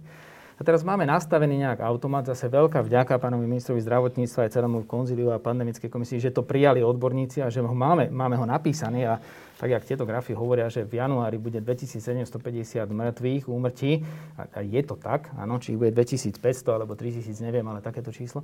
[0.56, 5.28] A teraz máme nastavený nejak automat, zase veľká vďaka pánovi ministrovi zdravotníctva aj celému konzíliu
[5.28, 9.04] a pandemickej komisii, že to prijali odborníci a že ho máme, máme ho napísaný.
[9.04, 9.20] A
[9.60, 14.00] tak jak tieto grafy hovoria, že v januári bude 2750 mŕtvych úmrtí,
[14.40, 16.40] a, a je to tak, áno, či bude 2500
[16.72, 18.40] alebo 3000, neviem, ale takéto číslo,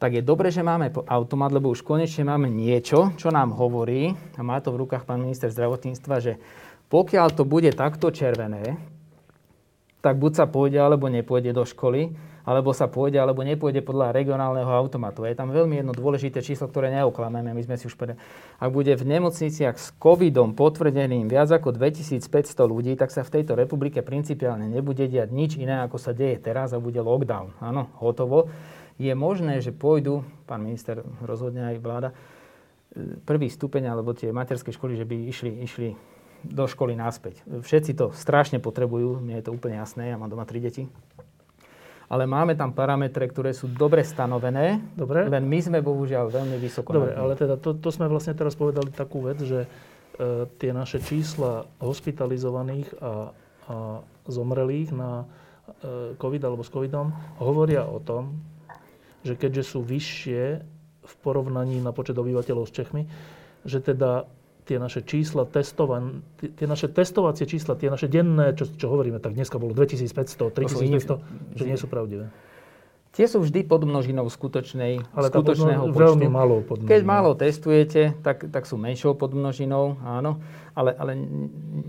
[0.00, 4.40] tak je dobre, že máme automat, lebo už konečne máme niečo, čo nám hovorí, a
[4.40, 6.40] má to v rukách pán minister zdravotníctva, že
[6.88, 8.80] pokiaľ to bude takto červené,
[9.98, 12.14] tak buď sa pôjde alebo nepôjde do školy,
[12.48, 15.28] alebo sa pôjde alebo nepôjde podľa regionálneho automatu.
[15.28, 17.52] Je tam veľmi jedno dôležité číslo, ktoré neoklameme.
[17.52, 18.16] My sme si už povedali,
[18.56, 22.24] ak bude v nemocniciach s covidom potvrdeným viac ako 2500
[22.64, 26.72] ľudí, tak sa v tejto republike principiálne nebude diať nič iné, ako sa deje teraz
[26.72, 27.60] a bude lockdown.
[27.60, 28.48] Áno, hotovo.
[28.96, 32.10] Je možné, že pôjdu, pán minister rozhodne aj vláda,
[33.28, 35.88] prvý stupeň alebo tie materské školy, že by išli, išli
[36.46, 37.42] do školy náspäť.
[37.46, 40.86] Všetci to strašne potrebujú, mne je to úplne jasné, ja mám doma tri deti.
[42.08, 45.28] Ale máme tam parametre, ktoré sú dobre stanovené, dobre.
[45.28, 46.96] len my sme bohužiaľ veľmi vysoko.
[46.96, 51.04] Dobre, ale teda to, to sme vlastne teraz povedali takú vec, že e, tie naše
[51.04, 53.76] čísla hospitalizovaných a, a
[54.24, 55.28] zomrelých na
[55.84, 57.12] e, COVID alebo s COVIDom
[57.44, 58.40] hovoria o tom,
[59.20, 60.64] že keďže sú vyššie
[61.04, 63.04] v porovnaní na počet obyvateľov s Čechmi,
[63.68, 64.24] že teda
[64.68, 69.32] tie naše čísla testovan, tie naše testovacie čísla, tie naše denné, čo, čo hovoríme, tak
[69.32, 72.28] dneska bolo 2500, 3500, že nie sú pravdivé.
[73.16, 75.96] Tie sú vždy podmnožinou skutočnej, Ale skutočného počtu.
[75.96, 76.92] Veľmi malou podmnožinou.
[76.92, 80.38] Keď málo testujete, tak, tak sú menšou podmnožinou, áno
[80.78, 81.12] ale, ale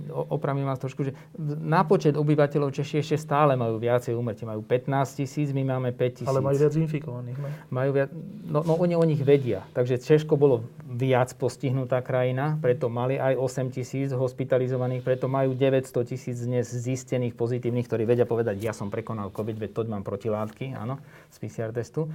[0.10, 1.14] opravím vás trošku, že
[1.62, 4.50] na počet obyvateľov Češi ešte stále majú viacej úmrtí.
[4.50, 6.30] Majú 15 tisíc, my máme 5 tisíc.
[6.30, 7.50] Ale majú viac infikovaných, ne?
[7.70, 8.10] Majú viac,
[8.50, 9.62] no, no oni o nich vedia.
[9.78, 16.10] Takže Češko bolo viac postihnutá krajina, preto mali aj 8 tisíc hospitalizovaných, preto majú 900
[16.10, 20.74] tisíc dnes zistených pozitívnych, ktorí vedia povedať, ja som prekonal COVID, veď toď mám protilátky,
[20.74, 20.98] áno,
[21.30, 22.10] z PCR testu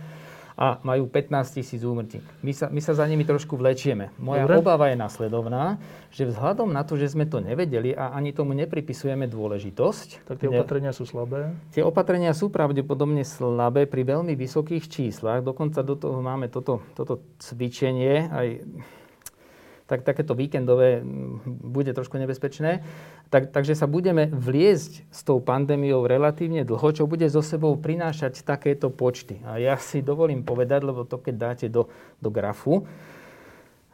[0.55, 2.23] a majú 15 tisíc úmrtí.
[2.47, 4.15] My sa, my sa za nimi trošku vlečieme.
[4.23, 4.63] Moja Dobre.
[4.63, 5.83] obava je nasledovná,
[6.15, 10.31] že vzhľadom na to, že sme to nevedeli a ani tomu nepripisujeme dôležitosť.
[10.31, 11.51] Tak tie opatrenia sú slabé?
[11.75, 15.43] Tie opatrenia sú pravdepodobne slabé pri veľmi vysokých číslach.
[15.43, 18.47] Dokonca do toho máme toto, toto cvičenie, aj
[19.85, 21.05] tak takéto víkendové
[21.45, 22.81] bude trošku nebezpečné.
[23.29, 28.41] Tak, takže sa budeme vliezť s tou pandémiou relatívne dlho, čo bude so sebou prinášať
[28.41, 29.45] takéto počty.
[29.45, 32.89] A ja si dovolím povedať, lebo to keď dáte do, do grafu,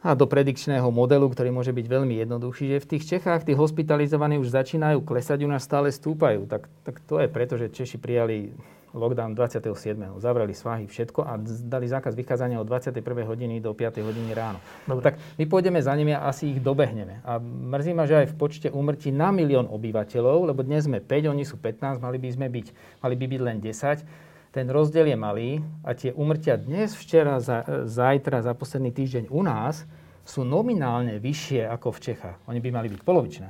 [0.01, 4.41] a do predikčného modelu, ktorý môže byť veľmi jednoduchý, že v tých Čechách tí hospitalizovaní
[4.41, 6.49] už začínajú klesať, u nás stále stúpajú.
[6.49, 8.49] Tak, tak to je preto, že Češi prijali
[8.91, 10.19] lockdown 27.
[10.19, 13.01] Zavreli svahy, všetko a dali zákaz vychádzania od 21.
[13.23, 14.03] hodiny do 5.
[14.03, 14.59] hodiny ráno.
[14.83, 15.11] Dobre.
[15.11, 17.23] Tak my pôjdeme za nimi a asi ich dobehneme.
[17.23, 21.31] A mrzí ma, že aj v počte úmrtí na milión obyvateľov, lebo dnes sme 5,
[21.31, 22.67] oni sú 15, mali by sme byť,
[22.99, 24.51] mali by byť len 10.
[24.51, 25.49] Ten rozdiel je malý
[25.87, 29.87] a tie úmrtia dnes, včera, za, zajtra, za posledný týždeň u nás
[30.27, 32.37] sú nominálne vyššie ako v Čechách.
[32.51, 33.49] Oni by mali byť polovičné.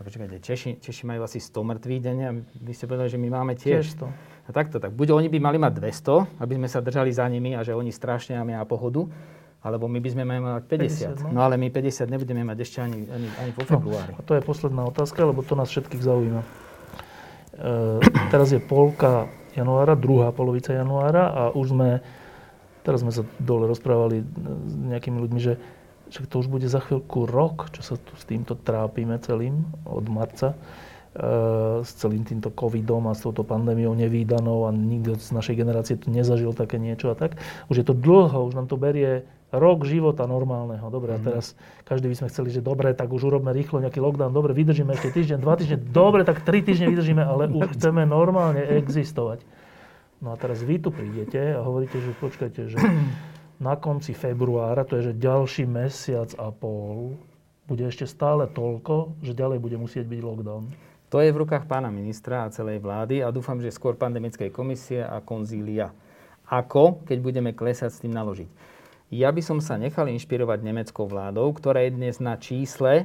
[0.00, 3.28] A počkajte, Češi, Češi majú asi 100 mŕtvych denne a vy ste povedali, že my
[3.28, 3.84] máme tiež.
[3.84, 4.29] tiež 100.
[4.50, 7.54] A takto, tak buď oni by mali mať 200, aby sme sa držali za nimi
[7.54, 9.06] a že oni strašne máme na pohodu,
[9.62, 11.22] alebo my by sme mali mať 50.
[11.22, 11.38] 50 no.
[11.38, 14.10] no ale my 50 nebudeme mať ešte ani, ani, ani po februári.
[14.18, 16.42] No, a to je posledná otázka, lebo to nás všetkých zaujíma.
[16.42, 16.46] E,
[18.34, 22.02] teraz je polka januára, druhá polovica januára a už sme,
[22.82, 24.26] teraz sme sa dole rozprávali
[24.66, 25.62] s nejakými ľuďmi, že
[26.10, 30.10] však to už bude za chvíľku rok, čo sa tu s týmto trápime celým od
[30.10, 30.58] marca.
[31.82, 36.06] S celým týmto covidom a s touto pandémiou nevýdanou a nikto z našej generácie tu
[36.14, 37.34] nezažil také niečo a tak.
[37.66, 40.86] Už je to dlho, už nám to berie rok života normálneho.
[40.86, 41.26] Dobre, a mhm.
[41.26, 44.94] teraz každý by sme chceli, že dobre, tak už urobme rýchlo nejaký lockdown, dobre, vydržíme
[44.94, 49.42] ešte týždeň, dva týždne, dobre, tak tri týždne vydržíme, ale už chceme normálne existovať.
[50.22, 52.78] No a teraz vy tu prídete a hovoríte, že počkajte, že
[53.58, 57.18] na konci februára, to je že ďalší mesiac a pol,
[57.66, 60.89] bude ešte stále toľko, že ďalej bude musieť byť lockdown.
[61.10, 65.02] To je v rukách pána ministra a celej vlády a dúfam, že skôr pandemickej komisie
[65.02, 65.90] a konzília.
[66.46, 68.46] Ako, keď budeme klesať s tým naložiť.
[69.10, 73.04] Ja by som sa nechal inšpirovať nemeckou vládou, ktorá je dnes na čísle e,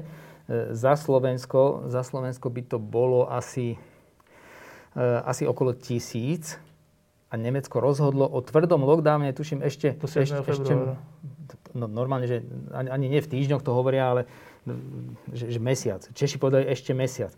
[0.70, 1.90] za Slovensko.
[1.90, 3.74] Za Slovensko by to bolo asi,
[4.94, 6.62] e, asi okolo tisíc.
[7.34, 9.98] A Nemecko rozhodlo o tvrdom lockdowne, tuším ešte...
[9.98, 10.74] To ešte, ešte
[11.74, 14.22] no, normálne, že ani, ani nie v týždňoch to hovoria, ale
[15.34, 16.06] že, že mesiac.
[16.14, 17.34] Češi povedali ešte mesiac.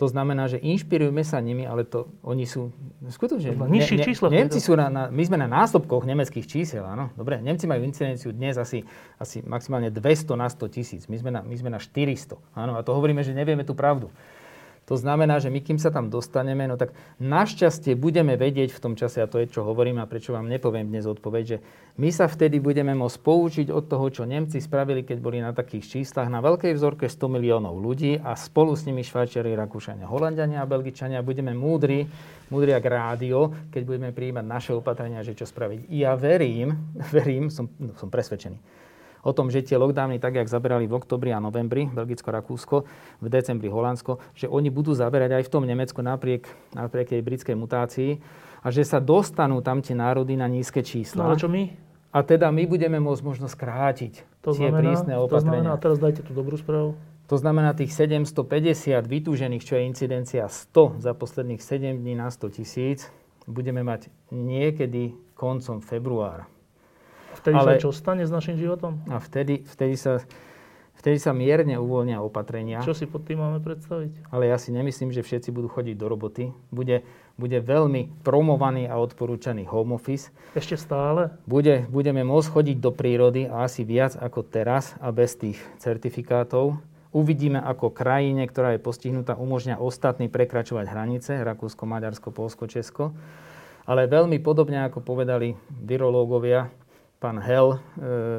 [0.00, 2.72] To znamená, že inšpirujeme sa nimi, ale to oni sú
[3.04, 3.52] skutočne...
[3.52, 4.32] Nižšie ne, číslo.
[4.32, 7.12] Nemci sú na, na, my sme na násobkoch nemeckých čísel, áno.
[7.20, 8.80] Dobre, Nemci majú incidenciu dnes asi,
[9.20, 11.02] asi maximálne 200 na 100 tisíc.
[11.04, 12.32] My sme na, my sme na 400.
[12.56, 14.08] Áno, a to hovoríme, že nevieme tú pravdu.
[14.90, 16.90] To znamená, že my kým sa tam dostaneme, no tak
[17.22, 20.90] našťastie budeme vedieť v tom čase, a to je čo hovorím a prečo vám nepoviem
[20.90, 21.58] dnes odpoveď, že
[21.94, 25.94] my sa vtedy budeme môcť poučiť od toho, čo Nemci spravili, keď boli na takých
[25.94, 30.66] číslach na veľkej vzorke 100 miliónov ľudí a spolu s nimi Švajčiari, Rakúšania, Holandiania a
[30.66, 32.10] Belgičania budeme múdri,
[32.50, 33.38] múdri ako rádio,
[33.70, 35.86] keď budeme prijímať naše opatrenia, že čo spraviť.
[35.86, 36.74] Ja verím,
[37.14, 38.58] verím, som, no, som presvedčený,
[39.20, 42.76] o tom, že tie lockdowny, tak jak zaberali v oktobri a novembri, Belgicko, Rakúsko,
[43.20, 47.56] v decembri Holandsko, že oni budú zaberať aj v tom Nemecku napriek, napriek tej britskej
[47.56, 48.20] mutácii
[48.64, 51.24] a že sa dostanú tam tie národy na nízke čísla.
[51.24, 51.68] No ale čo my?
[52.10, 55.30] A teda my budeme môcť možno skrátiť to tie znamená, prísne opatrenia.
[55.30, 56.98] To znamená, a teraz dajte tú dobrú správu.
[57.30, 62.58] To znamená tých 750 vytúžených, čo je incidencia 100 za posledných 7 dní na 100
[62.58, 63.06] tisíc,
[63.46, 66.50] budeme mať niekedy koncom februára.
[67.38, 68.98] Vtedy ale, sa čo stane s našim životom?
[69.06, 70.18] A vtedy, vtedy, sa,
[70.98, 72.82] vtedy sa mierne uvoľnia opatrenia.
[72.82, 74.32] Čo si pod tým máme predstaviť?
[74.34, 76.50] Ale ja si nemyslím, že všetci budú chodiť do roboty.
[76.74, 77.06] Bude,
[77.38, 80.34] bude veľmi promovaný a odporúčaný home office.
[80.52, 81.30] Ešte stále?
[81.46, 86.76] Bude, budeme môcť chodiť do prírody a asi viac ako teraz a bez tých certifikátov.
[87.10, 93.10] Uvidíme, ako krajine, ktorá je postihnutá, umožňa ostatní prekračovať hranice, Rakúsko, Maďarsko, Polsko, Česko.
[93.82, 96.70] Ale veľmi podobne, ako povedali virológovia,
[97.20, 97.78] pán Hel e,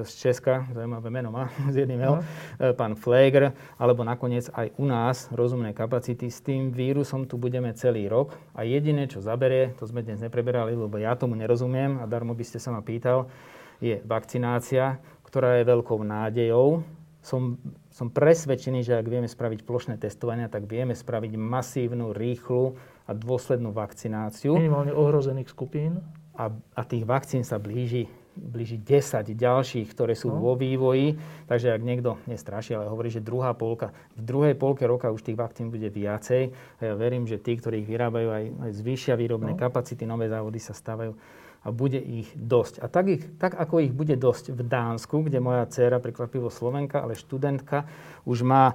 [0.02, 4.90] z Česka, zaujímavé meno má, s jedným Hel, e, pán Fleger, alebo nakoniec aj u
[4.90, 6.34] nás rozumné kapacity.
[6.34, 10.74] S tým vírusom tu budeme celý rok a jediné, čo zaberie, to sme dnes nepreberali,
[10.74, 13.30] lebo ja tomu nerozumiem a darmo by ste sa ma pýtal,
[13.78, 16.82] je vakcinácia, ktorá je veľkou nádejou.
[17.22, 17.62] Som,
[17.94, 22.74] som presvedčený, že ak vieme spraviť plošné testovania, tak vieme spraviť masívnu, rýchlu
[23.06, 24.58] a dôslednú vakcináciu.
[24.58, 26.02] Minimálne ohrozených skupín.
[26.34, 30.40] A, a tých vakcín sa blíži blíži 10 ďalších, ktoré sú no.
[30.40, 31.20] vo vývoji.
[31.52, 35.40] Takže ak niekto nestraší, ale hovorí, že druhá polka, v druhej polke roka už tých
[35.40, 36.52] vakcín bude viacej.
[36.80, 39.60] A ja verím, že tí, ktorí ich vyrábajú, aj, aj zvýšia výrobné no.
[39.60, 41.16] kapacity, nové závody sa stávajú
[41.62, 42.82] a bude ich dosť.
[42.82, 47.06] A tak, ich, tak ako ich bude dosť v Dánsku, kde moja dcéra, prekvapivo Slovenka,
[47.06, 47.86] ale študentka,
[48.26, 48.74] už má,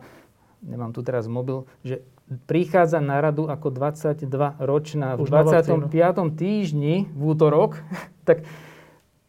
[0.62, 2.06] nemám tu teraz mobil, že
[2.46, 6.38] prichádza na radu ako 22-ročná v 25.
[6.38, 7.82] týždni v útorok,
[8.28, 8.46] tak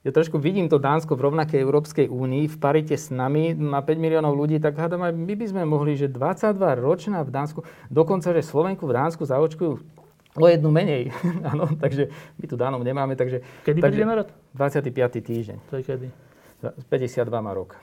[0.07, 3.99] ja trošku vidím to Dánsko v rovnakej Európskej únii, v parite s nami, má 5
[3.99, 8.31] miliónov ľudí, tak hádam aj my by sme mohli, že 22 ročná v Dánsku, dokonca,
[8.31, 9.71] že Slovenku v Dánsku zaočkujú
[10.39, 11.11] o jednu menej.
[11.51, 12.07] Áno, takže
[12.39, 13.43] my tu Dánom nemáme, takže...
[13.67, 14.31] Kedy takže, na rad?
[14.55, 14.95] 25.
[15.19, 15.57] týždeň.
[15.67, 16.07] To je kedy?
[16.87, 17.75] 52 má rok.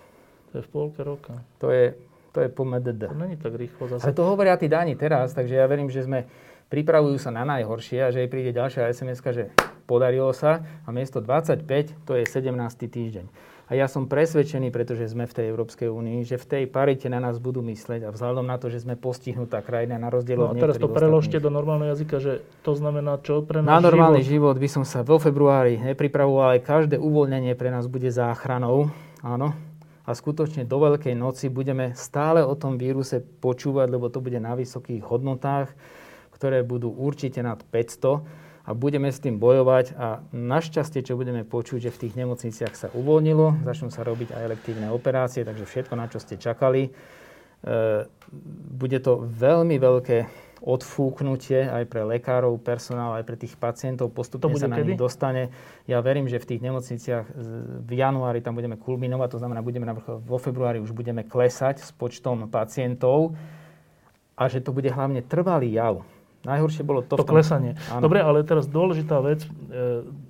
[0.57, 1.45] To je v polke roka.
[1.61, 1.93] To je,
[2.33, 3.13] to je po MDD.
[3.13, 4.09] To není tak rýchlo zase.
[4.09, 6.25] Ale to hovoria tí Dáni teraz, takže ja verím, že sme
[6.73, 9.45] pripravujú sa na najhoršie a že jej príde ďalšia sms že
[9.85, 11.65] podarilo sa a miesto 25
[12.09, 12.51] to je 17.
[12.89, 13.27] týždeň.
[13.65, 17.17] A ja som presvedčený, pretože sme v tej Európskej únii, že v tej parite na
[17.17, 20.61] nás budú mysleť a vzhľadom na to, že sme postihnutá krajina na rozdiel no, od
[20.61, 24.53] teraz to preložte do normálneho jazyka, že to znamená čo pre náš Na normálny život?
[24.53, 28.93] život by som sa vo februári nepripravoval, ale každé uvoľnenie pre nás bude záchranou.
[29.25, 29.57] Áno.
[30.05, 34.53] A skutočne do Veľkej noci budeme stále o tom víruse počúvať, lebo to bude na
[34.53, 35.73] vysokých hodnotách,
[36.37, 41.85] ktoré budú určite nad 500 a budeme s tým bojovať a našťastie, čo budeme počuť,
[41.85, 46.09] že v tých nemocniciach sa uvoľnilo, začnú sa robiť aj elektívne operácie, takže všetko, na
[46.09, 46.89] čo ste čakali.
[46.89, 46.91] E,
[48.73, 50.19] bude to veľmi veľké
[50.65, 54.09] odfúknutie aj pre lekárov, personál, aj pre tých pacientov.
[54.17, 54.97] Postupne sa na kedy?
[54.97, 55.53] nich dostane.
[55.85, 57.37] Ja verím, že v tých nemocniciach
[57.85, 59.93] v januári tam budeme kulminovať, to znamená, budeme
[60.25, 63.37] vo februári už budeme klesať s počtom pacientov
[64.41, 66.01] a že to bude hlavne trvalý jav.
[66.45, 67.17] Najhoršie bolo to...
[67.17, 67.35] To tom...
[67.37, 67.77] klesanie.
[67.89, 68.05] Áno.
[68.05, 69.49] Dobre, ale teraz dôležitá vec, e,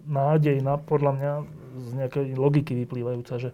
[0.06, 1.32] nádejná, podľa mňa
[1.74, 3.50] z nejakej logiky vyplývajúca, že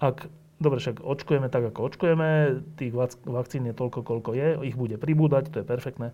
[0.00, 0.28] ak
[0.60, 2.92] Dobre, však očkujeme tak, ako očkujeme, tých
[3.24, 6.12] vakcín je toľko, koľko je, ich bude pribúdať, to je perfektné.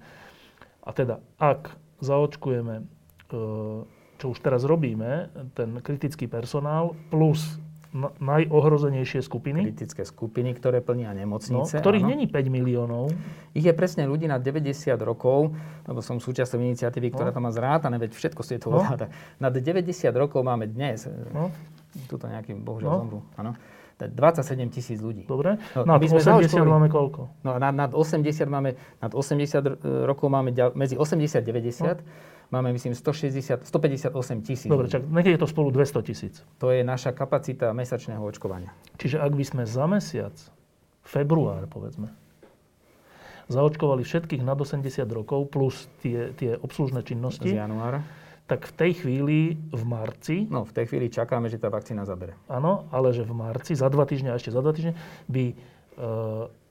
[0.87, 2.85] A teda, ak zaočkujeme, e,
[4.23, 7.59] čo už teraz robíme, ten kritický personál plus
[8.21, 9.73] najohrozenejšie skupiny.
[9.73, 11.77] Kritické skupiny, ktoré plnia nemocnice.
[11.77, 12.11] No, ktorých áno.
[12.13, 13.11] není 5 miliónov.
[13.57, 15.57] Ich je presne ľudí na 90 rokov,
[15.89, 17.37] lebo som súčasťou iniciatívy, ktorá no.
[17.37, 18.85] to má zrátané, veď všetko si to no.
[19.41, 21.09] Nad 90 rokov máme dnes.
[21.33, 21.49] No.
[22.07, 22.99] Tuto nejaký, bohužiaľ, no.
[23.01, 23.21] zomru.
[23.41, 23.53] Áno.
[23.97, 25.25] 27 tisíc ľudí.
[25.25, 25.57] Dobre.
[25.73, 27.33] No, nad 80 máme koľko?
[27.41, 31.97] No, nad, nad 80 máme, nad 80 rokov máme medzi 80 a 90 no.
[32.51, 34.71] Máme, myslím, 160, 158 tisíc.
[34.71, 36.35] Dobre, čak, nech je to spolu 200 tisíc.
[36.59, 38.75] To je naša kapacita mesačného očkovania.
[38.99, 40.35] Čiže ak by sme za mesiac,
[41.07, 42.11] február povedzme,
[43.47, 47.55] zaočkovali všetkých nad 80 rokov plus tie, tie obslužné činnosti.
[47.55, 48.03] Z januára
[48.47, 50.47] tak v tej chvíli v marci...
[50.47, 52.39] No, v tej chvíli čakáme, že tá vakcína zabere.
[52.47, 54.95] Áno, ale že v marci, za dva týždne a ešte za dva týždne,
[55.27, 55.55] by e,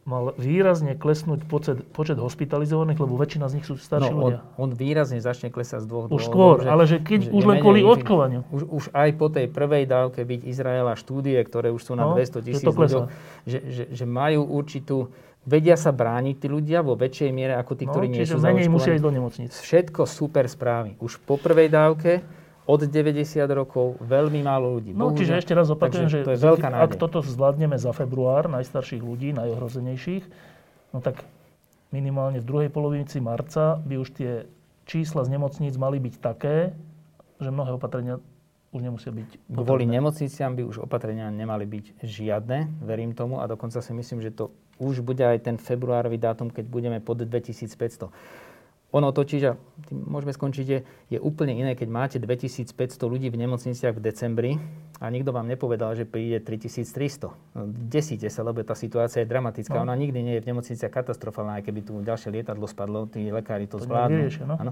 [0.06, 4.40] mal výrazne klesnúť počet, počet hospitalizovaných, lebo väčšina z nich sú starší no, ľudia.
[4.62, 7.44] On, on výrazne začne klesať z dvoch Už skôr, že, ale že keď že, už
[7.50, 8.46] len kvôli očkovaniu.
[8.54, 12.14] Už, už aj po tej prvej dávke byť Izraela štúdie, ktoré už sú na no,
[12.14, 13.10] 200 tisíc ľudí,
[13.50, 15.10] že, že, že majú určitú
[15.42, 18.70] vedia sa brániť tí ľudia vo väčšej miere ako tí, no, ktorí nie sú menej
[18.70, 19.52] musia ísť do nemocnic.
[19.58, 21.02] Všetko super správy.
[21.02, 22.22] Už po prvej dávke
[22.66, 24.92] od 90 rokov veľmi málo ľudí.
[24.92, 28.50] No, Bohužiaľ, čiže ešte raz opakujem, že to je veľká ak toto zvládneme za február,
[28.50, 30.24] najstarších ľudí, najohrozenejších,
[30.94, 31.22] no tak
[31.94, 34.32] minimálne v druhej polovici marca by už tie
[34.90, 36.74] čísla z nemocníc mali byť také,
[37.38, 38.18] že mnohé opatrenia
[38.76, 39.64] už nemusia byť potrebné.
[39.64, 44.36] Kvôli nemocniciam by už opatrenia nemali byť žiadne, verím tomu, a dokonca si myslím, že
[44.36, 44.52] to
[44.84, 48.12] už bude aj ten februárový dátum, keď budeme pod 2500.
[48.96, 49.60] Ono totiž, a
[49.92, 50.80] môžeme skončiť, je,
[51.12, 54.52] je úplne iné, keď máte 2500 ľudí v nemocniciach v decembri
[55.04, 57.28] a nikto vám nepovedal, že príde 3300.
[57.28, 59.76] No, desíte sa, lebo tá situácia je dramatická.
[59.76, 59.84] No.
[59.84, 63.68] Ona nikdy nie je v nemocniciach katastrofálna, aj keby tu ďalšie lietadlo spadlo, tí lekári
[63.68, 64.32] to, to zvládnu.
[64.48, 64.72] no?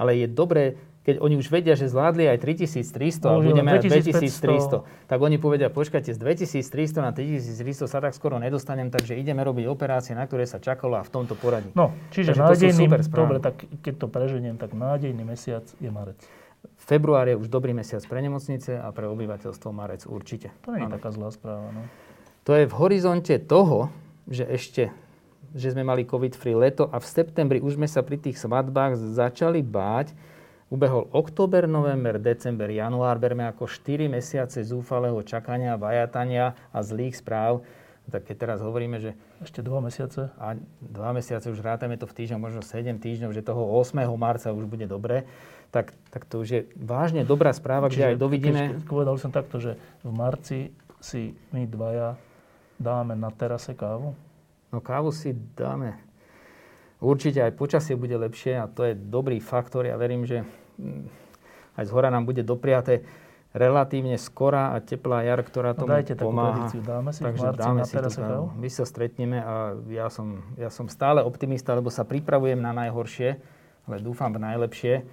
[0.00, 4.88] Ale je dobré keď oni už vedia, že zvládli aj 3300 a budeme aj 2300,
[5.04, 9.68] tak oni povedia, počkajte, z 2300 na 3300 sa tak skoro nedostanem, takže ideme robiť
[9.68, 11.68] operácie, na ktoré sa čakalo a v tomto poradí.
[11.76, 16.16] No, čiže nádejný, dobre, tak keď to preženiem, tak nádejný mesiac je marec.
[16.80, 20.56] Február je už dobrý mesiac pre nemocnice a pre obyvateľstvo marec určite.
[20.64, 21.84] To nie je taká zlá správa, no.
[22.48, 23.92] To je v horizonte toho,
[24.24, 24.88] že ešte
[25.54, 29.62] že sme mali COVID-free leto a v septembri už sme sa pri tých svadbách začali
[29.62, 30.10] báť,
[30.74, 33.14] Ubehol október, november, december, január.
[33.22, 37.62] Berme ako 4 mesiace zúfalého čakania, vajatania a zlých správ.
[38.10, 39.14] Tak keď teraz hovoríme, že...
[39.38, 40.34] Ešte 2 mesiace.
[40.34, 44.02] A 2 mesiace už rátame to v týždňoch, možno 7 týždňov, že toho 8.
[44.18, 45.30] marca už bude dobre.
[45.70, 48.62] Tak, tak to už je vážne dobrá správa, Čiže, kde aj dovidíme...
[48.74, 52.18] Keď, povedal som takto, že v marci si my dvaja
[52.82, 54.18] dáme na terase kávu?
[54.74, 56.02] No kávu si dáme
[57.04, 59.84] Určite aj počasie bude lepšie a to je dobrý faktor.
[59.84, 60.40] Ja verím, že
[61.74, 63.02] aj z hora nám bude dopriaté
[63.54, 66.66] relatívne skorá a teplá jar, ktorá no tomu no dajte pomáha.
[66.66, 70.42] Takú dáme si Takže v dáme na si to, My sa stretneme a ja som,
[70.58, 73.38] ja som stále optimista, lebo sa pripravujem na najhoršie,
[73.86, 75.06] ale dúfam v najlepšie,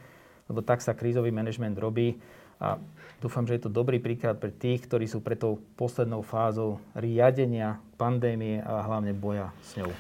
[0.49, 2.17] lebo tak sa krízový manažment robí
[2.57, 2.81] a
[3.21, 7.77] dúfam, že je to dobrý príklad pre tých, ktorí sú pre tou poslednou fázou riadenia
[8.01, 9.93] pandémie a hlavne boja s ňou.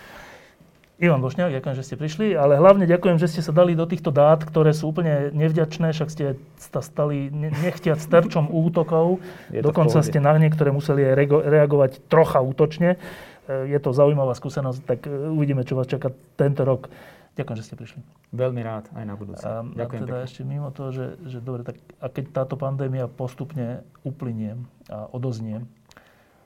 [1.01, 4.13] Ivan Bošňák, ďakujem, že ste prišli, ale hlavne ďakujem, že ste sa dali do týchto
[4.13, 9.17] dát, ktoré sú úplne nevďačné, však ste sa stali nechtiac terčom útokov.
[9.49, 13.01] Dokonca ste na niektoré museli aj reagovať trocha útočne.
[13.49, 16.85] E, je to zaujímavá skúsenosť, tak e, uvidíme, čo vás čaká tento rok.
[17.33, 17.99] Ďakujem, že ste prišli.
[18.29, 19.41] Veľmi rád, aj na budúce.
[19.41, 20.27] A, Ďakujem a teda pekne.
[20.29, 24.53] ešte mimo toho, že, že dobre, tak a keď táto pandémia postupne uplynie
[24.85, 25.65] a odoznie,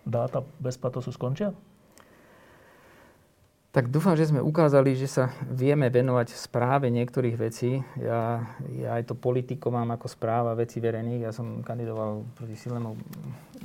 [0.07, 1.51] dáta bez patosu skončia?
[3.75, 7.83] Tak dúfam, že sme ukázali, že sa vieme venovať správe niektorých vecí.
[7.99, 11.27] Ja, ja aj to politiko mám ako správa veci verejných.
[11.27, 12.95] Ja som kandidoval proti silnému,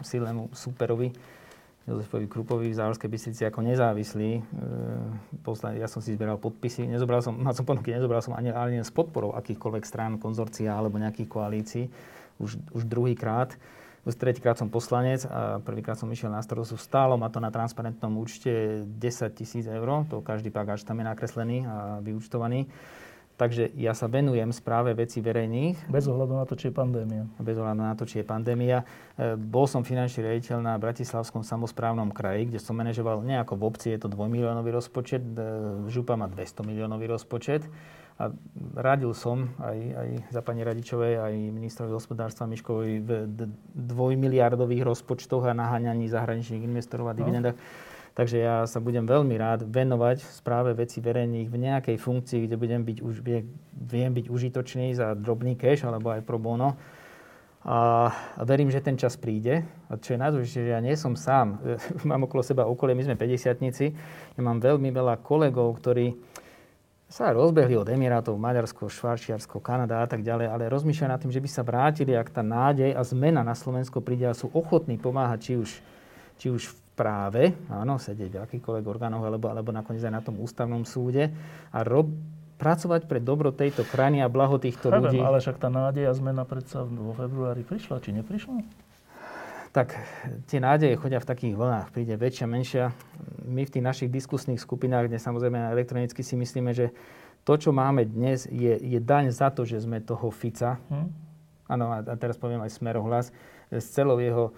[0.03, 1.15] silnému superovi,
[1.87, 4.43] Jozefovi Krupovi v Záhorskej Bystrici ako nezávislý.
[4.43, 6.91] E, ja som si zbieral podpisy.
[6.91, 10.99] Nezobral som, mal som ponuky, nezobral som ani, ani s podporou akýchkoľvek strán, konzorcia alebo
[10.99, 11.87] nejakých koalícií.
[12.43, 13.55] Už, už druhýkrát.
[13.55, 13.78] krát
[14.09, 16.81] už tretíkrát som poslanec a prvýkrát som išiel na starostu.
[16.81, 18.97] Stálo ma to na transparentnom účte 10
[19.36, 20.09] tisíc eur.
[20.09, 22.64] To každý pagáč tam je nakreslený a vyúčtovaný.
[23.40, 25.89] Takže ja sa venujem správe veci verejných.
[25.89, 27.24] Bez ohľadu na to, či je pandémia.
[27.40, 28.85] Bez ohľadu na to, či je pandémia.
[29.16, 33.97] E, bol som finančný riaditeľ na Bratislavskom samozprávnom kraji, kde som manažoval nejako v obci,
[33.97, 35.40] je to 2 miliónový rozpočet, e,
[35.89, 37.64] Župa má 200 miliónový rozpočet.
[38.21, 38.29] A
[38.77, 43.11] radil som aj, aj za pani Radičovej, aj ministrovi hospodárstva Miškovi v
[43.73, 47.25] dvojmiliardových rozpočtoch a naháňaní zahraničných investorov a no.
[47.25, 47.57] dividendách.
[47.57, 52.57] No Takže ja sa budem veľmi rád venovať správe veci verejných v nejakej funkcii, kde
[52.59, 53.17] budem byť, už,
[53.87, 56.75] viem byť užitočný za drobný cash alebo aj pro bono.
[57.65, 59.63] A, a verím, že ten čas príde.
[59.87, 61.61] A čo je najdôležitejšie, že ja nie som sám.
[62.09, 66.13] mám okolo seba okolie, my sme 50 Ja mám veľmi veľa kolegov, ktorí
[67.11, 71.43] sa rozbehli od Emirátov, Maďarsko, Švarčiarsko, Kanada a tak ďalej, ale rozmýšľajú nad tým, že
[71.43, 75.39] by sa vrátili, ak tá nádej a zmena na Slovensko príde a sú ochotní pomáhať
[75.43, 75.70] či už,
[76.39, 80.39] či už v práve, áno, sedieť v akýchkoľvek orgánoch, alebo, alebo nakoniec aj na tom
[80.39, 81.35] ústavnom súde
[81.74, 82.15] a rob,
[82.61, 85.19] pracovať pre dobro tejto krajiny a blaho týchto Chápem, ľudí.
[85.19, 88.61] ale však tá nádej a zmena predsa vo februári prišla, či neprišla?
[89.71, 89.95] Tak
[90.51, 91.95] tie nádeje chodia v takých vlnách.
[91.95, 92.85] Príde väčšia, menšia.
[93.47, 96.91] My v tých našich diskusných skupinách, kde samozrejme elektronicky si myslíme, že
[97.47, 100.75] to, čo máme dnes, je, je daň za to, že sme toho Fica.
[100.91, 101.07] Hm?
[101.71, 102.03] Áno, hm?
[102.03, 103.31] a teraz poviem aj smerohlas.
[103.71, 104.51] S celou jeho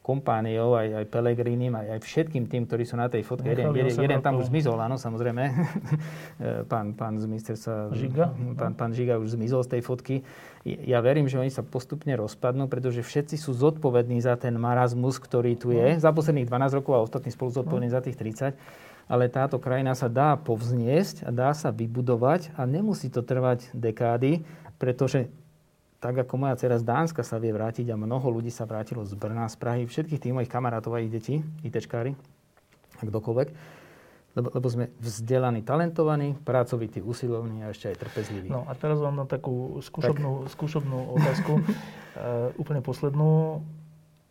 [0.00, 3.52] kompániou, aj, aj Pelegrinim, aj, aj všetkým tým, ktorí sú na tej fotke.
[3.52, 5.44] Jeden, jeden, jeden tam už zmizol, áno, samozrejme.
[6.72, 7.92] pán, pán z ministerstva...
[7.92, 8.24] Žiga?
[8.56, 10.16] Pán, pán Žiga už zmizol z tej fotky.
[10.60, 15.56] Ja verím, že oni sa postupne rozpadnú, pretože všetci sú zodpovední za ten marazmus, ktorý
[15.56, 16.02] tu je, no.
[16.04, 17.96] za posledných 12 rokov a ostatní spolu zodpovední no.
[17.96, 18.60] za tých 30.
[19.08, 24.44] Ale táto krajina sa dá povzniesť a dá sa vybudovať a nemusí to trvať dekády,
[24.76, 25.32] pretože
[26.00, 29.16] tak ako moja dcera z Dánska sa vie vrátiť a mnoho ľudí sa vrátilo z
[29.16, 32.12] Brna, z Prahy, všetkých tých mojich kamarátov a ich detí, ITčkári
[33.00, 33.79] a kdokoľvek,
[34.38, 38.46] lebo, lebo sme vzdelaní, talentovaní, pracovití, usilovní a ešte aj trpezliví.
[38.46, 40.54] No a teraz vám na takú skúšobnú, tak.
[40.54, 43.62] skúšobnú otázku, uh, úplne poslednú,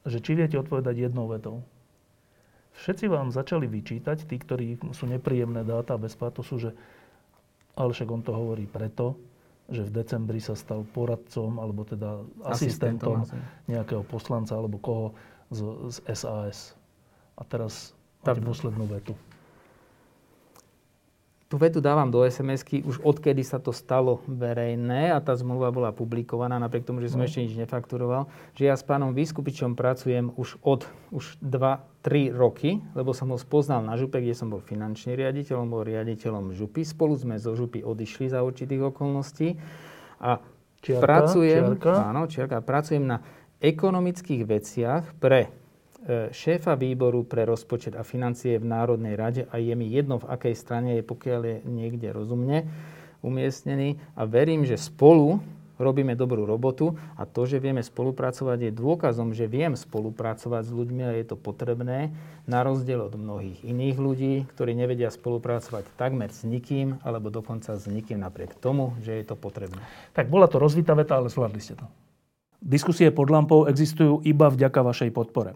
[0.08, 1.68] že či viete odpovedať jednou vetou.
[2.80, 6.72] Všetci vám začali vyčítať, tí, ktorí sú nepríjemné dáta bez pátosu, že
[7.76, 9.20] ale však on to hovorí preto,
[9.72, 15.08] že v decembri sa stal poradcom alebo teda asistentom, asistentom nejakého poslanca alebo koho
[15.52, 15.60] z,
[15.92, 16.76] z SAS.
[17.40, 19.16] A teraz máte poslednú vetu.
[21.50, 25.90] Tú vetu dávam do SMS-ky už odkedy sa to stalo verejné a tá zmluva bola
[25.90, 27.26] publikovaná, napriek tomu, že som no.
[27.26, 33.18] ešte nič nefakturoval, že ja s pánom Vyskupičom pracujem už od už 2-3 roky, lebo
[33.18, 36.86] som ho spoznal na župe, kde som bol finančný riaditeľ, on bol riaditeľom župy.
[36.86, 39.58] Spolu sme zo župy odišli za určitých okolností
[40.22, 40.46] a
[40.86, 41.94] čiarka, pracujem, čiarka.
[42.14, 43.26] Áno, čiarka, pracujem na
[43.58, 45.50] ekonomických veciach pre
[46.08, 50.56] šéfa výboru pre rozpočet a financie v Národnej rade a je mi jedno, v akej
[50.56, 52.66] strane je, pokiaľ je niekde rozumne
[53.20, 55.44] umiestnený a verím, že spolu
[55.80, 61.04] robíme dobrú robotu a to, že vieme spolupracovať, je dôkazom, že viem spolupracovať s ľuďmi
[61.08, 62.12] a je to potrebné,
[62.44, 67.88] na rozdiel od mnohých iných ľudí, ktorí nevedia spolupracovať takmer s nikým, alebo dokonca s
[67.88, 69.80] nikým napriek tomu, že je to potrebné.
[70.12, 71.88] Tak bola to rozvitá veta, ale zvládli ste to.
[72.60, 75.56] Diskusie pod lampou existujú iba vďaka vašej podpore.